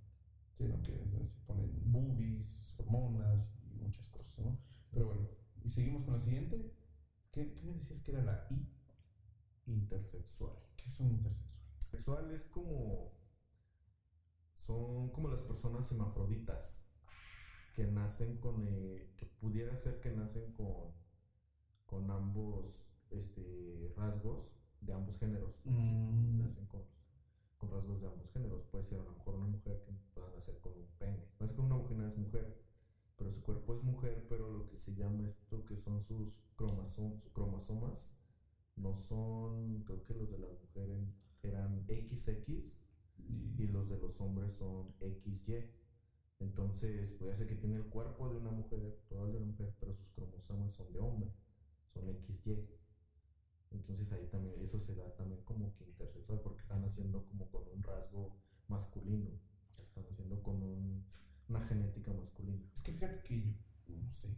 sino 0.58 0.82
que 0.82 0.92
se 1.30 1.40
ponen 1.46 1.72
boobies, 1.94 2.76
hormonas 2.78 3.54
y 3.64 3.82
muchas 3.82 4.10
cosas, 4.10 4.38
¿no? 4.40 4.58
Pero 4.92 5.08
bueno, 5.08 5.37
seguimos 5.78 6.04
con 6.06 6.16
la 6.16 6.20
siguiente. 6.20 6.74
¿Qué, 7.32 7.54
qué 7.54 7.62
me 7.62 7.74
decías 7.74 8.02
que 8.02 8.12
era 8.12 8.24
la 8.24 8.48
I? 8.50 8.68
Intersexual. 9.68 10.56
¿Qué 10.76 10.90
es 10.90 11.00
un 11.00 11.12
intersexual? 11.12 11.62
Sexual 11.92 12.32
es 12.32 12.44
como. 12.46 13.14
Son 14.58 15.12
como 15.12 15.30
las 15.30 15.42
personas 15.42 15.90
hermafroditas 15.92 16.84
que 17.76 17.86
nacen 17.86 18.38
con. 18.38 18.66
eh, 18.68 19.14
que 19.18 19.28
pudiera 19.28 19.78
ser 19.78 20.00
que 20.00 20.10
nacen 20.10 20.52
con. 20.54 20.94
con 21.86 22.10
ambos 22.10 22.92
este, 23.12 23.94
rasgos, 23.96 24.50
de 24.82 24.94
ambos 24.94 25.20
géneros. 25.20 25.62
Mm. 25.64 26.40
Nacen 26.40 26.66
con, 26.66 26.82
con 27.60 27.70
rasgos 27.70 28.02
de 28.02 28.08
ambos 28.08 28.32
géneros. 28.32 28.64
Puede 28.72 28.84
ser 28.84 29.00
a 29.00 29.04
lo 29.04 29.12
mejor 29.12 29.36
una 29.36 29.48
mujer 29.48 29.84
que 29.86 29.92
pueda 30.16 30.32
nacer 30.32 30.60
con 30.60 30.74
un 30.74 30.88
pene. 30.98 31.24
Nace 31.40 31.54
con 31.54 31.66
una 31.66 31.78
vagina 31.78 32.08
es 32.08 32.18
mujer, 32.18 32.67
pero 33.18 33.32
su 33.32 33.42
cuerpo 33.42 33.76
es 33.76 33.84
mujer, 33.84 34.26
pero 34.30 34.52
lo 34.52 34.68
que 34.70 34.78
se 34.78 34.94
llama 34.96 35.28
esto 35.28 35.66
que 35.66 35.78
son 35.78 36.02
sus 36.04 36.30
cromosom- 36.58 37.22
cromosomas 37.34 38.14
no 38.76 38.96
son, 38.98 39.84
creo 39.86 40.04
que 40.04 40.14
los 40.14 40.30
de 40.30 40.38
las 40.40 40.52
mujeres 40.62 41.08
eran 41.44 41.86
XX 41.86 42.74
Y- 43.18 43.56
y 43.64 43.68
los 43.68 43.90
de 43.90 43.98
los 43.98 44.20
hombres 44.22 44.54
son 44.54 44.94
XY. 45.02 45.66
Entonces, 46.40 47.14
puede 47.14 47.36
ser 47.36 47.48
que 47.48 47.56
tiene 47.56 47.76
el 47.78 47.86
cuerpo 47.90 48.30
de 48.30 48.38
una 48.38 48.52
mujer, 48.52 49.00
total 49.10 49.32
de 49.32 49.38
una 49.38 49.48
mujer, 49.48 49.74
pero 49.80 49.94
sus 49.94 50.10
cromosomas 50.12 50.74
son 50.74 50.92
de 50.94 51.00
hombre, 51.00 51.32
son 51.94 52.08
XY. 52.10 52.68
Entonces 53.72 54.12
ahí 54.14 54.26
también, 54.28 54.62
eso 54.62 54.80
se 54.80 54.96
da 54.96 55.16
también 55.16 55.42
como 55.44 55.74
que 55.76 55.86
intersexual, 55.86 56.40
porque 56.42 56.62
están 56.62 56.84
haciendo 56.86 57.24
como 57.26 57.50
con 57.50 57.68
un 57.68 57.84
rasgo 57.84 58.36
masculino, 58.68 59.32
están 59.78 60.06
haciendo 60.10 60.42
con 60.44 60.62
un- 60.64 61.04
una 61.50 61.62
genética 61.62 62.12
masculina. 62.14 62.64
Es 62.76 62.82
que 62.82 62.94
fíjate 62.94 63.22
que 63.24 63.42
yo, 63.42 63.96
no 63.96 64.12
sé, 64.12 64.30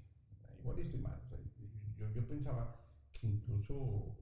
igual 0.59 0.79
estoy 0.79 0.99
mal. 0.99 1.21
o 1.31 1.97
yo, 1.97 2.13
yo 2.13 2.27
pensaba 2.27 2.75
que 3.11 3.27
incluso 3.27 4.17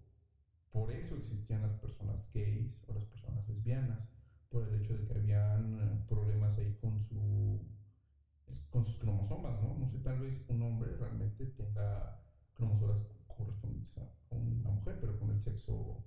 por 0.71 0.91
eso 0.91 1.15
existían 1.15 1.61
las 1.61 1.73
personas 1.75 2.29
gays 2.33 2.83
o 2.87 2.93
las 2.93 3.05
personas 3.05 3.47
lesbianas, 3.47 4.07
por 4.49 4.67
el 4.67 4.81
hecho 4.81 4.97
de 4.97 5.05
que 5.05 5.13
habían 5.13 5.79
eh, 5.79 6.05
problemas 6.07 6.57
ahí 6.57 6.77
con 6.81 6.99
su 7.01 7.59
con 8.69 8.85
sus 8.85 8.97
cromosomas, 8.97 9.61
¿no? 9.61 9.77
No 9.77 9.87
sé, 9.89 9.99
tal 9.99 10.19
vez 10.19 10.45
un 10.47 10.61
hombre 10.61 10.95
realmente 10.97 11.45
tenga 11.47 12.21
cromosomas 12.53 12.97
correspondientes 13.27 13.97
a 13.97 14.35
una 14.35 14.69
mujer, 14.69 14.97
pero 15.01 15.19
con 15.19 15.31
el 15.31 15.41
sexo 15.41 16.03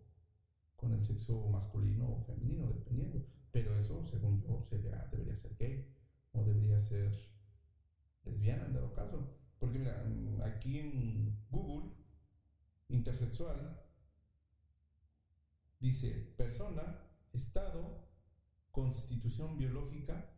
con 0.77 0.93
el 0.95 1.03
sexo 1.03 1.49
masculino 1.51 2.09
o 2.09 2.25
femenino, 2.25 2.69
dependiendo. 2.69 3.27
Pero 3.53 3.79
eso, 3.79 4.03
según 4.05 4.40
yo, 4.40 4.62
sería, 4.71 5.07
debería 5.11 5.37
ser 5.37 5.55
gay 5.59 5.87
o 6.33 6.45
debería 6.45 6.81
ser 6.83 7.12
lesbiana 8.25 8.66
en 8.66 8.75
dado 8.75 8.93
caso. 8.95 9.37
Porque 9.59 9.79
mira, 9.79 10.03
mm, 10.05 10.43
aquí 10.43 10.79
en 10.79 11.47
Google, 11.51 11.90
intersexual, 12.88 13.79
dice 15.81 16.35
persona, 16.37 16.99
estado, 17.33 18.09
constitución 18.71 19.57
biológica 19.59 20.31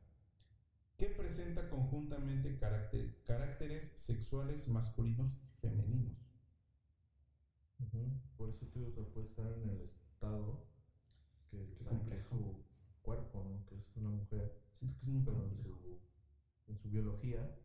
que 0.96 1.06
presenta 1.08 1.68
conjuntamente 1.68 2.56
carácter- 2.58 3.22
caracteres 3.24 3.90
sexuales 3.96 4.68
masculinos 4.68 5.32
y 5.34 5.60
femeninos. 5.60 6.16
Por 8.36 8.48
eso 8.50 8.66
te 8.68 8.84
o 8.84 8.90
sea, 8.92 9.04
puede 9.12 9.26
estar 9.26 9.46
en 9.52 9.68
el 9.68 9.80
estado 9.82 10.66
que, 11.50 11.58
que 11.76 11.76
que 11.78 11.84
complejo. 11.84 12.36
su 12.36 12.71
cuerpo, 13.02 13.44
¿no? 13.44 13.64
Que 13.66 13.76
es 13.76 13.96
una 13.96 14.10
mujer, 14.10 14.62
Siento 14.78 14.96
que 14.96 15.02
es 15.04 15.08
muy 15.08 15.22
pero 15.22 15.44
en 15.44 15.54
su, 15.56 16.00
en 16.66 16.76
su 16.76 16.90
biología, 16.90 17.60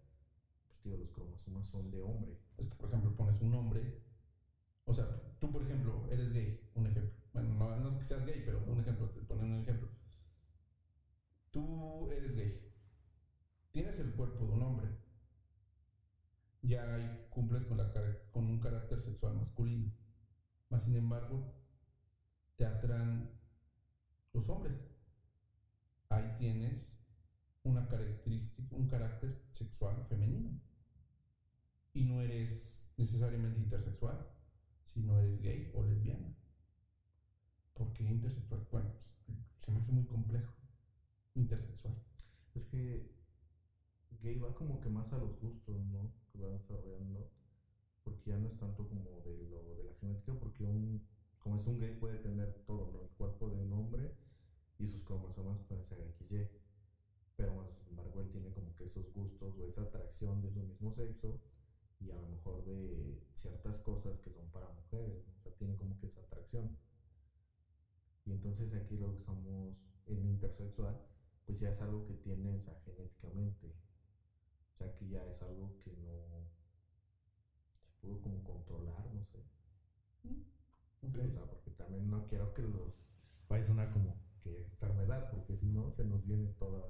pues 0.68 0.84
digo, 0.84 0.98
los 0.98 1.12
cromosomas 1.12 1.68
son 1.68 1.92
de 1.92 2.02
hombre. 2.02 2.38
Es 2.58 2.70
que, 2.70 2.76
por 2.76 2.88
ejemplo, 2.88 3.16
pones 3.16 3.42
un 3.42 3.52
nombre. 3.52 4.02
O 4.86 4.94
sea, 4.94 5.38
tú, 5.40 5.52
por 5.52 5.64
ejemplo, 5.64 6.08
eres 6.10 6.34
gay, 6.34 6.70
un 6.76 6.88
ejemplo. 6.88 7.14
Bueno, 7.34 7.50
no, 7.56 7.76
no 7.78 7.90
es 7.90 7.98
que 7.98 8.04
seas 8.04 8.26
gay, 8.26 8.44
pero 8.46 8.60
un 8.68 8.80
ejemplo, 8.80 9.10
te 9.12 9.22
ponen 9.22 9.52
un 9.52 9.62
ejemplo. 9.62 9.90
Tú 11.52 12.10
eres 12.12 12.36
gay. 12.36 12.74
Tienes 13.72 13.98
el 14.00 14.14
cuerpo 14.14 14.46
de 14.46 14.52
un 14.52 14.62
hombre. 14.62 14.90
Ya 16.62 17.28
cumples 17.30 17.66
con, 17.66 17.78
la, 17.78 17.92
cara- 17.92 18.30
con 18.32 18.46
un 18.50 18.60
carácter 18.60 19.00
sexual 19.02 19.34
masculino. 19.36 19.92
Más 20.70 20.84
sin 20.84 20.96
embargo, 20.96 21.62
te 22.56 22.66
atraen 22.66 23.40
los 24.34 24.50
hombres. 24.50 24.97
Ahí 26.18 26.36
tienes 26.40 26.98
una 27.62 27.88
característica, 27.88 28.76
un 28.76 28.88
carácter 28.88 29.40
sexual 29.52 30.04
femenino 30.10 30.50
y 31.94 32.06
no 32.06 32.22
eres 32.22 32.92
necesariamente 32.98 33.60
intersexual, 33.60 34.28
sino 34.84 35.20
eres 35.20 35.40
gay 35.44 35.72
o 35.76 35.84
lesbiana. 35.84 36.36
¿Por 37.76 37.94
qué 37.94 38.04
intersexual? 38.04 38.68
Bueno, 38.72 38.90
pues, 38.94 39.38
se 39.60 39.72
me 39.72 39.78
hace 39.78 39.92
muy 39.92 40.06
complejo. 40.06 40.52
Intersexual. 41.36 41.94
Es 42.56 42.64
que 42.64 43.16
gay 44.24 44.40
va 44.40 44.56
como 44.56 44.82
que 44.82 44.90
más 44.90 45.14
a 45.14 45.20
los 45.20 45.40
gustos, 45.40 45.86
¿no? 45.86 46.12
Que 46.32 46.40
va 46.40 46.50
desarrollando. 46.50 47.30
Porque 48.04 48.32
ya 48.32 48.38
no 48.40 48.48
es 48.48 48.58
tanto 48.58 48.90
como 48.90 49.22
de 49.22 49.38
lo 49.52 49.62
de 49.62 49.84
la 49.84 49.94
genética, 50.00 50.34
porque 50.40 50.66
como 51.38 51.58
es 51.58 51.68
un 51.68 51.78
gay 51.78 51.96
puede 52.00 52.18
tener 52.18 52.64
todo, 52.66 52.92
¿no? 52.92 53.04
El 53.04 53.10
cuerpo 53.10 53.50
de 53.50 53.62
un 53.62 53.72
hombre 53.72 54.27
y 54.80 54.88
sus 54.88 55.04
cromosomas 55.04 55.62
pueden 55.62 55.86
ser 55.86 56.00
XY. 56.02 56.48
Pero 57.36 57.54
más 57.54 57.70
sin 57.72 57.88
embargo 57.88 58.22
él 58.22 58.30
tiene 58.30 58.52
como 58.52 58.76
que 58.76 58.86
esos 58.86 59.14
gustos 59.14 59.58
o 59.58 59.66
esa 59.68 59.84
atracción 59.84 60.42
de 60.42 60.50
su 60.52 60.60
mismo 60.64 60.92
sexo 60.92 61.40
y 62.00 62.12
a 62.12 62.16
lo 62.16 62.28
mejor 62.28 62.64
de 62.64 63.24
ciertas 63.34 63.80
cosas 63.80 64.20
que 64.20 64.32
son 64.32 64.50
para 64.50 64.70
mujeres, 64.70 65.26
¿no? 65.26 65.34
O 65.34 65.40
sea, 65.40 65.52
tiene 65.54 65.76
como 65.76 65.98
que 65.98 66.08
esa 66.08 66.22
atracción. 66.22 66.76
Y 68.26 68.32
entonces 68.32 68.74
aquí 68.74 68.98
lo 68.98 69.12
que 69.12 69.20
somos 69.20 69.76
en 70.06 70.26
intersexual, 70.26 71.00
pues 71.46 71.60
ya 71.60 71.70
es 71.70 71.82
algo 71.82 72.06
que 72.06 72.14
o 72.14 72.60
sea, 72.62 72.76
genéticamente. 72.86 73.74
O 74.74 74.78
sea, 74.78 74.94
que 74.94 75.08
ya 75.08 75.26
es 75.28 75.42
algo 75.42 75.78
que 75.80 75.96
no 75.96 76.48
se 77.80 77.90
pudo 78.02 78.22
como 78.22 78.44
controlar, 78.44 79.12
no 79.14 79.24
sé. 79.24 79.44
Ok. 81.02 81.18
O 81.26 81.32
sea, 81.32 81.48
porque 81.48 81.72
también 81.72 82.10
no 82.10 82.28
quiero 82.28 82.54
que 82.54 82.64
lo 82.64 82.94
vaya 83.48 83.64
a 83.64 83.68
sonar 83.68 83.92
como 83.92 84.27
que 84.56 84.64
enfermedad, 84.64 85.30
porque 85.32 85.56
si 85.56 85.66
no 85.68 85.92
se 85.92 86.04
nos 86.06 86.26
viene 86.26 86.48
toda. 86.60 86.86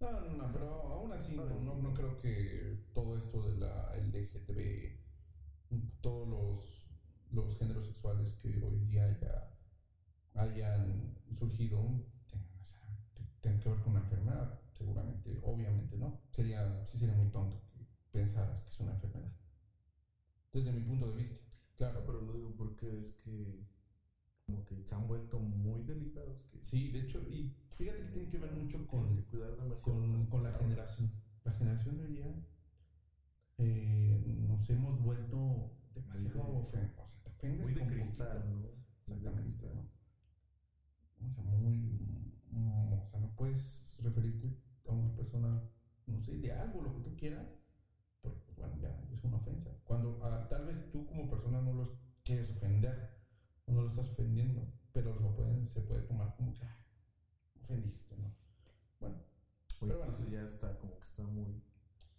No, 0.00 0.10
no, 0.20 0.30
no, 0.32 0.52
pero 0.52 0.68
aún 0.92 1.12
así 1.12 1.34
no, 1.36 1.44
no, 1.60 1.76
no 1.76 1.94
creo 1.94 2.18
que 2.18 2.78
todo 2.94 3.16
esto 3.16 3.42
de 3.42 3.56
la 3.58 3.92
LGTB, 3.96 4.98
todos 6.00 6.28
los, 6.28 6.88
los 7.32 7.56
géneros 7.58 7.86
sexuales 7.86 8.34
que 8.36 8.62
hoy 8.62 8.78
día 8.80 9.18
ya 9.20 9.48
hayan 10.34 11.14
surgido 11.38 11.78
tengan, 12.28 12.58
o 12.60 12.64
sea, 12.66 12.78
te- 13.14 13.24
tengan 13.40 13.60
que 13.60 13.68
ver 13.70 13.78
con 13.80 13.90
una 13.92 14.00
enfermedad, 14.00 14.60
seguramente, 14.72 15.38
obviamente 15.44 15.96
no. 15.96 16.20
Sería, 16.32 16.84
sí 16.86 16.98
sería 16.98 17.14
muy 17.14 17.28
tonto 17.30 17.60
que 17.72 17.86
pensaras 18.10 18.62
que 18.62 18.70
es 18.70 18.80
una 18.80 18.92
enfermedad. 18.92 19.32
Desde 20.52 20.72
mi 20.72 20.80
punto 20.82 21.10
de 21.10 21.16
vista, 21.16 21.36
claro, 21.76 22.02
Pero 22.06 22.20
lo 22.20 22.32
digo 22.34 22.54
porque 22.56 22.98
es 23.00 23.12
que 23.24 23.64
como 24.52 24.64
que 24.66 24.82
se 24.84 24.94
han 24.94 25.06
vuelto 25.08 25.38
muy 25.38 25.82
delicados. 25.82 26.42
Que 26.50 26.62
sí, 26.62 26.90
de 26.90 27.00
hecho, 27.00 27.20
y 27.22 27.54
fíjate 27.72 28.00
que 28.02 28.08
tiene 28.12 28.28
que 28.28 28.38
ver 28.38 28.52
mucho 28.52 28.86
con, 28.86 29.22
cuidar 29.24 29.56
demasiado 29.56 30.00
con, 30.00 30.26
con 30.26 30.42
la 30.42 30.52
generación. 30.52 31.10
La 31.44 31.52
generación 31.52 31.96
de 31.96 32.04
hoy 32.04 32.12
día 32.12 32.34
eh, 33.58 34.44
nos 34.46 34.68
hemos 34.70 35.00
vuelto 35.02 35.72
demasiado 35.94 36.52
de- 36.52 36.58
O 36.58 36.64
sea, 36.64 36.94
te 37.22 37.28
ofendes 37.30 37.66
Muy 37.66 37.74
de 37.74 37.86
cristal. 37.86 38.44
¿no? 38.50 38.68
Exactamente. 39.00 39.66
¿no? 39.74 41.26
O 41.26 41.32
sea, 41.32 41.42
muy. 41.44 42.38
O 42.54 43.08
sea, 43.10 43.20
no 43.20 43.34
puedes 43.34 43.96
referirte 44.02 44.58
a 44.86 44.92
una 44.92 45.14
persona, 45.14 45.62
no 46.06 46.20
sé, 46.20 46.36
de 46.36 46.52
algo, 46.52 46.82
lo 46.82 46.92
que 46.92 47.00
tú 47.00 47.16
quieras, 47.16 47.46
pues, 48.20 48.34
bueno, 48.56 48.76
ya 48.80 49.00
es 49.12 49.24
una 49.24 49.36
ofensa. 49.36 49.70
Cuando 49.84 50.20
ah, 50.22 50.46
tal 50.48 50.66
vez 50.66 50.90
tú 50.90 51.06
como 51.06 51.30
persona 51.30 51.62
no 51.62 51.72
los 51.72 51.96
quieres 52.24 52.50
ofender, 52.50 53.21
no 53.66 53.82
lo 53.82 53.88
estás 53.88 54.08
ofendiendo, 54.10 54.66
pero 54.92 55.18
lo 55.18 55.34
pueden, 55.34 55.66
se 55.66 55.80
puede 55.80 56.02
tomar 56.02 56.34
como 56.36 56.52
que, 56.54 56.64
ah, 56.64 56.76
ofendiste, 57.60 58.16
¿no? 58.16 58.30
Bueno, 59.00 59.16
Pero 59.80 59.98
bueno. 59.98 60.12
incluso 60.12 60.30
ya 60.30 60.42
está 60.42 60.78
como 60.78 60.98
que 60.98 61.04
está 61.06 61.22
muy. 61.26 61.62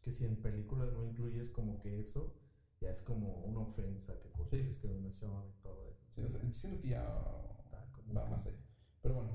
Que 0.01 0.11
si 0.11 0.25
en 0.25 0.41
películas 0.41 0.91
no 0.93 1.03
incluyes 1.03 1.49
como 1.49 1.79
que 1.79 1.99
eso, 1.99 2.35
ya 2.81 2.89
es 2.89 3.01
como 3.01 3.37
una 3.43 3.61
ofensa 3.61 4.19
que 4.19 4.27
por 4.29 4.47
Sí. 4.49 4.57
discriminación 4.57 5.47
y 5.49 5.61
todo 5.61 5.87
eso. 5.87 6.03
sí, 6.13 6.21
o 6.21 6.27
sea, 6.27 6.51
siento 6.51 6.81
que 6.81 6.89
ya 6.89 7.03
Está 7.63 7.87
como 7.93 8.13
va 8.13 8.23
que- 8.25 8.29
más 8.31 8.45
allá. 8.45 8.57
Pero 9.01 9.15
bueno, 9.15 9.31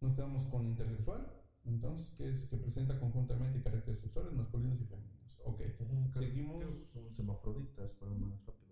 nos 0.00 0.14
quedamos 0.14 0.46
con 0.46 0.66
intersexual, 0.66 1.32
entonces, 1.64 2.10
que 2.12 2.28
es 2.28 2.46
que 2.46 2.56
presenta 2.58 2.98
conjuntamente 3.00 3.60
caracteres 3.62 4.00
sexuales 4.00 4.32
masculinos 4.32 4.80
y 4.80 4.84
femeninos. 4.84 5.40
Ok, 5.44 5.62
Seguimos- 6.12 6.86
Son 6.92 7.12
semafroditas, 7.12 7.92
pero 7.98 8.14
más 8.14 8.44
rápido. 8.46 8.65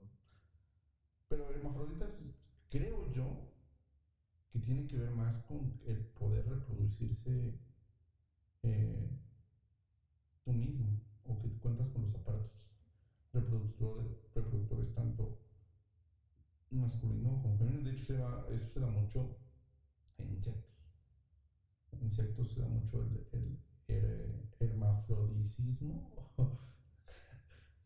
Pero 1.29 1.51
hermafroditas, 1.51 2.19
creo 2.69 3.05
yo, 3.07 3.51
que 4.51 4.59
tiene 4.61 4.87
que 4.87 4.97
ver 4.97 5.11
más 5.11 5.39
con 5.39 5.79
el 5.85 6.01
poder 6.03 6.47
reproducirse 6.49 7.59
eh, 8.63 9.09
tú 10.45 10.53
mismo, 10.53 10.97
o 11.25 11.37
que 11.39 11.59
cuentas 11.59 11.89
con 11.91 12.03
los 12.03 12.15
aparatos 12.15 12.53
reproductores, 13.33 14.07
reproductores 14.35 14.93
tanto 14.93 15.41
masculino 16.71 17.41
como 17.41 17.57
femenino. 17.57 17.83
De 17.85 17.91
hecho, 17.93 18.05
se 18.05 18.17
va- 18.19 18.45
eso 18.49 18.67
se 18.69 18.81
da 18.81 18.87
mucho 18.87 19.39
en 20.19 20.31
insectos. 20.33 20.75
En 21.93 22.03
insectos 22.03 22.51
se 22.51 22.61
da 22.61 22.67
mucho 22.69 23.01
el, 23.01 23.27
el 23.33 23.59
her- 23.89 24.47
hermafrodicismo. 24.59 26.11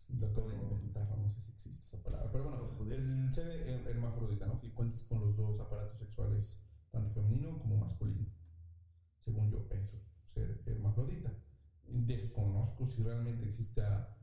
Lo 0.09 0.26
acabo 0.26 0.49
de 0.49 0.57
inventar, 0.57 1.16
no 1.16 1.28
sé 1.28 1.41
si 1.41 1.53
esa 1.89 2.03
palabra. 2.03 2.30
Pero 2.32 2.45
bueno, 2.45 2.68
Podría 2.78 2.99
el 2.99 3.32
ser 3.32 3.49
her- 3.68 3.86
hermafrodita, 3.89 4.47
¿no? 4.47 4.61
Que 4.61 4.72
cuentes 4.72 5.03
con 5.05 5.20
los 5.20 5.36
dos 5.36 5.59
aparatos 5.61 5.99
sexuales, 5.99 6.62
tanto 6.91 7.11
femenino 7.14 7.59
como 7.59 7.76
masculino. 7.78 8.26
Según 9.24 9.51
yo, 9.51 9.66
eso 9.70 9.97
es 9.97 10.30
ser 10.30 10.62
hermafrodita. 10.66 11.32
Desconozco 11.86 12.86
si 12.86 13.03
realmente 13.03 13.47
exista 13.47 14.16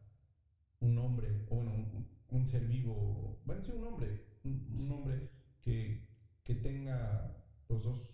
un 0.80 0.98
hombre, 0.98 1.46
o 1.50 1.56
bueno, 1.56 1.72
un, 1.74 2.08
un 2.30 2.48
ser 2.48 2.66
vivo, 2.68 3.40
bueno, 3.46 3.62
sí, 3.64 3.72
un 3.72 3.84
hombre, 3.86 4.26
un, 4.44 4.68
un 4.80 4.92
hombre 4.92 5.30
que, 5.62 6.08
que 6.44 6.56
tenga 6.56 7.36
los 7.68 7.84
dos 7.84 8.14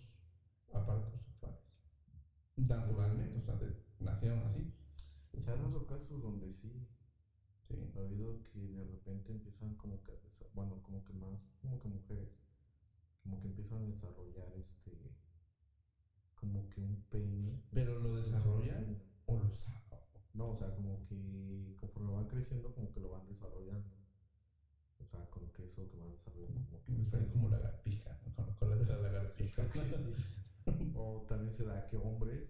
aparatos 0.72 1.20
sexuales. 1.22 1.60
Naturalmente, 2.56 3.38
o 3.38 3.42
sea, 3.42 3.56
de- 3.56 3.76
nacieron 4.00 4.40
así. 4.40 4.72
Se 5.38 5.50
han 5.50 5.62
dado 5.62 5.86
casos 5.86 6.22
donde 6.22 6.52
sí, 6.54 6.86
Sí. 7.68 7.74
ha 7.96 8.00
habido 8.00 8.42
que 8.42 8.58
de 8.58 8.84
repente 8.84 9.32
empiezan 9.32 9.74
como 9.76 10.02
que, 10.02 10.12
bueno, 10.54 10.80
como 10.82 11.04
que 11.04 11.12
más, 11.14 11.40
como 11.60 11.80
que 11.80 11.88
mujeres, 11.88 12.28
como 13.22 13.40
que 13.40 13.48
empiezan 13.48 13.82
a 13.82 13.86
desarrollar 13.86 14.52
este, 14.58 14.92
como 16.34 16.68
que 16.70 16.80
un 16.80 17.02
pene. 17.10 17.62
Pero 17.72 17.98
lo 18.00 18.16
desarrollan 18.16 18.98
o 19.26 19.38
lo 19.38 19.54
sacan. 19.54 20.00
No, 20.34 20.50
o 20.50 20.56
sea, 20.56 20.74
como 20.74 21.04
que 21.04 21.76
conforme 21.78 22.12
van 22.12 22.26
creciendo, 22.26 22.72
como 22.74 22.90
que 22.92 23.00
lo 23.00 23.10
van 23.10 23.26
desarrollando. 23.26 23.94
O 24.98 25.04
sea, 25.04 25.28
como 25.30 25.52
que 25.52 25.64
eso 25.64 25.88
que 25.90 25.96
van 25.96 26.10
desarrollando, 26.12 26.60
como 26.68 26.82
que 26.84 26.92
Me 26.92 27.04
sale 27.06 27.28
como 27.30 27.48
lagartija, 27.48 28.18
¿no? 28.36 28.56
con 28.58 28.70
la 28.70 28.76
de 28.76 28.86
la 28.86 28.96
lagartija. 29.02 29.62
O 30.94 31.24
también 31.28 31.52
se 31.52 31.64
da 31.64 31.86
que 31.88 31.96
hombres, 31.96 32.48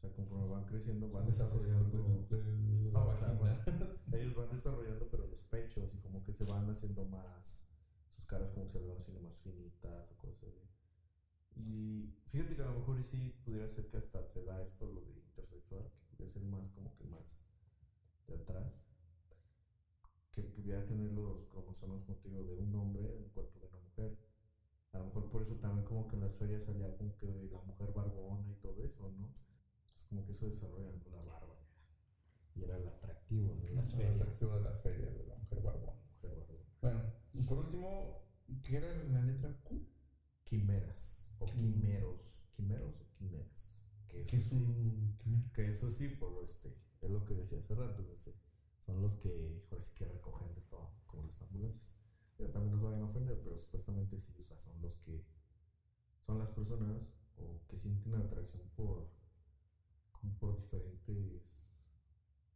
o 0.00 0.08
sea, 0.08 0.10
conforme 0.16 0.48
van 0.48 0.64
creciendo, 0.64 1.10
van 1.10 1.26
desarrollando. 1.26 2.26
la 2.30 2.38
No, 2.90 3.06
vagina. 3.06 3.62
ellos 4.12 4.34
van 4.34 4.48
desarrollando, 4.50 5.06
pero 5.10 5.26
los 5.26 5.42
pechos 5.42 5.94
y 5.94 5.98
como 5.98 6.24
que 6.24 6.32
se 6.32 6.44
van 6.44 6.70
haciendo 6.70 7.04
más, 7.04 7.66
sus 8.16 8.24
caras 8.24 8.50
como 8.50 8.70
que 8.72 8.78
se 8.78 8.86
van 8.86 8.96
haciendo 8.96 9.20
más 9.20 9.36
finitas 9.40 10.10
o 10.10 10.16
cosas 10.16 10.42
así. 10.44 10.64
Y 11.54 12.14
fíjate 12.30 12.56
que 12.56 12.62
a 12.62 12.66
lo 12.66 12.76
mejor 12.76 12.98
y 12.98 13.04
sí 13.04 13.34
pudiera 13.44 13.68
ser 13.68 13.88
que 13.88 13.98
hasta 13.98 14.24
se 14.24 14.42
da 14.42 14.62
esto, 14.62 14.86
lo 14.90 15.02
de 15.02 15.12
intersexual, 15.20 15.84
que 15.84 16.16
pudiera 16.16 16.32
ser 16.32 16.44
más 16.44 16.70
como 16.70 16.96
que 16.96 17.04
más 17.04 17.38
de 18.26 18.36
atrás, 18.36 18.72
que 20.32 20.42
pudiera 20.42 20.86
tener 20.86 21.12
los 21.12 21.44
cromosomas 21.48 22.08
motivo 22.08 22.42
de 22.42 22.54
un 22.56 22.74
hombre 22.74 23.04
en 23.16 23.24
el 23.24 23.30
cuerpo 23.32 23.60
de 23.60 23.66
una 23.66 23.80
mujer. 23.80 24.18
A 24.92 24.98
lo 24.98 25.04
mejor 25.04 25.30
por 25.30 25.42
eso 25.42 25.56
también 25.56 25.86
como 25.86 26.08
que 26.08 26.16
en 26.16 26.22
las 26.22 26.36
ferias 26.38 26.64
salía 26.64 26.96
como 26.96 27.14
que 27.18 27.26
la 27.52 27.60
mujer 27.60 27.92
barbona 27.92 28.50
y 28.50 28.54
todo 28.62 28.82
eso, 28.82 29.12
¿no? 29.12 29.49
Como 30.10 30.26
que 30.26 30.32
eso 30.32 30.50
desarrolla 30.50 30.90
la 31.10 31.22
barba. 31.22 31.56
Y 32.54 32.64
era 32.64 32.76
el 32.76 32.86
atractivo 32.88 33.54
de 33.62 33.70
las 33.70 33.90
El 33.94 33.96
ferias. 34.00 34.20
atractivo 34.20 34.54
de 34.56 34.60
las 34.60 34.80
ferias 34.82 35.14
de 35.16 35.24
la 35.26 35.36
mujer 35.36 35.62
barbón. 35.62 35.94
Mujer. 36.22 36.66
Bueno, 36.82 37.02
y 37.32 37.42
por 37.42 37.58
último, 37.58 38.22
¿qué 38.62 38.76
era 38.76 38.92
la 39.04 39.22
letra 39.22 39.56
Q? 39.64 39.80
Quimeras. 40.44 41.30
O 41.38 41.46
Quim- 41.46 41.72
quimeros. 41.80 42.50
¿Quimeros 42.54 43.00
o 43.00 43.10
quimeras? 43.16 43.80
Que 44.08 44.26
¿Qué 44.26 44.36
eso 44.36 44.46
es 44.46 44.52
sí. 44.52 44.56
un 44.58 45.16
quimera? 45.18 45.50
Que 45.54 45.70
eso 45.70 45.90
sí, 45.90 46.08
por 46.08 46.42
este, 46.44 46.76
es 47.00 47.10
lo 47.10 47.24
que 47.24 47.34
decía 47.34 47.58
hace 47.60 47.74
rato, 47.74 48.02
no 48.02 48.16
sé, 48.18 48.34
son 48.84 49.00
los 49.00 49.14
que, 49.18 49.64
ahora 49.70 49.82
sí 49.84 49.92
que 49.94 50.04
recogen 50.04 50.52
de 50.54 50.60
todo, 50.62 50.90
como 51.06 51.22
las 51.24 51.40
ambulancias. 51.42 51.94
Pero 52.36 52.50
también 52.50 52.72
nos 52.74 52.82
vayan 52.82 53.02
a 53.02 53.04
ofender, 53.04 53.40
pero 53.44 53.58
supuestamente 53.60 54.18
sí, 54.20 54.34
o 54.40 54.44
sea, 54.44 54.58
son 54.58 54.82
los 54.82 54.96
que, 54.98 55.24
son 56.26 56.38
las 56.40 56.48
personas 56.50 56.98
o 57.36 57.60
que 57.68 57.78
sienten 57.78 58.14
atracción 58.16 58.62
por, 58.74 59.08
por 60.38 60.56
diferentes, 60.56 61.42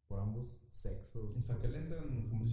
por 0.08 0.20
ambos 0.20 0.56
sexos. 0.72 1.36
O 1.36 1.42
sea, 1.42 1.58
que 1.58 1.68
le 1.68 1.78
entran, 1.78 2.08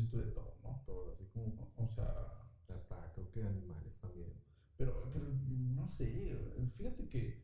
tú, 0.09 0.18
de 0.18 0.32
todo, 0.32 0.57
¿no? 0.64 0.82
todo, 0.86 1.12
así 1.12 1.26
como, 1.34 1.72
O 1.78 1.88
sea, 1.88 2.41
hasta 2.70 3.12
creo 3.14 3.32
que 3.32 3.43
animales 3.43 3.97
también. 3.99 4.34
pero, 4.78 5.12
pero 5.14 5.26
no 5.26 5.88
sé, 5.89 6.38
fíjate 6.78 7.09
que 7.09 7.43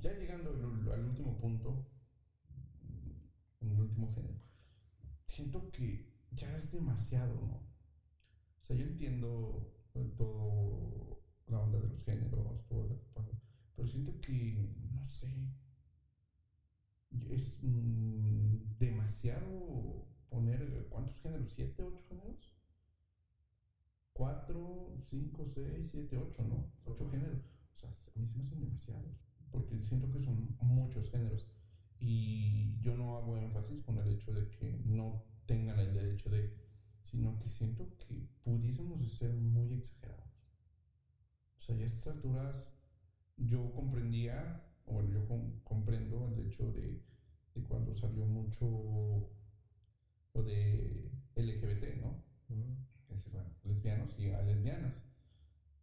ya 0.00 0.12
llegando 0.12 0.50
al, 0.50 0.92
al 0.92 1.08
último 1.08 1.38
punto, 1.38 1.86
en 3.60 3.70
el 3.70 3.80
último 3.80 4.12
género, 4.14 4.40
siento 5.26 5.70
que 5.70 6.12
ya 6.32 6.56
es 6.56 6.72
demasiado, 6.72 7.34
¿no? 7.34 7.56
O 8.62 8.64
sea, 8.66 8.76
yo 8.76 8.84
entiendo 8.84 9.72
todo 10.16 11.22
la 11.46 11.60
onda 11.60 11.78
de 11.80 11.88
los 11.88 12.04
géneros, 12.04 12.66
todo 12.68 12.88
lo 12.88 12.98
que 12.98 13.06
pasa, 13.14 13.38
pero 13.76 13.88
siento 13.88 14.20
que, 14.20 14.74
no 14.92 15.04
sé, 15.04 15.28
es 17.30 17.58
mm, 17.62 18.78
demasiado 18.78 20.06
poner, 20.28 20.86
¿cuántos 20.90 21.20
géneros? 21.20 21.52
¿Siete, 21.52 21.82
ocho 21.82 22.02
géneros? 22.08 22.54
Cuatro, 24.12 24.94
cinco, 25.00 25.46
seis, 25.46 25.90
siete, 25.90 26.16
ocho, 26.16 26.42
¿no? 26.44 26.70
Ocho 26.84 27.08
géneros. 27.10 27.40
O 27.74 27.78
sea, 27.78 27.90
a 27.90 28.18
mí 28.18 28.26
se 28.26 28.36
me 28.36 28.40
hacen 28.40 28.60
demasiados, 28.60 29.20
porque 29.50 29.80
siento 29.80 30.10
que 30.10 30.20
son 30.20 30.56
muchos 30.60 31.10
géneros. 31.10 31.46
Y 31.98 32.78
yo 32.80 32.96
no 32.96 33.16
hago 33.16 33.36
énfasis 33.36 33.82
con 33.82 33.98
el 33.98 34.08
hecho 34.08 34.32
de 34.32 34.48
que 34.50 34.80
no 34.84 35.24
tengan 35.46 35.78
el 35.78 35.94
derecho 35.94 36.30
de, 36.30 36.52
sino 37.02 37.38
que 37.38 37.48
siento 37.48 37.96
que 37.98 38.26
pudiésemos 38.42 39.12
ser 39.12 39.32
muy 39.34 39.74
exagerados. 39.74 40.32
O 41.58 41.60
sea, 41.62 41.76
ya 41.76 41.84
a 41.84 41.88
estas 41.88 42.16
alturas 42.16 42.74
yo 43.36 43.72
comprendía, 43.72 44.64
o 44.84 44.92
bueno, 44.94 45.10
yo 45.10 45.24
com- 45.26 45.52
comprendo 45.64 46.26
el 46.28 46.38
hecho 46.40 46.70
de, 46.72 47.00
de 47.54 47.62
cuando 47.62 47.94
salió 47.94 48.24
mucho 48.26 49.30
lo 50.34 50.42
de 50.42 51.10
LGBT, 51.34 51.96
¿no? 51.96 52.22
Es 53.08 53.16
decir, 53.18 53.32
bueno, 53.32 53.50
lesbianos 53.62 54.14
y 54.18 54.28
hay 54.28 54.44
lesbianas. 54.44 55.02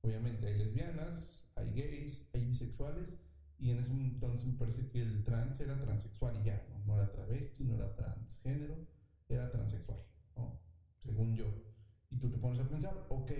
Obviamente 0.01 0.47
hay 0.47 0.55
lesbianas, 0.55 1.49
hay 1.55 1.71
gays, 1.71 2.29
hay 2.33 2.43
bisexuales, 2.43 3.15
y 3.57 3.71
en 3.71 3.79
ese 3.79 3.91
entonces 3.93 4.45
me 4.47 4.57
parece 4.57 4.87
que 4.87 5.01
el 5.01 5.23
trans 5.23 5.59
era 5.59 5.79
transexual 5.79 6.37
y 6.37 6.43
ya, 6.43 6.65
¿no? 6.69 6.79
No 6.85 6.95
era 6.95 7.11
travesti, 7.11 7.65
no 7.65 7.75
era 7.75 7.93
transgénero, 7.95 8.79
era 9.27 9.49
transexual, 9.49 9.99
¿no? 10.35 10.59
Según 10.97 11.33
yo. 11.35 11.53
Y 12.09 12.17
tú 12.17 12.29
te 12.29 12.37
pones 12.37 12.59
a 12.59 12.67
pensar, 12.67 13.05
ok, 13.09 13.31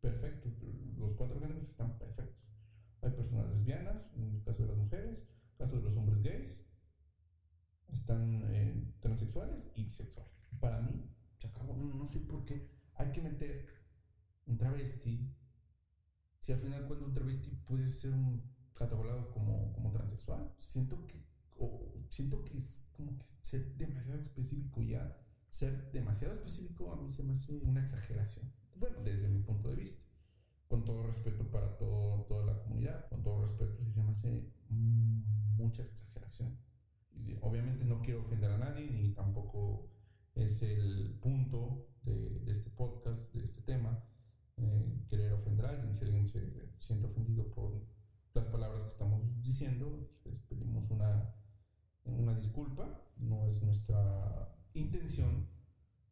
perfecto, 0.00 0.50
los 0.96 1.14
cuatro 1.14 1.38
géneros 1.40 1.64
están 1.68 1.96
perfectos. 1.98 2.37
Hay 3.02 3.10
personas 3.10 3.48
lesbianas, 3.50 4.10
en 4.16 4.34
el 4.36 4.42
caso 4.42 4.62
de 4.62 4.68
las 4.68 4.76
mujeres, 4.76 5.18
en 5.18 5.50
el 5.52 5.56
caso 5.56 5.76
de 5.76 5.82
los 5.82 5.96
hombres 5.96 6.22
gays, 6.22 6.64
están 7.88 8.42
eh, 8.52 8.94
transexuales 9.00 9.70
y 9.74 9.84
bisexuales. 9.84 10.32
Para 10.60 10.80
mí, 10.80 11.10
se 11.38 11.48
acabó. 11.48 11.76
No, 11.76 11.94
no 11.94 12.06
sé 12.06 12.20
por 12.20 12.44
qué 12.44 12.70
hay 12.94 13.12
que 13.12 13.22
meter 13.22 13.66
un 14.46 14.58
travesti. 14.58 15.34
Si 16.40 16.52
al 16.52 16.60
final 16.60 16.86
cuando 16.86 17.06
un 17.06 17.14
travesti 17.14 17.50
puede 17.66 17.88
ser 17.88 18.12
un 18.12 18.42
catalogado 18.74 19.30
como, 19.30 19.72
como 19.72 19.92
transexual, 19.92 20.52
siento 20.58 21.06
que 21.06 21.26
o 21.56 21.92
siento 22.08 22.44
que 22.44 22.58
es 22.58 22.86
como 22.92 23.18
que 23.18 23.26
ser 23.42 23.76
demasiado 23.76 24.20
específico 24.20 24.82
ya 24.82 25.16
ser 25.50 25.90
demasiado 25.90 26.34
específico 26.34 26.92
a 26.92 26.96
mí 26.96 27.10
se 27.10 27.22
me 27.22 27.32
hace 27.32 27.52
una 27.52 27.80
exageración. 27.80 28.50
Bueno, 28.76 29.02
desde 29.02 29.28
mi 29.28 29.40
punto 29.40 29.70
de 29.70 29.76
vista. 29.76 30.04
Con 30.68 30.84
todo 30.84 31.02
respeto 31.02 31.44
para 31.50 31.76
todo, 31.78 32.24
toda 32.28 32.44
la 32.44 32.62
comunidad, 32.62 33.08
con 33.08 33.22
todo 33.22 33.40
respeto, 33.40 33.74
sí 33.82 33.90
se 33.90 34.02
me 34.02 34.10
hace 34.12 34.52
mucha 34.68 35.82
exageración. 35.82 36.58
Obviamente 37.40 37.84
no 37.84 38.00
quiero 38.02 38.20
ofender 38.20 38.50
a 38.50 38.58
nadie, 38.58 38.90
ni 38.90 39.12
tampoco 39.12 39.88
es 40.34 40.62
el 40.62 41.18
punto 41.20 41.88
de, 42.02 42.40
de 42.40 42.52
este 42.52 42.70
podcast, 42.70 43.32
de 43.34 43.44
este 43.44 43.62
tema, 43.62 44.04
eh, 44.58 45.04
querer 45.08 45.32
ofender 45.32 45.66
a 45.66 45.70
alguien. 45.70 45.94
Si 45.94 46.04
alguien 46.04 46.28
se 46.28 46.68
siente 46.78 47.06
ofendido 47.06 47.50
por 47.50 47.86
las 48.34 48.46
palabras 48.46 48.82
que 48.82 48.90
estamos 48.90 49.22
diciendo, 49.42 50.10
les 50.24 50.40
pedimos 50.42 50.90
una, 50.90 51.34
una 52.04 52.34
disculpa. 52.34 53.04
No 53.16 53.46
es 53.46 53.62
nuestra 53.62 54.54
intención, 54.74 55.46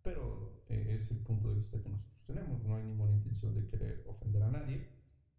pero 0.02 0.62
eh, 0.68 0.94
es 0.94 1.10
el 1.10 1.18
punto 1.18 1.48
de 1.48 1.56
vista 1.56 1.80
que 1.80 1.88
nosotros 1.88 2.15
tenemos. 2.26 2.62
No 2.64 2.76
hay 2.76 2.84
ninguna 2.84 3.12
intención 3.12 3.54
de 3.54 3.64
querer 3.66 4.02
ofender 4.06 4.42
a 4.42 4.48
nadie, 4.48 4.88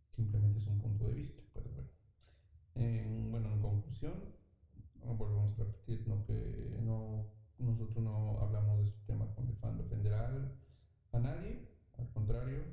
simplemente 0.10 0.60
es 0.60 0.68
un 0.68 0.78
punto 0.80 1.06
de 1.06 1.14
vista. 1.14 1.42
Pero 1.54 1.70
bueno, 1.72 1.90
En- 2.76 3.32
bueno 3.32 3.50
en 3.52 3.60
conclusión, 3.60 4.32
no 5.04 5.16
volvemos 5.16 5.54
a 5.54 5.64
repetir, 5.64 6.08
no 6.08 6.24
que 6.24 6.78
no, 6.82 7.28
nosotros 7.58 8.04
no 8.04 8.38
hablamos 8.40 8.80
de 8.80 8.86
este 8.86 9.00
tema 9.06 9.34
con 9.34 9.48
el 9.48 9.56
fan 9.56 9.78
de 9.78 9.84
ofender 9.84 10.14
a, 10.14 11.20
nadie, 11.20 11.68
al 11.98 12.08
contrario, 12.10 12.64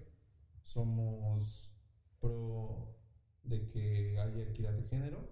somos 0.61 1.73
pro 2.21 2.95
de 3.43 3.67
que 3.69 4.19
haya 4.19 4.43
equidad 4.43 4.75
de 4.75 4.83
género, 4.85 5.31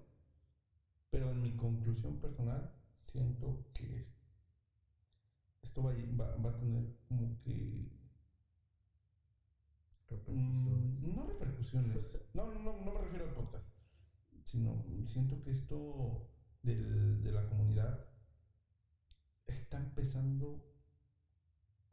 pero 1.11 1.31
en 1.31 1.41
mi 1.43 1.55
conclusión 1.57 2.17
personal 2.21 2.71
siento 3.01 3.71
que 3.75 3.97
es- 3.99 4.17
esto 5.63 5.83
va 5.83 5.91
a 6.51 6.59
tener 6.59 6.91
como 7.09 7.39
que 7.39 8.02
Repercusiones. 10.13 11.01
Mm, 11.03 11.15
no 11.15 11.27
repercusiones. 11.27 11.99
No, 12.35 12.47
no, 12.55 12.61
no 12.85 12.93
me 12.95 13.01
refiero 13.01 13.27
al 13.27 13.35
podcast. 13.35 13.71
Sino 14.45 14.85
siento 15.05 15.43
que 15.43 15.51
esto 15.51 16.31
del- 16.63 17.23
de 17.23 17.33
la 17.33 17.47
comunidad 17.49 18.09
está 19.47 19.77
empezando 19.79 20.65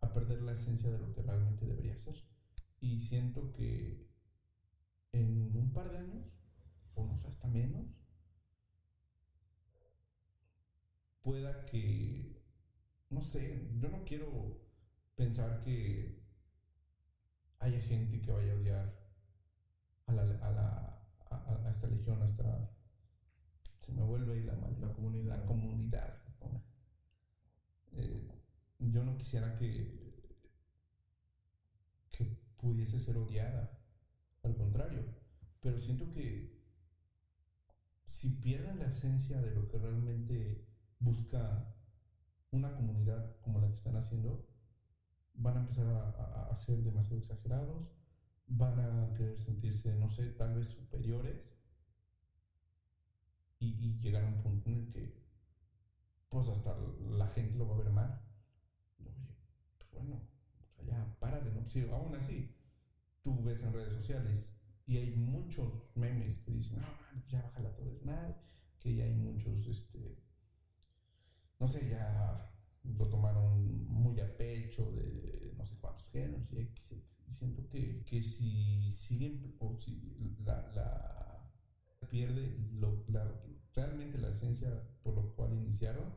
a 0.02 0.14
perder 0.14 0.42
la 0.42 0.54
esencia 0.54 0.90
de 0.92 0.98
lo 1.00 1.14
que 1.14 1.22
realmente 1.22 1.66
debería 1.66 1.98
ser. 1.98 2.16
Y 2.80 3.00
siento 3.02 3.52
que 3.52 4.08
en 5.12 5.56
un 5.56 5.74
par 5.74 5.92
de 5.92 5.98
años, 5.98 6.26
o 6.96 7.06
no 7.06 7.18
sé, 7.18 7.28
hasta 7.28 7.48
menos, 7.50 7.86
pueda 11.22 11.66
que, 11.66 12.42
no 13.10 13.22
sé, 13.22 13.70
yo 13.78 13.90
no 13.90 14.04
quiero 14.06 14.58
pensar 15.16 15.62
que 15.64 16.19
haya 17.60 17.80
gente 17.82 18.22
que 18.22 18.32
vaya 18.32 18.54
a 18.54 18.56
odiar 18.56 18.94
a, 20.08 20.14
la, 20.14 20.22
a, 20.22 20.52
la, 20.52 21.04
a, 21.30 21.68
a 21.68 21.70
esta 21.72 21.88
legión, 21.88 22.22
a 22.22 22.26
esta... 22.26 22.70
Se 23.82 23.92
me 23.92 24.04
vuelve 24.04 24.34
ahí 24.34 24.44
la 24.44 24.56
maldita 24.56 24.88
La 24.88 24.94
comunidad. 24.94 25.38
La 25.38 25.46
comunidad. 25.46 26.22
¿no? 26.42 26.64
Eh, 27.94 28.30
yo 28.80 29.04
no 29.04 29.18
quisiera 29.18 29.58
que, 29.58 30.14
que 32.12 32.26
pudiese 32.58 33.00
ser 33.00 33.18
odiada, 33.18 33.80
al 34.44 34.56
contrario, 34.56 35.04
pero 35.62 35.80
siento 35.80 36.12
que 36.12 36.60
si 38.06 38.30
pierden 38.30 38.80
la 38.80 38.88
esencia 38.88 39.42
de 39.42 39.52
lo 39.52 39.68
que 39.68 39.78
realmente 39.78 40.66
busca 41.00 41.76
una 42.52 42.74
comunidad 42.76 43.40
como 43.42 43.60
la 43.60 43.68
que 43.68 43.76
están 43.76 43.96
haciendo, 43.98 44.49
van 45.40 45.58
a 45.58 45.60
empezar 45.62 45.88
a, 45.88 46.56
ser 46.58 46.84
demasiado 46.84 47.18
exagerados, 47.18 47.88
van 48.48 48.80
a 48.80 49.14
querer 49.16 49.40
sentirse, 49.40 49.96
no 49.96 50.10
sé, 50.10 50.30
tal 50.32 50.56
vez 50.56 50.68
superiores 50.68 51.50
y, 53.60 53.98
llegar 54.00 54.24
a 54.24 54.28
un 54.28 54.42
punto 54.42 54.70
en 54.70 54.76
el 54.76 54.92
que, 54.92 55.24
pues 56.30 56.48
hasta 56.50 56.76
la 57.12 57.28
gente 57.30 57.58
lo 57.58 57.68
va 57.68 57.76
a 57.76 57.80
ver 57.80 57.90
mal. 57.92 58.22
Oye, 59.00 59.10
pues 59.78 59.92
bueno, 59.92 60.22
o 60.70 60.74
sea, 60.74 60.86
ya 60.86 61.20
párale, 61.20 61.52
¿no? 61.52 61.68
Si 61.68 61.82
aún 61.90 62.16
así 62.16 62.56
tú 63.24 63.42
ves 63.44 63.64
en 63.64 63.74
redes 63.74 63.94
sociales 63.94 64.54
y 64.86 64.98
hay 64.98 65.16
muchos 65.16 65.82
memes 65.96 66.40
que 66.40 66.52
dicen, 66.52 66.82
no, 66.82 66.88
man, 66.88 67.24
ya 67.30 67.42
bájala 67.42 67.76
todo 67.76 67.92
es 67.92 68.04
mal, 68.04 68.36
que 68.80 68.96
ya 68.96 69.06
hay 69.06 69.14
muchos, 69.14 69.66
este, 69.68 70.22
no 71.60 71.68
sé, 71.68 71.90
ya 71.90 72.52
lo 72.84 73.08
tomaron 73.08 73.88
muy 73.88 74.20
a 74.20 74.38
pecho 74.38 74.92
de 74.92 75.54
no 75.58 75.66
sé 75.66 75.76
cuántos 75.80 76.08
géneros 76.10 76.52
y 76.52 76.60
X, 76.60 76.92
X. 76.92 77.20
Y 77.28 77.34
siento 77.34 77.68
que, 77.70 78.04
que 78.06 78.24
si 78.24 78.92
siguen 78.92 79.56
o 79.60 79.76
si 79.76 80.36
la, 80.44 80.72
la 80.74 81.30
pierde 82.10 82.58
lo, 82.80 83.04
la, 83.08 83.32
realmente 83.76 84.18
la 84.18 84.30
esencia 84.30 84.70
por 85.04 85.16
lo 85.16 85.36
cual 85.36 85.54
iniciaron, 85.54 86.14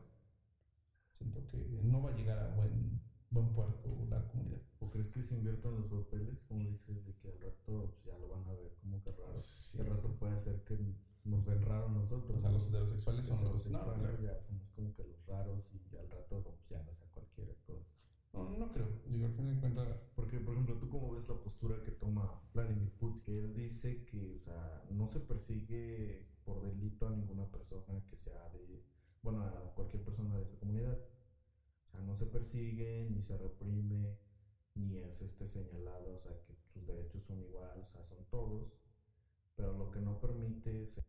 siento 1.17 1.45
que 1.47 1.79
no 1.83 2.01
va 2.01 2.11
a 2.11 2.15
llegar 2.15 2.39
a 2.39 2.55
buen, 2.55 3.01
buen 3.29 3.53
puerto 3.53 3.89
la 4.09 4.27
comunidad. 4.27 4.61
¿O 4.79 4.89
crees 4.89 5.09
que 5.09 5.23
se 5.23 5.35
inviertan 5.35 5.75
los 5.75 5.85
papeles? 5.85 6.41
Como 6.47 6.69
dices, 6.69 7.05
de 7.05 7.13
que 7.15 7.29
al 7.29 7.39
rato 7.39 7.91
pues, 7.93 8.03
ya 8.05 8.17
lo 8.19 8.27
van 8.29 8.47
a 8.47 8.53
ver 8.53 8.75
como 8.81 9.01
que 9.01 9.11
raro. 9.11 9.41
Sí. 9.41 9.79
Al 9.79 9.87
rato 9.87 10.15
puede 10.15 10.37
ser 10.37 10.63
que 10.63 10.77
nos 11.23 11.45
ven 11.45 11.61
raro 11.61 11.87
a 11.87 11.91
nosotros. 11.91 12.37
O 12.37 12.41
sea, 12.41 12.49
¿no? 12.49 12.57
los 12.57 12.67
heterosexuales 12.67 13.25
son 13.25 13.43
los... 13.43 13.65
No, 13.65 13.77
heterosexuales 13.77 14.19
claro. 14.19 14.35
ya 14.35 14.41
somos 14.41 14.69
como 14.75 14.95
que 14.95 15.03
los 15.03 15.25
raros 15.25 15.65
y 15.73 15.95
al 15.95 16.09
rato 16.09 16.35
no, 16.37 16.43
pues 16.43 16.67
ya 16.69 16.83
no 16.83 16.93
sea 16.93 17.07
cualquiera 17.13 17.53
cosa. 17.65 17.85
no, 18.33 18.49
no 18.57 18.71
creo. 18.71 18.87
Digo, 19.07 19.25
al 19.25 19.33
fin 19.33 19.47
de 19.47 19.59
cuentas, 19.59 19.87
Porque, 20.15 20.39
por 20.39 20.53
ejemplo, 20.53 20.77
tú 20.77 20.89
cómo 20.89 21.11
ves 21.11 21.29
la 21.29 21.35
postura 21.35 21.81
que 21.83 21.91
toma 21.91 22.41
Vladimir 22.53 22.91
Putin, 22.97 23.23
que 23.23 23.39
él 23.39 23.53
dice 23.53 24.05
que, 24.05 24.35
o 24.35 24.39
sea, 24.39 24.83
no 24.91 25.07
se 25.07 25.19
persigue 25.19 26.27
por 26.43 26.61
delito 26.61 27.07
a 27.07 27.11
ninguna 27.11 27.45
persona 27.49 28.03
que 28.09 28.17
sea 28.17 28.49
de, 28.49 28.83
bueno, 29.21 29.43
a 29.43 29.73
cualquier 29.75 30.03
persona 30.03 30.35
de 30.35 30.43
esa 30.43 30.57
comunidad. 30.57 30.99
O 31.87 31.91
sea, 31.91 32.01
no 32.01 32.15
se 32.15 32.25
persigue, 32.25 33.07
ni 33.09 33.21
se 33.21 33.37
reprime, 33.37 34.17
ni 34.75 34.97
es 34.97 35.21
este 35.21 35.47
señalado, 35.47 36.15
o 36.15 36.19
sea, 36.19 36.31
que 36.45 36.55
sus 36.73 36.85
derechos 36.85 37.23
son 37.23 37.39
iguales, 37.41 37.85
o 37.87 37.91
sea, 37.91 38.03
son 38.05 38.25
todos. 38.29 38.73
Pero 39.55 39.73
lo 39.73 39.91
que 39.91 39.99
no 40.01 40.19
permite 40.19 40.83
es, 40.83 40.99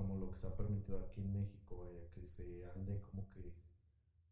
como 0.00 0.16
lo 0.16 0.30
que 0.30 0.38
se 0.38 0.46
ha 0.46 0.56
permitido 0.56 0.98
aquí 0.98 1.20
en 1.20 1.32
México, 1.32 1.78
vaya, 1.78 2.08
que 2.14 2.26
se 2.26 2.64
ande 2.66 3.00
como 3.02 3.28
que 3.28 3.54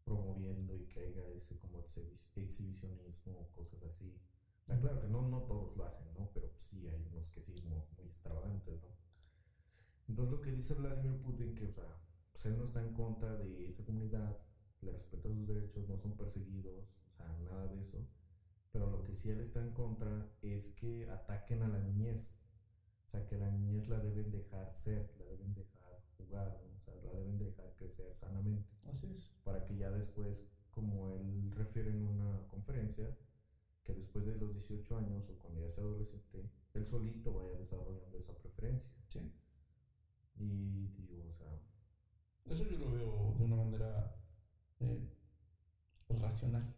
promoviendo 0.03 0.75
y 0.75 0.85
que 0.87 1.01
haya 1.01 1.27
ese 1.29 1.57
como 1.57 1.79
exhibi- 1.81 2.17
exhibicionismo 2.35 3.49
cosas 3.51 3.83
así. 3.83 4.19
O 4.63 4.65
sea, 4.65 4.79
claro 4.79 4.99
que 4.99 5.07
no, 5.07 5.21
no 5.21 5.43
todos 5.43 5.75
lo 5.77 5.85
hacen, 5.85 6.11
¿no? 6.13 6.31
Pero 6.33 6.49
sí 6.49 6.87
hay 6.87 7.03
unos 7.05 7.29
que 7.29 7.41
sí, 7.41 7.53
muy, 7.63 7.81
muy 7.97 8.07
extravagantes, 8.07 8.81
¿no? 8.83 8.89
Entonces 10.07 10.31
lo 10.31 10.41
que 10.41 10.51
dice 10.51 10.73
Vladimir 10.73 11.21
Putin, 11.21 11.55
que, 11.55 11.65
o 11.67 11.69
sea, 11.71 11.97
pues 12.31 12.45
él 12.45 12.57
no 12.57 12.63
está 12.63 12.81
en 12.81 12.91
contra 12.91 13.35
de 13.37 13.67
esa 13.67 13.83
comunidad, 13.83 14.37
le 14.81 14.91
respeta 14.91 15.29
sus 15.29 15.47
derechos, 15.47 15.87
no 15.87 15.97
son 15.97 16.15
perseguidos, 16.15 16.97
o 17.11 17.15
sea, 17.15 17.37
nada 17.37 17.67
de 17.67 17.79
eso. 17.81 18.07
Pero 18.71 18.87
lo 18.87 19.03
que 19.03 19.15
sí 19.15 19.29
él 19.29 19.41
está 19.41 19.61
en 19.61 19.71
contra 19.71 20.27
es 20.41 20.69
que 20.69 21.07
ataquen 21.09 21.63
a 21.63 21.69
la 21.69 21.79
niñez. 21.79 22.31
O 23.09 23.11
sea, 23.11 23.25
que 23.25 23.37
la 23.39 23.49
niñez 23.49 23.87
la 23.87 23.97
deben 23.99 24.29
dejar 24.29 24.71
ser, 24.75 25.09
la 25.17 25.25
deben 25.25 25.55
dejar 25.55 25.99
jugar, 26.15 26.61
¿no? 26.63 26.75
o 26.75 26.79
sea, 26.79 26.93
la 27.03 27.11
deben 27.11 27.39
dejar 27.39 27.73
crecer 27.75 28.13
sanamente 28.13 28.69
así 28.87 29.07
es. 29.07 29.31
para 29.43 29.65
que 29.65 29.75
ya 29.75 29.89
después, 29.89 30.45
como 30.69 31.09
él 31.09 31.51
refiere 31.55 31.89
en 31.89 32.05
una 32.05 32.45
conferencia, 32.47 33.17
que 33.83 33.95
después 33.95 34.27
de 34.27 34.35
los 34.35 34.53
18 34.53 34.97
años 34.97 35.27
o 35.27 35.39
cuando 35.39 35.59
ya 35.59 35.71
sea 35.71 35.83
adolescente, 35.83 36.51
él 36.75 36.85
solito 36.85 37.33
vaya 37.33 37.57
desarrollando 37.57 38.19
esa 38.19 38.37
preferencia. 38.37 38.91
Sí. 39.07 39.19
Y 40.35 40.89
digo, 41.07 41.25
o 41.29 41.33
sea, 41.33 41.47
Eso 42.45 42.63
yo 42.65 42.77
lo 42.77 42.91
veo 42.91 43.33
de 43.39 43.43
una 43.43 43.55
manera 43.55 44.15
eh, 44.81 45.09
racional. 46.09 46.75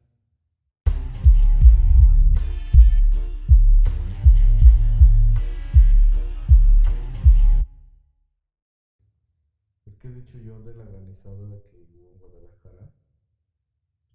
Hecho 10.22 10.38
yo 10.40 10.60
de 10.62 10.74
la 10.74 10.86
granizada 10.86 11.62
que 11.64 11.78
hubo 11.78 12.12
en 12.12 12.20
Guadalajara, 12.20 12.90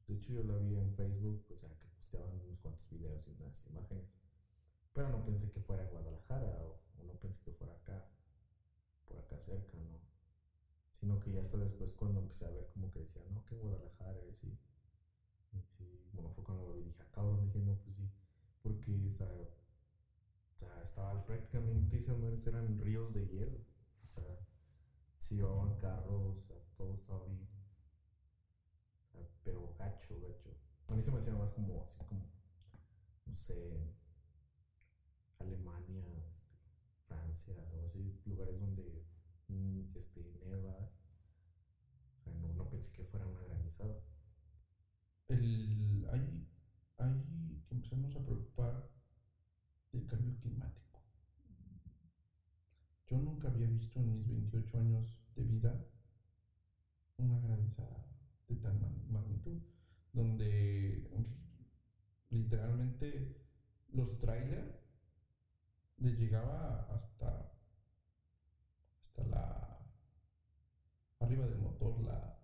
de 0.07 0.15
hecho 0.15 0.33
yo 0.33 0.43
la 0.43 0.57
vi 0.57 0.77
en 0.77 0.93
Facebook, 0.93 1.45
o 1.51 1.57
sea, 1.57 1.69
que 1.79 1.89
posteaban 1.89 2.41
unos 2.41 2.59
cuantos 2.61 2.89
videos 2.89 3.27
y 3.27 3.31
unas 3.33 3.67
imágenes, 3.67 4.07
pero 4.93 5.09
no 5.11 5.25
pensé 5.25 5.51
que 5.51 5.61
fuera 5.61 5.83
en 5.83 5.91
Guadalajara 5.91 6.63
o, 6.63 6.81
no 7.05 7.15
pensé 7.15 7.41
que 7.43 7.53
fuera 7.53 7.75
acá, 7.75 8.05
por 9.05 9.19
acá 9.19 9.39
cerca, 9.39 9.77
¿no? 9.79 10.01
Sino 10.95 11.19
que 11.21 11.31
ya 11.31 11.41
hasta 11.41 11.59
después 11.59 11.93
cuando 11.93 12.21
empecé 12.21 12.47
a 12.47 12.51
ver 12.51 12.69
como 12.73 12.91
que 12.91 13.01
decía, 13.01 13.23
no, 13.31 13.45
que 13.45 13.55
en 13.55 13.61
Guadalajara, 13.61 14.25
y 14.25 14.33
sí. 14.33 14.59
Y 15.53 15.61
sí, 15.61 16.09
bueno, 16.13 16.31
fue 16.31 16.45
cuando 16.45 16.65
lo 16.65 16.75
vi, 16.75 16.83
dije, 16.85 17.03
ah, 17.03 17.11
cabrón, 17.13 17.43
dije, 17.43 17.59
no, 17.59 17.75
pues 17.77 17.97
sí, 17.97 18.09
porque 18.63 19.09
o 19.09 19.13
sea, 19.13 19.29
o 19.29 20.59
sea, 20.59 20.83
estaba 20.83 21.25
prácticamente, 21.25 22.49
eran 22.49 22.79
ríos 22.79 23.13
de 23.13 23.27
hielo, 23.27 23.59
o 24.05 24.09
sea, 24.09 24.46
si 25.27 25.35
llevaban 25.35 25.72
carros, 25.72 26.37
todo 26.77 26.95
estaba 26.95 27.24
bien, 27.24 27.45
pero 29.43 29.72
gacho, 29.77 30.20
gacho. 30.20 30.55
A 30.89 30.95
mí 30.95 31.03
se 31.03 31.11
me 31.11 31.18
hacía 31.18 31.35
más 31.35 31.51
como, 31.51 31.85
así 31.99 32.14
como, 32.14 32.29
no 33.24 33.35
sé, 33.35 33.91
Alemania, 35.39 36.05
este, 36.16 36.47
Francia, 37.09 37.55
o 37.72 37.87
así, 37.87 38.14
lugares 38.24 38.57
donde 38.59 39.03
mm, 39.49 39.81
este, 39.95 40.20
neva. 40.45 40.89
O 42.18 42.22
sea, 42.22 42.33
no, 42.35 42.53
no 42.53 42.68
pensé 42.68 42.91
que 42.93 43.05
fuera 43.05 43.27
una 43.27 43.43
granizada. 43.43 43.97
El, 45.29 46.07
hay, 46.09 46.47
hay 46.99 47.59
que 47.66 47.74
empezarnos 47.74 48.14
a 48.14 48.24
preocupar 48.24 48.81
del 49.93 50.07
cambio 50.07 50.33
climático. 50.37 50.76
Yo 53.17 53.23
nunca 53.23 53.49
había 53.49 53.67
visto 53.67 53.99
en 53.99 54.12
mis 54.12 54.29
28 54.29 54.79
años 54.79 55.19
de 55.35 55.43
vida 55.45 55.83
una 57.17 57.39
granizada 57.41 58.05
de 58.47 58.57
tal 58.57 58.79
ma- 58.79 58.91
magnitud, 59.09 59.57
donde 60.12 61.09
literalmente 62.29 63.41
los 63.89 64.19
trailers 64.19 64.71
les 65.97 66.19
llegaba 66.19 66.83
hasta 66.95 67.51
hasta 69.01 69.25
la 69.25 69.79
arriba 71.21 71.47
del 71.47 71.57
motor 71.59 71.99
la 72.03 72.39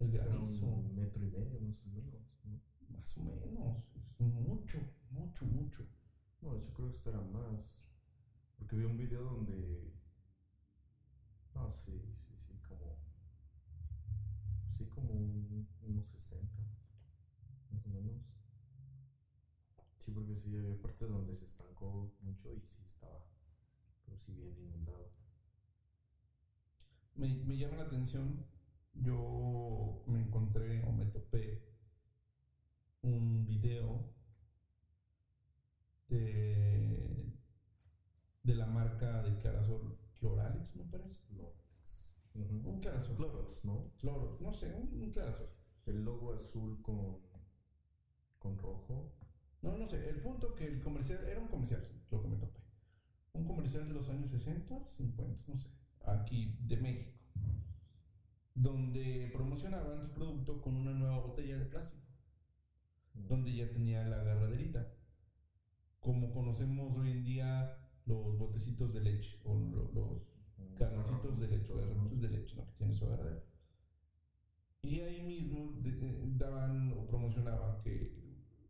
el 0.00 0.10
granizo 0.10 0.66
un 0.66 0.96
metro 0.96 1.24
y 1.24 1.30
medio 1.30 1.60
más 1.60 1.76
o 1.84 1.88
menos. 1.90 2.20
¿no? 2.42 2.60
más 2.88 3.16
o 3.16 3.22
menos 3.22 3.84
es 4.18 4.26
mucho 4.32 4.84
mucho 5.10 5.46
mucho 5.46 5.86
No, 6.42 6.56
yo 6.56 6.72
creo 6.72 6.88
que 6.88 6.96
esto 6.96 7.10
era 7.10 7.20
más. 7.20 7.83
Porque 8.56 8.76
vi 8.76 8.84
un 8.84 8.96
video 8.96 9.22
donde. 9.22 9.92
No, 11.54 11.70
sí, 11.72 12.12
sí, 12.18 12.34
sí, 12.36 12.58
como. 12.68 12.94
Sí, 14.76 14.86
como 14.86 15.14
un- 15.14 15.64
unos 15.80 16.06
60. 16.08 16.58
Más 17.70 17.84
o 17.86 17.88
menos. 17.88 18.20
Sí, 19.98 20.10
porque 20.12 20.36
sí, 20.36 20.54
había 20.56 20.76
partes 20.76 21.08
donde 21.08 21.34
se 21.34 21.44
estancó 21.44 22.08
mucho 22.20 22.52
y 22.52 22.60
sí 22.60 22.80
estaba. 22.82 23.20
Pero 24.04 24.16
sí, 24.18 24.32
bien 24.32 24.58
inundado. 24.58 25.10
me, 27.14 27.28
me 27.42 27.56
llama 27.56 27.76
la 27.76 27.82
atención 27.84 28.44
yo 28.92 30.02
me 30.06 30.20
encontré 30.20 30.80
o 30.82 30.92
me 30.92 31.06
topé 31.06 31.60
un 33.02 33.44
video 33.44 34.04
de, 36.08 36.83
de 38.44 38.54
la 38.54 38.66
marca 38.66 39.22
de 39.22 39.36
Clarasol 39.38 39.98
Cloralex, 40.20 40.76
me 40.76 40.84
parece. 40.84 41.20
Clorox. 41.26 42.14
Un 42.34 42.80
Clarasol. 42.80 43.16
Clorox, 43.16 43.64
¿no? 43.64 43.90
Cloro, 43.98 44.38
no 44.40 44.52
sé, 44.52 44.72
un, 44.74 45.02
un 45.02 45.10
Clarasol. 45.10 45.48
El 45.86 46.04
logo 46.04 46.34
azul 46.34 46.80
con, 46.82 47.18
con 48.38 48.58
rojo. 48.58 49.12
No, 49.62 49.76
no 49.78 49.86
sé, 49.86 50.08
el 50.08 50.20
punto 50.20 50.54
que 50.54 50.66
el 50.66 50.82
comercial, 50.82 51.24
era 51.26 51.40
un 51.40 51.48
comercial, 51.48 51.82
lo 52.10 52.22
que 52.22 52.28
me 52.28 52.36
topé. 52.36 52.60
Un 53.32 53.46
comercial 53.46 53.88
de 53.88 53.94
los 53.94 54.08
años 54.10 54.30
60, 54.30 54.86
50, 54.86 55.44
no 55.48 55.58
sé, 55.58 55.68
aquí 56.04 56.58
de 56.60 56.76
México, 56.76 57.12
donde 58.54 59.30
promocionaban 59.32 60.02
su 60.02 60.12
producto 60.12 60.60
con 60.60 60.76
una 60.76 60.92
nueva 60.92 61.18
botella 61.18 61.56
de 61.56 61.64
plástico, 61.64 62.06
donde 63.14 63.54
ya 63.54 63.70
tenía 63.70 64.04
la 64.04 64.20
agarraderita. 64.20 64.92
Como 65.98 66.30
conocemos 66.32 66.96
hoy 66.98 67.10
en 67.10 67.24
día 67.24 67.83
los 68.06 68.36
botecitos 68.38 68.92
de 68.94 69.00
leche 69.00 69.38
o 69.44 69.54
lo- 69.54 69.90
los 69.92 70.22
garrancitos 70.78 71.38
de 71.40 71.48
leche, 71.48 71.68
los 71.74 71.86
garrancitos 71.86 72.20
de 72.22 72.28
leche, 72.28 72.56
¿no? 72.56 72.66
que 72.66 72.72
tienen 72.72 72.94
su 72.94 73.04
agarradera. 73.06 73.42
Y 74.82 75.00
ahí 75.00 75.22
mismo 75.22 75.72
eh, 75.84 76.34
daban 76.36 76.92
o 76.92 77.06
promocionaban 77.06 77.80
que 77.82 78.22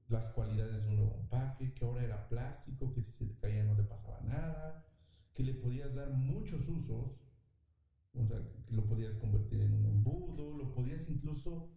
las 0.09 0.27
cualidades 0.29 0.83
de 0.83 0.89
un 0.91 0.97
nuevo 0.97 1.17
empaque, 1.21 1.73
que 1.75 1.85
ahora 1.85 2.05
era 2.05 2.29
plástico, 2.29 2.93
que 2.93 3.03
si 3.03 3.11
se 3.13 3.27
te 3.27 3.37
caía 3.39 3.65
no 3.65 3.75
le 3.75 3.83
pasaba 3.85 4.21
nada, 4.21 4.85
que 5.35 5.43
le 5.43 5.55
podías 5.55 5.93
dar 5.95 6.11
muchos 6.13 6.69
usos, 6.69 7.19
o 8.15 8.25
sea, 8.27 8.39
que 8.67 8.73
lo 8.77 8.85
podías 8.87 9.15
convertir 9.17 9.61
en 9.63 9.75
un 9.75 9.87
embudo, 9.87 10.57
lo 10.57 10.73
podías 10.73 11.09
incluso... 11.11 11.71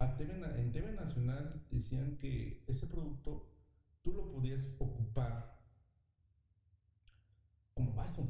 a 0.00 0.16
TV 0.16 0.34
en 0.60 0.72
TV 0.72 0.92
Nacional 0.92 1.62
decían 1.70 2.16
que 2.18 2.64
ese 2.66 2.86
producto 2.86 3.53
tú 4.04 4.12
lo 4.12 4.30
podías 4.30 4.70
ocupar 4.78 5.58
como 7.74 7.94
vaso 7.94 8.28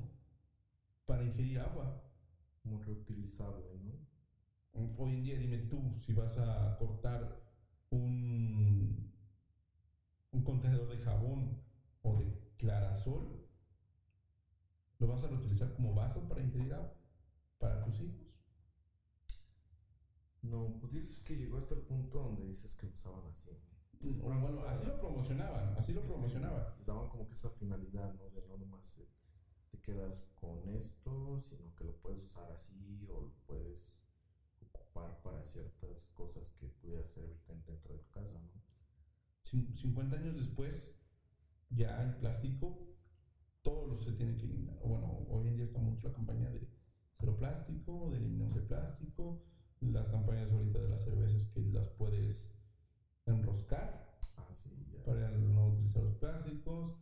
para 1.04 1.24
ingerir 1.24 1.58
agua. 1.60 2.00
Muy 2.62 2.82
reutilizable, 2.82 3.78
¿no? 3.82 4.00
Hoy 4.96 5.12
en 5.12 5.22
día, 5.22 5.36
dime 5.36 5.58
tú, 5.58 6.00
si 6.06 6.12
vas 6.14 6.36
a 6.38 6.76
cortar 6.78 7.44
un, 7.90 9.12
un 10.32 10.42
contenedor 10.42 10.88
de 10.88 10.98
jabón 10.98 11.60
o 12.02 12.16
de 12.16 12.26
clarasol, 12.56 13.44
¿lo 14.98 15.06
vas 15.06 15.22
a 15.22 15.28
reutilizar 15.28 15.74
como 15.74 15.94
vaso 15.94 16.26
para 16.26 16.40
ingerir 16.40 16.72
agua 16.72 16.94
para 17.58 17.82
tus 17.84 18.00
hijos? 18.00 18.24
No, 20.42 20.76
pues 20.80 20.92
dices 20.92 21.18
que 21.24 21.36
llegó 21.36 21.56
hasta 21.58 21.74
el 21.74 21.80
punto 21.80 22.18
donde 22.18 22.44
dices 22.44 22.74
que 22.76 22.86
usaban 22.86 23.26
así. 23.26 23.50
Bueno, 24.12 24.40
bueno, 24.40 24.60
así 24.64 24.84
lo 24.86 24.98
promocionaban, 25.00 25.74
así 25.76 25.92
lo 25.92 26.00
Sí, 26.00 26.06
sí. 26.06 26.12
promocionaban. 26.12 26.64
Daban 26.86 27.08
como 27.08 27.26
que 27.28 27.34
esa 27.34 27.50
finalidad, 27.50 28.12
¿no? 28.14 28.30
De 28.30 28.42
no 28.46 28.56
nomás 28.58 28.96
eh, 28.98 29.08
te 29.70 29.78
quedas 29.80 30.22
con 30.34 30.68
esto, 30.68 31.40
sino 31.48 31.74
que 31.74 31.84
lo 31.84 31.96
puedes 31.96 32.22
usar 32.22 32.50
así 32.52 33.06
o 33.10 33.20
lo 33.22 33.32
puedes 33.46 33.78
ocupar 34.60 35.20
para 35.22 35.44
ciertas 35.44 36.08
cosas 36.14 36.48
que 36.58 36.66
pudieras 36.68 37.10
servirte 37.10 37.52
dentro 37.52 37.74
de 37.74 37.80
tu 37.98 38.08
casa, 38.10 38.38
¿no? 38.40 38.50
Cin- 39.42 39.74
50 39.76 40.16
años 40.16 40.36
después, 40.36 40.94
ya 41.70 42.02
el 42.02 42.14
plástico, 42.16 42.86
todo 43.62 43.86
lo 43.86 43.96
se 43.96 44.12
tiene 44.12 44.36
que 44.36 44.44
eliminar. 44.44 44.78
Bueno, 44.84 45.24
hoy 45.30 45.48
en 45.48 45.56
día 45.56 45.64
está 45.64 45.78
mucho 45.80 46.06
la 46.08 46.14
campaña 46.14 46.50
de 46.50 46.68
cero 47.18 47.36
plástico, 47.38 48.10
de 48.10 48.18
eliminemos 48.18 48.56
el 48.56 48.64
plástico, 48.64 49.42
las 49.80 50.08
campañas 50.08 50.50
ahorita 50.50 50.78
de 50.80 50.88
las 50.88 51.02
cervezas 51.04 51.48
que 51.48 51.60
las 51.60 51.88
puedes 51.90 52.53
enroscar 53.26 54.04
Ah, 54.36 54.48
sí, 54.54 54.70
ya. 54.92 55.02
para 55.04 55.30
no 55.30 55.68
utilizar 55.68 56.02
los 56.02 56.14
plásticos, 56.16 56.94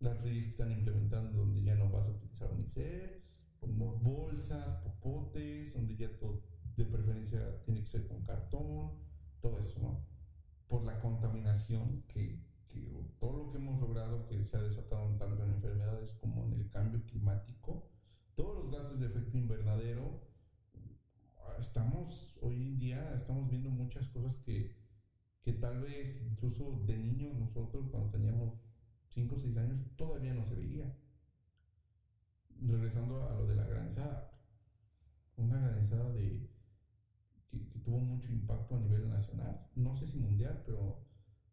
las 0.00 0.22
leyes 0.22 0.44
que 0.44 0.50
están 0.50 0.72
implementando 0.72 1.38
donde 1.38 1.62
ya 1.62 1.74
no 1.74 1.90
vas 1.90 2.06
a 2.06 2.10
utilizar 2.10 2.50
unicel, 2.52 3.22
como 3.60 3.98
bolsas, 3.98 4.76
popotes, 4.82 5.74
donde 5.74 5.96
ya 5.96 6.08
todo 6.18 6.42
de 6.76 6.84
preferencia 6.84 7.60
tiene 7.64 7.80
que 7.80 7.86
ser 7.86 8.06
con 8.06 8.22
cartón, 8.22 8.92
todo 9.40 9.58
eso, 9.58 9.80
¿no? 9.80 10.04
Por 10.68 10.84
la 10.84 11.00
contaminación 11.00 12.04
que, 12.06 12.40
que 12.68 13.14
todo 13.18 13.46
lo 13.46 13.50
que 13.50 13.58
hemos 13.58 13.80
logrado 13.80 14.26
que 14.26 14.44
se 14.44 14.56
ha 14.56 14.62
desatado 14.62 15.16
tanto 15.16 15.44
en 15.44 15.50
enfermedades 15.54 16.12
como 16.20 16.44
en 16.44 16.52
el 16.52 16.70
cambio 16.70 17.02
climático, 17.06 17.88
todos 18.36 18.64
los 18.64 18.72
gases 18.72 19.00
de 19.00 19.06
efecto 19.06 19.36
invernadero, 19.36 20.20
estamos 21.58 22.36
hoy 22.40 22.62
en 22.62 22.78
día 22.78 23.14
estamos 23.16 23.50
viendo 23.50 23.70
muchas 23.70 24.06
cosas 24.08 24.36
que, 24.38 24.76
que 25.42 25.52
tal 25.52 25.80
vez 25.80 26.22
incluso 26.22 26.82
de 26.86 26.96
niños 26.96 27.34
nosotros 27.36 27.88
cuando 27.90 28.10
teníamos 28.10 28.54
5 29.08 29.34
o 29.34 29.38
6 29.38 29.56
años 29.56 29.80
todavía 29.96 30.34
no 30.34 30.44
se 30.44 30.54
veía. 30.54 30.94
Regresando 32.60 33.28
a 33.28 33.34
lo 33.34 33.46
de 33.46 33.54
la 33.54 33.64
granizada, 33.64 34.32
una 35.36 35.60
granizada 35.60 36.12
de, 36.12 36.50
que, 37.48 37.58
tuvo 37.84 38.00
mucho 38.00 38.32
impacto 38.32 38.76
a 38.76 38.80
nivel 38.80 39.08
nacional, 39.08 39.68
no 39.76 39.94
sé 39.94 40.06
si 40.06 40.18
mundial, 40.18 40.62
pero 40.66 41.06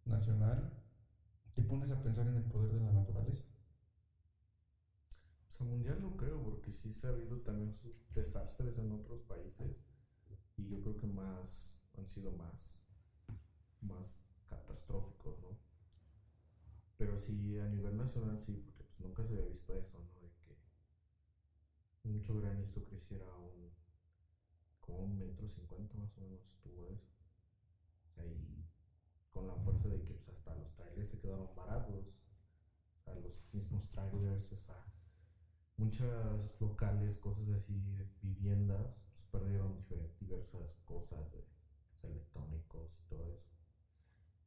nacional, 0.06 0.74
te 1.54 1.62
pones 1.62 1.92
a 1.92 2.02
pensar 2.02 2.28
en 2.28 2.36
el 2.36 2.44
poder 2.44 2.74
de 2.74 2.82
la 2.82 2.92
naturaleza. 2.92 3.46
O 5.52 5.54
sea, 5.58 5.66
mundial 5.66 6.02
no 6.02 6.18
creo, 6.18 6.44
porque 6.44 6.74
sí 6.74 6.92
se 6.92 7.08
ha 7.08 7.12
habido 7.12 7.40
también 7.42 7.74
sus 7.74 8.14
desastres 8.14 8.78
en 8.78 8.92
otros 8.92 9.22
países 9.22 9.80
y 10.58 10.68
yo 10.68 10.82
creo 10.82 10.98
que 10.98 11.08
más 11.08 11.74
han 11.98 12.08
sido 12.08 12.32
más, 12.32 12.78
más 13.88 14.18
catastróficos, 14.48 15.40
¿no? 15.40 15.56
Pero 16.98 17.18
sí, 17.18 17.58
a 17.58 17.68
nivel 17.68 17.96
nacional 17.96 18.38
sí, 18.38 18.58
porque 18.58 18.84
pues 18.84 19.00
nunca 19.00 19.24
se 19.24 19.34
había 19.34 19.46
visto 19.46 19.76
eso, 19.76 20.00
¿no? 20.00 20.20
De 20.22 20.30
que 20.30 20.56
mucho 22.04 22.36
granizo 22.36 22.84
creciera 22.84 23.34
un, 23.36 23.74
como 24.80 25.02
un 25.04 25.18
metro 25.18 25.48
cincuenta 25.48 25.98
más 25.98 26.16
o 26.18 26.22
menos 26.22 26.46
estuvo 26.48 26.88
eso. 26.88 27.12
Ahí, 28.18 28.64
con 29.32 29.48
la 29.48 29.56
fuerza 29.58 29.90
de 29.90 30.02
que 30.04 30.14
pues, 30.14 30.30
hasta 30.30 30.56
los 30.56 30.74
trailers 30.74 31.10
se 31.10 31.20
quedaron 31.20 31.54
varados, 31.56 32.16
o 33.06 33.16
los 33.16 33.44
mismos 33.54 33.88
trailers, 33.90 34.52
o 34.52 34.58
sea, 34.58 34.84
muchas 35.78 36.60
locales, 36.60 37.18
cosas 37.20 37.50
así, 37.50 38.06
viviendas, 38.22 39.06
pues 39.14 39.26
perdieron 39.32 39.84
diversas 40.20 40.78
cosas 40.86 41.32
de 41.32 41.44
electrónicos 42.04 42.96
y 43.00 43.04
todo 43.10 43.32
eso. 43.32 43.55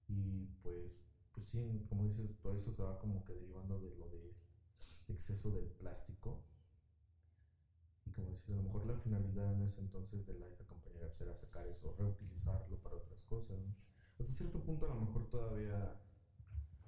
Y 0.09 0.47
pues, 0.63 0.93
pues 1.33 1.47
sí, 1.49 1.85
como 1.89 2.05
dices, 2.05 2.39
todo 2.41 2.57
eso 2.59 2.73
se 2.73 2.83
va 2.83 2.99
como 2.99 3.25
que 3.25 3.35
derivando 3.35 3.79
de 3.79 3.95
lo 3.97 4.09
de 4.09 4.35
exceso 5.09 5.51
del 5.51 5.67
plástico. 5.67 6.43
Y 8.07 8.11
como 8.13 8.31
dices, 8.31 8.49
a 8.51 8.53
lo 8.57 8.63
mejor 8.63 8.87
la 8.87 8.95
finalidad 8.97 9.53
en 9.53 9.63
ese 9.63 9.81
entonces 9.81 10.27
de 10.27 10.35
la 10.35 10.47
compañía 10.67 11.07
pues, 11.09 11.21
era 11.21 11.35
sacar 11.35 11.67
eso, 11.67 11.95
reutilizarlo 11.99 12.77
para 12.79 12.97
otras 12.97 13.23
cosas. 13.25 13.59
¿no? 13.59 13.75
Hasta 14.19 14.33
cierto 14.33 14.59
punto 14.63 14.87
a 14.87 14.95
lo 14.95 15.01
mejor 15.03 15.29
todavía 15.29 16.01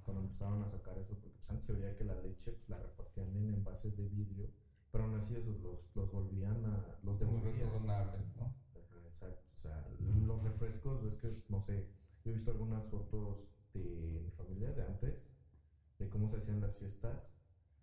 cuando 0.03 0.23
empezaron 0.23 0.63
a 0.63 0.67
sacar 0.67 0.99
eso, 0.99 1.15
porque 1.15 1.37
pues, 1.37 1.51
antes 1.51 1.67
se 1.67 1.73
veía 1.75 1.95
que 1.95 2.05
la 2.05 2.15
leche 2.15 2.53
pues, 2.53 2.69
la 2.71 2.79
repartían 2.79 3.37
en 3.37 3.51
envases 3.55 3.97
de 3.97 4.07
vidrio, 4.07 4.51
pero 4.91 5.05
aún 5.05 5.15
así 5.15 5.35
esos 5.37 5.61
los, 5.61 5.95
los 5.95 6.11
volvían 6.11 6.65
a, 6.65 6.79
los 7.03 7.05
Los 7.05 7.19
devolvían. 7.21 7.55
retornables, 7.55 8.35
¿no? 8.37 8.45
Ajá, 8.75 9.07
exacto, 9.07 9.47
o 9.55 9.59
sea, 9.59 9.87
los 10.27 10.43
refrescos, 10.43 11.03
ves 11.03 11.17
que, 11.17 11.45
no 11.49 11.61
sé, 11.61 11.87
yo 12.25 12.31
he 12.31 12.35
visto 12.35 12.51
algunas 12.51 12.85
fotos 12.87 13.39
de 13.75 14.21
mi 14.25 14.31
familia 14.33 14.73
de 14.73 14.83
antes, 14.83 15.15
de 15.99 16.09
cómo 16.09 16.29
se 16.29 16.37
hacían 16.39 16.61
las 16.61 16.77
fiestas. 16.77 17.17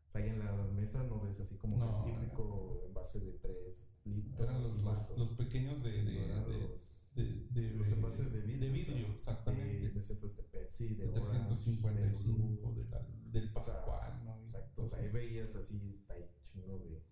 O 0.07 0.09
sea, 0.11 0.21
ahí 0.21 0.29
en 0.29 0.39
las 0.39 0.71
mesas 0.71 1.07
no 1.09 1.19
ves 1.21 1.39
así 1.39 1.57
como 1.57 1.77
No, 1.77 2.05
el 2.05 2.13
típico 2.13 2.83
envase 2.87 3.19
de 3.19 3.33
3 3.33 3.89
litros. 4.05 4.39
Eran 4.39 4.63
los, 4.63 4.77
los, 4.81 5.17
los 5.17 5.29
pequeños 5.33 5.83
de, 5.83 5.91
de, 5.91 6.03
de, 6.03 6.59
los- 6.59 7.53
de- 7.53 7.71
los 7.71 7.87
envases 7.91 8.31
de 8.31 8.41
vidrio. 8.41 8.59
De 8.59 8.69
o 8.69 8.73
vidrio, 8.73 9.05
sea, 9.07 9.15
exactamente. 9.15 9.89
De, 9.89 10.01
centros 10.03 10.35
de 10.37 10.43
Pepsi, 10.43 10.95
de 10.95 11.07
de 11.07 11.19
Orange, 11.19 11.47
355, 11.47 12.73
de 12.73 12.83
de 12.83 12.89
la- 12.89 13.07
del 13.31 13.49
O 13.55 13.63
sea, 13.63 13.73
Pascual, 13.75 14.23
¿no? 14.23 14.37
Exacto, 14.45 14.83
o 14.83 14.87
sea, 14.89 14.99
ahí 14.99 15.09
veías 15.09 15.55
así, 15.55 16.05
ahí 16.09 16.25
chingo 16.43 16.79
de. 16.79 17.03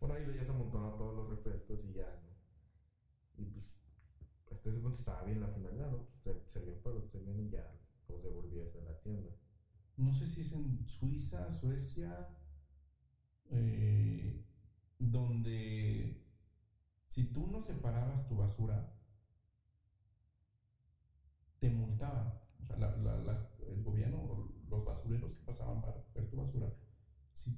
Bueno, 0.00 0.14
ahí 0.16 0.24
veías 0.26 0.48
amontonado 0.50 0.94
todos 0.96 1.16
los 1.16 1.30
refrescos 1.30 1.84
y 1.84 1.92
ya, 1.94 2.06
¿no? 2.22 3.42
Y 3.42 3.46
pues, 3.46 3.70
hasta 4.64 4.78
ese 4.78 4.96
estaba 4.96 5.22
bien 5.22 5.40
la 5.40 5.48
finalidad, 5.48 5.90
¿no? 5.90 6.06
Pues 6.22 6.38
servían 6.52 6.78
para 6.78 6.94
lo 6.94 7.02
que 7.02 7.08
servían 7.08 7.40
y 7.40 7.50
ya 7.50 7.70
los 8.08 8.22
devolvías 8.22 8.74
a 8.76 8.80
la 8.80 8.98
tienda. 9.00 9.30
No 9.96 10.12
sé 10.12 10.26
si 10.26 10.40
es 10.40 10.52
en 10.52 10.86
Suiza, 10.86 11.50
Suecia, 11.52 12.28
eh, 13.50 14.42
donde 14.98 16.24
si 17.08 17.24
tú 17.24 17.46
no 17.46 17.60
separabas 17.60 18.26
tu 18.26 18.36
basura, 18.36 18.90
te 21.58 21.70
multaban. 21.70 22.32
O 22.62 22.64
sea, 22.64 22.76
el 23.66 23.82
gobierno, 23.82 24.16
o 24.18 24.48
los 24.68 24.84
basureros 24.84 25.32
que 25.32 25.44
pasaban 25.44 25.82
para 25.82 25.94
recoger 25.94 26.30
tu 26.30 26.36
basura, 26.38 26.72
si 27.32 27.56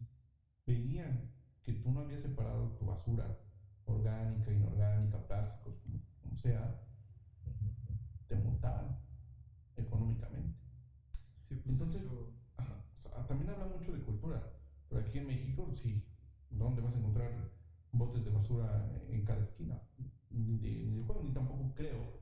veían 0.67 1.31
que 1.63 1.73
tú 1.75 1.93
no 1.93 2.01
habías 2.01 2.23
separado 2.23 2.73
tu 2.73 2.87
basura 2.87 3.39
orgánica, 3.85 4.53
inorgánica, 4.53 5.25
plásticos, 5.27 5.81
como 6.21 6.37
sea, 6.37 6.86
te 8.29 8.37
multaban 8.37 8.99
económicamente. 9.77 10.59
Sí, 11.49 11.55
pues 11.57 11.67
Entonces- 11.67 12.03
eso- 12.03 12.33
Ajá, 12.57 12.83
o 13.05 13.11
sea, 13.11 13.27
también 13.27 13.51
habla 13.51 13.67
mucho 13.67 13.93
de 13.93 14.01
cultura, 14.01 14.43
pero 14.89 15.01
aquí 15.03 15.19
en 15.19 15.27
México, 15.27 15.71
sí, 15.75 16.03
¿dónde 16.51 16.81
vas 16.81 16.95
a 16.95 16.99
encontrar 16.99 17.51
botes 17.93 18.25
de 18.25 18.31
basura 18.31 18.89
en 19.09 19.25
cada 19.25 19.43
esquina? 19.43 19.83
Ni 20.31 20.59
de, 20.59 20.71
ni 20.85 20.97
de 20.97 21.03
juego, 21.03 21.23
ni 21.23 21.33
tampoco 21.33 21.73
creo 21.75 22.21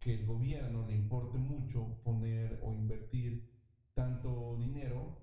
que 0.00 0.14
el 0.14 0.26
gobierno 0.26 0.86
le 0.86 0.94
importe 0.94 1.38
mucho 1.38 2.00
poner 2.04 2.60
o 2.62 2.72
invertir 2.72 3.50
tanto 3.94 4.56
dinero 4.58 5.18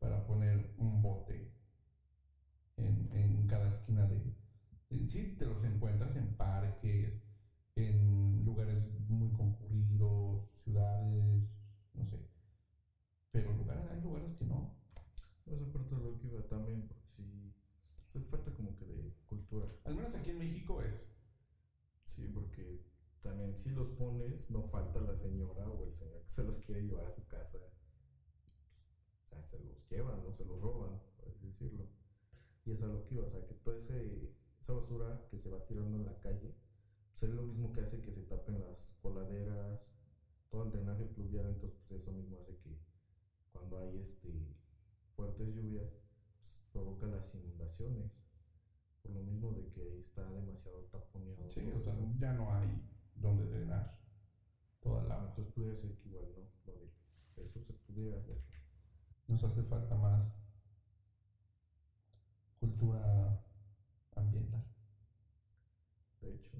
para 0.00 0.26
poner 0.26 0.74
un 0.78 1.00
bote 1.00 1.52
en, 2.76 3.08
en 3.12 3.46
cada 3.46 3.68
esquina 3.68 4.06
de, 4.06 4.16
de- 4.90 5.08
Sí, 5.08 5.36
te 5.38 5.46
los 5.46 5.62
encuentras 5.64 6.14
en 6.16 6.34
parques, 6.36 7.20
en 7.76 8.44
lugares 8.44 8.82
muy 9.08 9.30
concurridos, 9.32 10.48
ciudades, 10.64 11.48
no 11.94 12.04
sé. 12.06 12.18
Pero 13.32 13.52
lugares, 13.52 13.84
hay 13.90 14.00
lugares 14.00 14.32
que 14.34 14.44
no. 14.44 14.74
Esa 15.46 15.72
parte 15.72 15.94
de 15.94 16.00
lo 16.02 16.18
que 16.18 16.28
iba 16.28 16.42
también, 16.48 16.86
porque 16.88 17.06
sí, 17.16 17.52
o 17.94 18.10
sea, 18.12 18.20
es 18.20 18.26
falta 18.28 18.52
como 18.52 18.74
que 18.76 18.84
de 18.86 19.12
cultura. 19.26 19.66
Al 19.84 19.94
menos 19.94 20.14
aquí 20.14 20.30
en 20.30 20.38
México 20.38 20.80
es. 20.82 21.04
Sí, 22.04 22.30
porque 22.32 22.80
también 23.56 23.58
si 23.58 23.70
los 23.70 23.90
pones, 23.90 24.50
no 24.50 24.62
falta 24.62 25.00
la 25.00 25.14
señora 25.14 25.68
o 25.68 25.84
el 25.86 25.92
señor 25.92 26.22
que 26.22 26.30
se 26.30 26.42
los 26.42 26.58
quiere 26.58 26.82
llevar 26.82 27.06
a 27.06 27.10
su 27.10 27.26
casa. 27.26 27.58
O 29.24 29.28
sea, 29.28 29.42
se 29.44 29.58
los 29.60 29.88
llevan, 29.88 30.22
no 30.22 30.32
se 30.32 30.44
los 30.44 30.60
roban, 30.60 31.00
por 31.16 31.28
así 31.28 31.46
decirlo. 31.46 31.86
Y 32.64 32.72
es 32.72 32.80
lo 32.80 33.04
que 33.04 33.14
iba, 33.14 33.26
o 33.26 33.30
sea, 33.30 33.46
que 33.46 33.54
toda 33.54 33.76
ese, 33.76 34.34
esa 34.60 34.72
basura 34.72 35.26
que 35.30 35.38
se 35.38 35.48
va 35.48 35.64
tirando 35.66 35.96
en 35.96 36.06
la 36.06 36.18
calle, 36.20 36.54
pues 37.10 37.22
es 37.22 37.30
lo 37.30 37.42
mismo 37.42 37.72
que 37.72 37.80
hace 37.80 38.00
que 38.00 38.12
se 38.12 38.22
tapen 38.22 38.60
las 38.60 38.90
coladeras, 39.00 39.80
todo 40.50 40.64
el 40.64 40.72
drenaje 40.72 41.04
pluvial, 41.06 41.46
entonces 41.46 41.78
pues 41.88 42.02
eso 42.02 42.12
mismo 42.12 42.38
hace 42.38 42.56
que 42.58 42.78
cuando 43.52 43.78
hay 43.78 43.98
este 43.98 44.56
fuertes 45.14 45.54
lluvias, 45.54 45.88
pues, 45.88 46.66
provoca 46.72 47.06
las 47.06 47.34
inundaciones. 47.34 48.12
Por 49.02 49.14
lo 49.14 49.22
mismo 49.22 49.52
de 49.52 49.68
que 49.68 49.80
ahí 49.82 50.00
está 50.00 50.28
demasiado 50.30 50.82
taponeado. 50.90 51.48
Sí, 51.48 51.60
o 51.74 51.80
sea, 51.80 51.96
ya 52.18 52.32
no 52.32 52.52
hay 52.52 52.95
donde 53.16 53.46
drenar 53.46 53.96
toda 54.80 55.02
el 55.02 55.10
agua. 55.10 55.28
entonces 55.28 55.52
pudiera 55.54 55.76
ser 55.76 55.94
que 55.94 56.08
igual 56.08 56.26
no, 56.34 56.72
de 57.36 57.44
eso 57.44 57.60
se 57.60 57.72
pudiera 57.72 58.16
hacer. 58.18 58.38
Nos 59.26 59.42
hace 59.42 59.62
falta 59.62 59.96
más 59.96 60.40
cultura 62.60 63.40
ambiental. 64.14 64.62
De 66.20 66.32
hecho, 66.32 66.56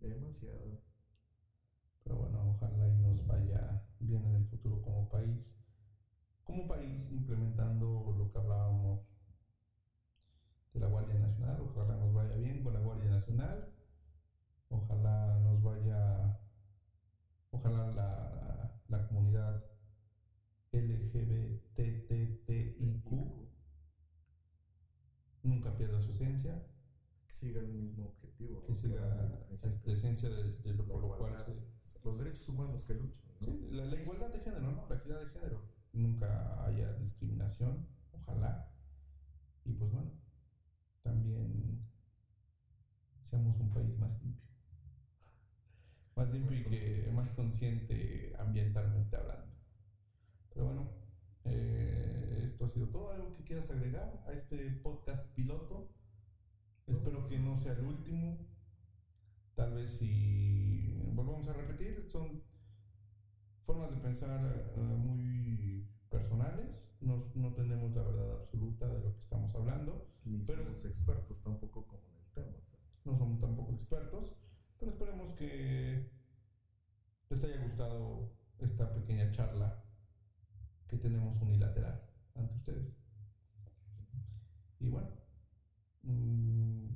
demasiado. 0.00 0.78
Pero 2.02 2.16
bueno, 2.16 2.50
ojalá 2.50 2.88
y 2.88 2.96
nos 2.96 3.26
vaya 3.26 3.80
bien 3.98 4.24
en 4.26 4.34
el 4.34 4.44
futuro 4.44 4.80
como 4.80 5.08
país. 5.08 5.40
Como 6.44 6.66
país, 6.66 7.10
implementando 7.10 8.12
lo 8.16 8.30
que 8.30 8.38
hablábamos 8.38 9.00
de 10.72 10.80
la 10.80 10.86
Guardia 10.86 11.18
Nacional. 11.18 11.60
Ojalá 11.60 11.96
nos 11.96 12.12
vaya 12.12 12.34
bien 12.36 12.62
con 12.62 12.72
la 12.72 12.80
Guardia 12.80 13.08
Nacional. 13.08 13.72
Ojalá 14.70 15.38
nos 15.44 15.62
vaya. 15.62 16.36
Ojalá 17.52 17.90
la, 17.90 18.70
la 18.88 19.08
comunidad 19.08 19.60
LGBTTIQ 20.72 21.90
nunca 25.42 25.76
pierda 25.76 26.00
su 26.00 26.10
esencia. 26.12 26.62
Que 27.26 27.34
siga 27.34 27.60
el 27.60 27.68
mismo 27.68 28.04
objetivo. 28.06 28.62
Que 28.62 28.74
siga 28.74 29.06
la 29.06 29.46
esta 29.50 29.68
esencia 29.90 30.28
de, 30.28 30.52
de 30.62 30.72
lo 30.74 30.84
por 30.84 31.00
lo 31.02 31.08
cual 31.16 31.36
se, 31.44 31.54
Los 32.04 32.18
derechos 32.18 32.48
humanos 32.48 32.84
que 32.84 32.94
luchan, 32.94 33.26
¿no? 33.40 33.46
Sí, 33.46 33.68
la, 33.70 33.84
la 33.84 33.96
igualdad 33.96 34.30
de 34.30 34.38
género, 34.40 34.70
¿no? 34.70 34.86
La 34.88 34.96
equidad 34.96 35.18
de 35.20 35.26
género. 35.26 35.60
Nunca 35.92 36.64
haya 36.64 36.92
discriminación, 36.94 37.86
ojalá. 38.12 38.64
Y 39.64 39.72
pues 39.72 39.90
bueno, 39.90 40.10
también 41.02 41.80
seamos 43.30 43.58
un 43.60 43.70
país 43.70 43.96
más 43.98 44.20
limpio. 44.20 44.50
Más 46.20 46.30
limpio 46.32 46.54
y 46.58 46.62
que 46.62 46.68
consciente. 46.68 47.12
más 47.12 47.28
consciente 47.30 48.34
ambientalmente 48.38 49.16
hablando. 49.16 49.54
Pero 50.52 50.66
bueno, 50.66 50.90
eh, 51.44 52.42
esto 52.44 52.66
ha 52.66 52.68
sido 52.68 52.88
todo. 52.88 53.10
¿Algo 53.12 53.32
que 53.36 53.44
quieras 53.44 53.70
agregar 53.70 54.22
a 54.26 54.32
este 54.32 54.58
podcast 54.82 55.26
piloto? 55.34 55.90
Espero 56.86 57.26
que 57.26 57.38
no 57.38 57.56
sea 57.56 57.72
el 57.72 57.84
último. 57.86 58.36
Tal 59.54 59.72
vez 59.74 59.90
si 59.90 61.00
volvamos 61.14 61.48
a 61.48 61.52
repetir, 61.54 62.04
son 62.10 62.42
formas 63.64 63.90
de 63.90 63.96
pensar 64.00 64.72
eh, 64.76 64.80
muy 64.80 65.88
personales. 66.10 66.92
No, 67.00 67.18
no 67.34 67.54
tenemos 67.54 67.94
la 67.94 68.02
verdad 68.02 68.40
absoluta 68.42 68.86
de 68.88 69.00
lo 69.00 69.14
que 69.14 69.20
estamos 69.20 69.54
hablando. 69.54 70.06
Ni 70.26 70.44
Pero- 70.44 70.64
somos 70.64 70.84
expertos 70.84 71.40
tampoco 71.42 71.86
como 71.86 72.02
en 72.10 72.16
el 72.16 72.30
tema. 72.34 72.58
o 72.58 72.66
sea. 72.66 72.78
No 73.06 73.16
somos 73.16 73.40
tampoco 73.40 73.72
expertos, 73.72 74.34
pero 74.80 74.92
esperemos 74.92 75.28
que 75.34 76.10
les 77.28 77.44
haya 77.44 77.62
gustado 77.62 78.30
esta 78.58 78.94
pequeña 78.94 79.30
charla 79.30 79.84
que 80.88 80.96
tenemos 80.96 81.40
unilateral 81.42 82.00
ante 82.34 82.54
ustedes. 82.54 82.98
Y 84.80 84.88
bueno, 84.88 85.10
mm, 86.02 86.86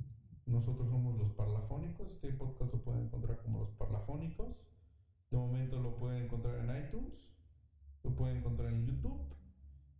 nosotros 0.47 0.89
somos 0.89 1.15
los 1.19 1.31
parlafónicos. 1.33 2.11
Este 2.11 2.33
podcast 2.33 2.73
lo 2.73 2.81
pueden 2.81 3.03
encontrar 3.03 3.39
como 3.43 3.59
los 3.59 3.69
parlafónicos. 3.73 4.57
De 5.29 5.37
momento 5.37 5.79
lo 5.79 5.95
pueden 5.97 6.23
encontrar 6.23 6.57
en 6.57 6.85
iTunes, 6.85 7.29
lo 8.03 8.15
pueden 8.15 8.37
encontrar 8.37 8.73
en 8.73 8.87
YouTube 8.87 9.21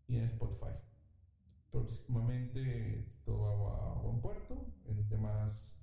y 0.07 0.17
en 0.17 0.23
Spotify. 0.23 0.73
Próximamente 1.71 3.11
todo 3.25 3.63
va 3.63 3.91
a 3.91 4.01
buen 4.01 4.21
puerto 4.21 4.65
en 4.85 5.07
demás, 5.07 5.79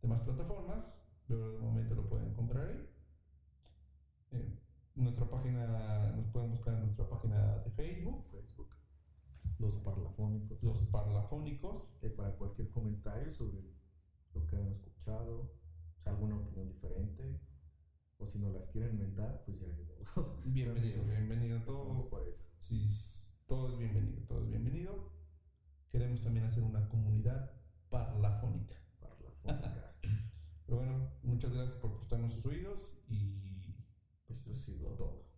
demás 0.00 0.20
plataformas, 0.20 0.99
pero 1.30 1.52
de 1.52 1.58
momento 1.60 1.94
lo 1.94 2.08
pueden 2.08 2.26
encontrar 2.26 2.66
ahí. 2.66 2.88
Eh, 4.32 4.58
nuestra 4.96 5.30
página, 5.30 6.12
nos 6.16 6.26
pueden 6.26 6.50
buscar 6.50 6.74
en 6.74 6.80
nuestra 6.80 7.08
página 7.08 7.58
de 7.58 7.70
Facebook, 7.70 8.26
Facebook. 8.32 8.68
Los 9.60 9.76
parlafónicos. 9.76 10.60
los 10.60 10.82
parlafónicos. 10.86 11.84
Eh, 12.02 12.10
para 12.10 12.36
cualquier 12.36 12.68
comentario 12.70 13.30
sobre 13.30 13.62
lo 14.34 14.44
que 14.48 14.56
han 14.56 14.66
escuchado, 14.72 15.52
o 15.98 16.02
sea, 16.02 16.12
alguna 16.12 16.36
opinión 16.36 16.68
diferente, 16.68 17.40
o 18.18 18.26
si 18.26 18.40
no 18.40 18.50
las 18.50 18.66
quieren 18.66 18.94
inventar, 18.94 19.44
pues 19.46 19.60
ya. 19.60 19.68
Bienvenido, 20.46 21.04
bienvenido. 21.04 21.60
Todo, 21.60 22.08
por 22.08 22.26
eso. 22.26 22.48
sí, 22.58 22.88
todo 23.46 23.70
es 23.70 23.78
bienvenido, 23.78 24.20
todo 24.26 24.42
es 24.42 24.48
bienvenido. 24.48 25.12
Queremos 25.92 26.22
también 26.22 26.46
hacer 26.46 26.64
una 26.64 26.88
comunidad 26.88 27.52
parlafónica. 27.88 28.74
Parlafónica. 29.00 29.89
Pero 30.70 30.82
bueno, 30.82 31.10
muchas 31.24 31.52
gracias 31.52 31.76
por 31.78 31.96
prestarnos 31.96 32.32
sus 32.32 32.46
oídos 32.46 32.96
y 33.08 33.74
Esto 34.28 34.52
ha 34.52 34.54
sido 34.54 34.90
todo. 34.90 35.29